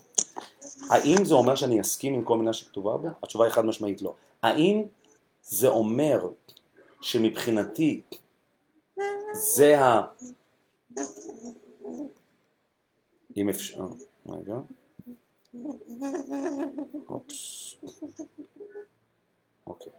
[0.89, 3.07] האם זה אומר שאני אסכים עם כל מילה שכתובה בו?
[3.23, 4.13] התשובה היא חד משמעית לא.
[4.41, 4.83] האם
[5.43, 6.29] זה אומר
[7.01, 8.01] שמבחינתי
[9.33, 10.01] זה ה...
[13.37, 13.85] אם אפשר...
[14.29, 14.55] רגע.
[17.09, 17.75] אופס.
[19.67, 19.91] אוקיי.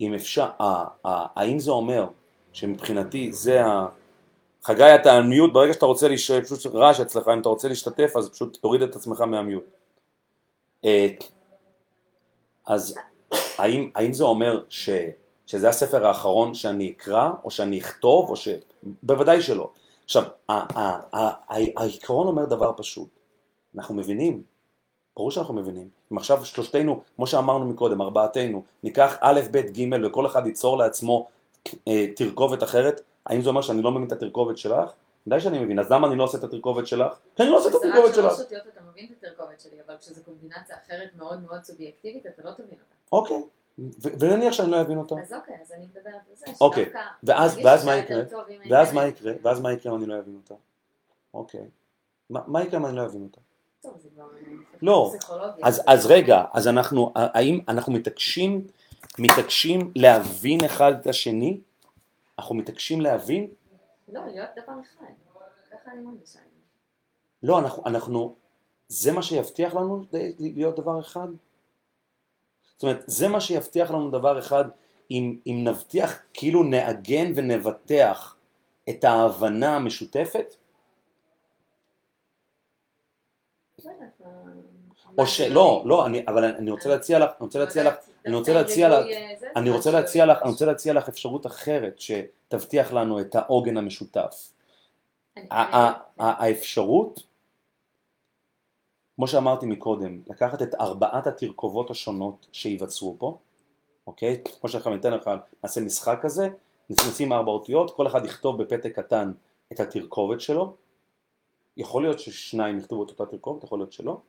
[0.00, 0.50] אם אפשר...
[0.60, 2.08] אה, אה, האם זה אומר
[2.52, 3.88] שמבחינתי זה ה...
[4.66, 6.30] חגי אתה על מיוט, ברגע שאתה רוצה, להיש...
[6.30, 9.64] פשוט רעש אצלך, אם אתה רוצה להשתתף אז פשוט תוריד את עצמך מהמיוט.
[10.84, 11.08] אה,
[12.66, 12.94] אז
[13.58, 14.90] האם, האם זה אומר ש,
[15.46, 18.48] שזה הספר האחרון שאני אקרא, או שאני אכתוב, או ש...
[19.02, 19.70] בוודאי שלא.
[20.04, 20.24] עכשיו,
[21.76, 23.08] העיקרון אומר דבר פשוט,
[23.76, 24.42] אנחנו מבינים,
[25.16, 30.26] ברור שאנחנו מבינים, אם עכשיו שלושתנו, כמו שאמרנו מקודם, ארבעתנו, ניקח א', ב', ג' וכל
[30.26, 31.26] אחד ייצור לעצמו
[31.88, 34.90] אה, תרכובת אחרת, האם זה אומר שאני לא מבין את התרכובת שלך?
[35.26, 37.12] ודאי שאני מבין, אז למה אני לא עושה את התרכובת שלך?
[37.36, 38.40] כי אני לא עושה את כשזה רק התרכובת שלוש שלך.
[38.40, 42.50] אותיות אתה מבין את התרכובת שלי, אבל כשזו קומבינציה אחרת מאוד מאוד סובייקטיבית אתה לא
[42.50, 42.82] תבין אותה.
[43.12, 43.42] אוקיי,
[44.18, 45.14] ונניח שאני לא אבין אותה.
[45.22, 46.92] אז אוקיי, אז אני מדברת על זה, אוקיי,
[47.22, 48.20] ואז- מה יקרה?
[48.20, 49.32] אם ואז מה יקרה?
[49.42, 50.54] ואז מה יקרה אם אני לא אבין אותה?
[51.34, 51.64] אוקיי.
[52.30, 53.40] מה יקרה אם אני לא אבין אותה?
[53.84, 53.90] אה,
[54.82, 55.12] לא.
[55.62, 58.66] אז רגע, אז אנחנו, האם אנחנו מתעקשים,
[59.18, 61.60] מתעקשים להבין אחד את השני?
[62.38, 63.50] אנחנו מתעקשים להבין?
[64.08, 65.12] לא, להיות דבר אחד.
[65.70, 66.38] ככה אני מרגישה.
[67.42, 68.36] לא, אנחנו, אנחנו,
[68.88, 70.04] זה מה שיבטיח לנו
[70.38, 71.28] להיות דבר אחד?
[72.76, 74.64] זאת אומרת, זה מה שיבטיח לנו דבר אחד
[75.10, 78.36] אם, אם נבטיח, כאילו נעגן ונבטח
[78.88, 80.54] את ההבנה המשותפת?
[85.18, 87.94] לא או זה- לא, אני, אבל אני רוצה להציע לך, אני רוצה להציע לך,
[88.26, 89.06] אני רוצה להציע לך,
[89.56, 94.52] אני רוצה להציע לך, אני רוצה להציע לך אפשרות אחרת שתבטיח לנו את העוגן המשותף.
[96.18, 97.22] האפשרות,
[99.16, 103.38] כמו שאמרתי מקודם, לקחת את ארבעת התרכובות השונות שייווצרו פה,
[104.06, 104.42] אוקיי?
[104.60, 105.30] כמו שאנחנו ניתן לך,
[105.62, 106.48] נעשה משחק כזה,
[106.90, 109.32] נשים ארבע אותיות, כל אחד יכתוב בפתק קטן
[109.72, 110.74] את התרכובת שלו,
[111.76, 114.20] יכול להיות ששניים יכתבו את אותה תרכובת, יכול להיות שלא,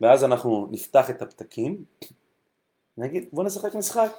[0.00, 1.84] ואז אנחנו נפתח את הפתקים,
[2.98, 4.10] נגיד בוא נשחק משחק,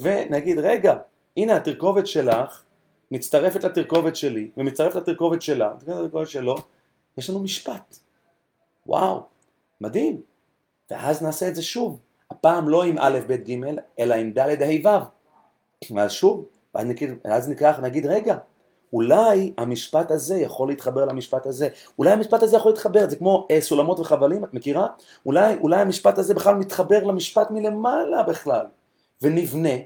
[0.00, 0.94] ונגיד רגע,
[1.36, 2.62] הנה התרכובת שלך
[3.10, 6.56] מצטרפת לתרכובת שלי, ומצטרפת לתרכובת שלה, לתרכובת שלו,
[7.18, 7.98] יש לנו משפט.
[8.86, 9.22] וואו,
[9.80, 10.20] מדהים.
[10.90, 12.00] ואז נעשה את זה שוב.
[12.30, 13.60] הפעם לא עם א', ב', ג',
[13.98, 15.94] אלא עם ד', ה', ו'.
[15.94, 16.46] ואז שוב,
[17.24, 18.38] ואז ניקח, נגיד, רגע,
[18.92, 21.68] אולי המשפט הזה יכול להתחבר למשפט הזה,
[21.98, 24.86] אולי המשפט הזה יכול להתחבר, זה כמו אה, סולמות וחבלים, את מכירה?
[25.26, 28.66] אולי, אולי המשפט הזה בכלל מתחבר למשפט מלמעלה בכלל,
[29.22, 29.76] ונבנה,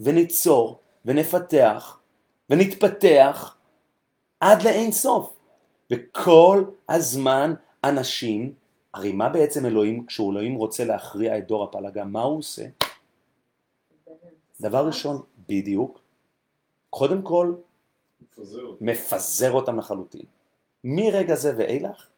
[0.00, 1.98] וניצור, ונפתח,
[2.50, 3.56] ונתפתח
[4.40, 5.36] עד לאין סוף.
[5.92, 7.54] וכל הזמן
[7.84, 8.52] אנשים,
[8.94, 12.64] הרי מה בעצם אלוהים, כשהוא אלוהים רוצה להכריע את דור הפלגה, מה הוא עושה?
[14.60, 16.00] דבר ראשון, בדיוק,
[16.90, 17.54] קודם כל
[18.80, 20.24] מפזר אותם לחלוטין.
[20.84, 22.08] מרגע זה ואילך,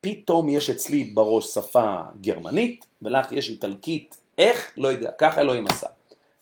[0.00, 4.72] פתאום יש אצלי בראש שפה גרמנית, ולך יש איטלקית, איך?
[4.76, 5.86] לא יודע, ככה אלוהים עשה.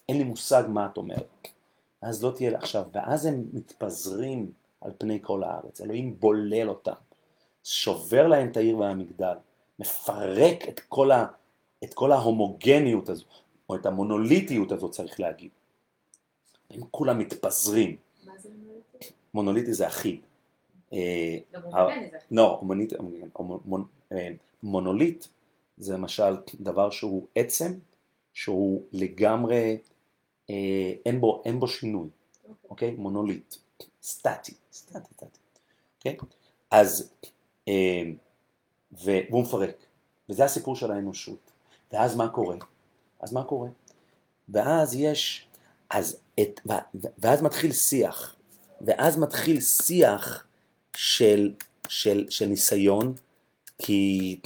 [0.09, 1.49] אין לי מושג מה את אומרת.
[2.03, 6.93] אז לא תהיה עכשיו, ואז הם מתפזרים על פני כל הארץ, אלוהים בולל אותם,
[7.65, 9.35] שובר להם את העיר והמגדל,
[9.79, 11.27] מפרק את כל, ה,
[11.85, 13.25] את כל ההומוגניות הזו,
[13.69, 15.51] או את המונוליטיות הזאת צריך להגיד.
[16.71, 17.97] הם כולם מתפזרים,
[19.35, 19.75] מונוליטי?
[19.75, 20.21] זה אחיד.
[20.93, 21.39] אה,
[21.91, 22.19] אה, זה.
[22.31, 22.59] לא,
[23.35, 24.29] הומון- אה,
[24.63, 25.27] מונוליט
[25.79, 27.73] זה למשל דבר שהוא עצם,
[28.35, 29.79] שהוא לגמרי,
[30.51, 32.09] אה, אין בו, אין בו שינוי,
[32.49, 32.55] אוקיי.
[32.71, 32.91] אוקיי?
[32.91, 33.55] מונוליט,
[34.03, 35.39] סטטי, סטטי, סטטי,
[35.99, 36.17] אוקיי?
[36.71, 37.11] אז,
[37.69, 38.03] אה,
[38.93, 39.77] והוא מפרק,
[40.29, 41.51] וזה הסיפור של האנושות.
[41.93, 42.57] ואז מה קורה?
[43.21, 43.69] אז מה קורה?
[44.49, 45.47] ואז יש,
[45.91, 48.37] אז את, ו- ואז מתחיל שיח,
[48.81, 50.47] ואז מתחיל שיח
[50.97, 51.55] של,
[51.89, 53.15] של, של ניסיון,
[53.79, 54.41] כי,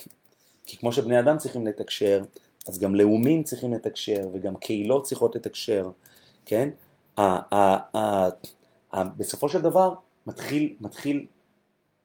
[0.66, 2.24] כי כמו שבני אדם צריכים לתקשר,
[2.68, 5.90] אז גם לאומים צריכים לתקשר, וגם קהילות צריכות לתקשר,
[6.44, 6.68] כן?
[7.16, 8.30] ה- ה- ה-
[8.92, 9.94] ה- בסופו של דבר
[10.26, 11.26] מתחיל, מתחיל,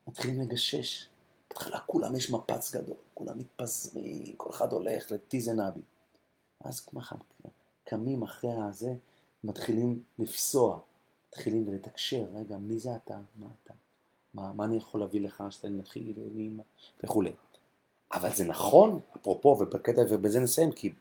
[0.07, 1.05] מתחיל לגשש.
[1.49, 5.81] בהתחלה כולם יש מפץ גדול, כולם מתפזרים, כל אחד הולך לטיזן אבי.
[6.63, 7.15] אז ככה,
[7.83, 8.93] קמים אחרי הזה,
[9.43, 10.79] מתחילים לפסוע,
[11.29, 13.17] מתחילים לתקשר, רגע, מי זה אתה?
[13.35, 13.73] מה אתה?
[14.33, 16.63] מה, מה אני יכול להביא לך שאתה מתחיל מי-
[17.03, 17.31] וכולי.
[18.13, 20.93] אבל זה נכון, אפרופו, ובקטע, ובזה נסיים, כי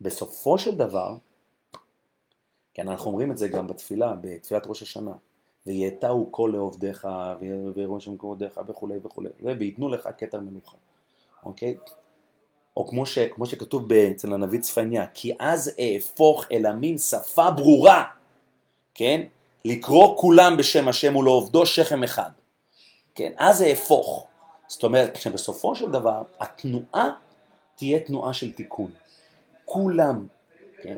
[0.00, 1.16] בסופו של דבר,
[2.74, 5.12] כן, אנחנו אומרים את זה גם בתפילה, בתפילת ראש השנה,
[5.66, 7.08] ויעתהו כל לעובדיך,
[7.74, 9.28] ויראו שם כבודיך וכולי וכולי,
[9.58, 10.76] וייתנו לך כתר מלוכה,
[11.44, 11.76] אוקיי?
[12.76, 18.04] או כמו, ש, כמו שכתוב אצל הנביא צפניה, כי אז אהפוך אל עמים שפה ברורה,
[18.94, 19.26] כן?
[19.64, 22.30] לקרוא כולם בשם השם ולעובדו שכם אחד,
[23.14, 23.32] כן?
[23.36, 24.26] אז אהפוך.
[24.68, 27.10] זאת אומרת, שבסופו של דבר התנועה
[27.76, 28.90] תהיה תנועה של תיקון.
[29.64, 30.26] כולם,
[30.82, 30.96] כן?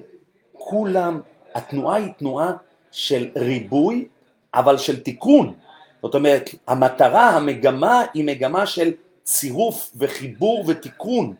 [0.52, 1.20] כולם,
[1.54, 2.52] התנועה היא תנועה
[2.90, 4.08] של ריבוי,
[4.54, 5.54] אבל של תיקון.
[6.02, 11.34] זאת אומרת, המטרה, המגמה, היא מגמה של צירוף וחיבור ותיקון.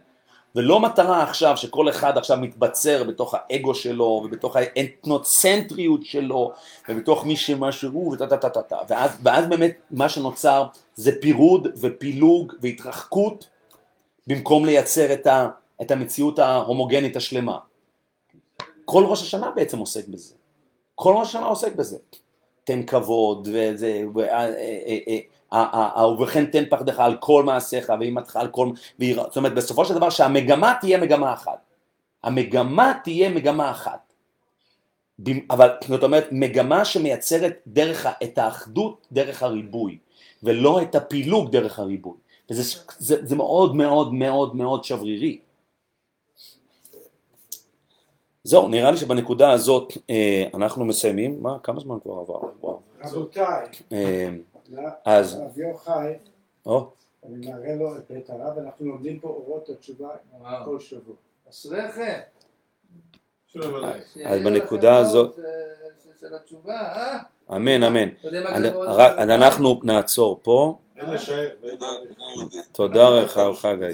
[0.54, 6.52] ולא מטרה עכשיו שכל אחד עכשיו מתבצר בתוך האגו שלו ובתוך האתנוצנטריות שלו
[6.88, 11.20] ובתוך מי שמה שהוא וטה טה טה טה טה ואז, ואז באמת מה שנוצר זה
[11.20, 13.48] פירוד ופילוג והתרחקות
[14.26, 15.48] במקום לייצר את, ה,
[15.82, 17.58] את המציאות ההומוגנית השלמה.
[18.84, 20.34] כל ראש השנה בעצם עוסק בזה.
[20.94, 21.98] כל ראש השנה עוסק בזה.
[22.64, 24.02] תן כבוד וזה,
[26.12, 28.68] ובכן תן פחדך על כל מעשיך ואימתך על כל,
[28.98, 31.58] זאת אומרת בסופו של דבר שהמגמה תהיה מגמה אחת,
[32.24, 34.12] המגמה תהיה מגמה אחת,
[35.50, 39.98] אבל זאת אומרת מגמה שמייצרת דרך, את האחדות דרך הריבוי
[40.42, 42.16] ולא את הפילוג דרך הריבוי,
[42.50, 45.38] וזה זה, זה מאוד מאוד מאוד מאוד שברירי.
[48.44, 52.40] זהו, נראה לי שבנקודה הזאת אה, אנחנו מסיימים, מה, כמה זמן כבר עבר?
[52.60, 52.80] וואו.
[53.04, 54.28] רבותיי, אה,
[55.04, 56.12] אז, הרב יוחאי,
[57.26, 60.08] אני מראה לו את בית הרב, אנחנו לומדים פה אורות התשובה.
[60.64, 61.14] כל שבוע.
[61.50, 62.20] אשריכם.
[63.46, 65.44] שיהיה בנקודה הזאת- אה,
[66.20, 67.18] של התשובה, אה?
[67.56, 68.08] אמן, אמן.
[69.18, 71.48] אז אנחנו נעצור פה, לשער.
[72.72, 73.92] תודה, לך, חגי.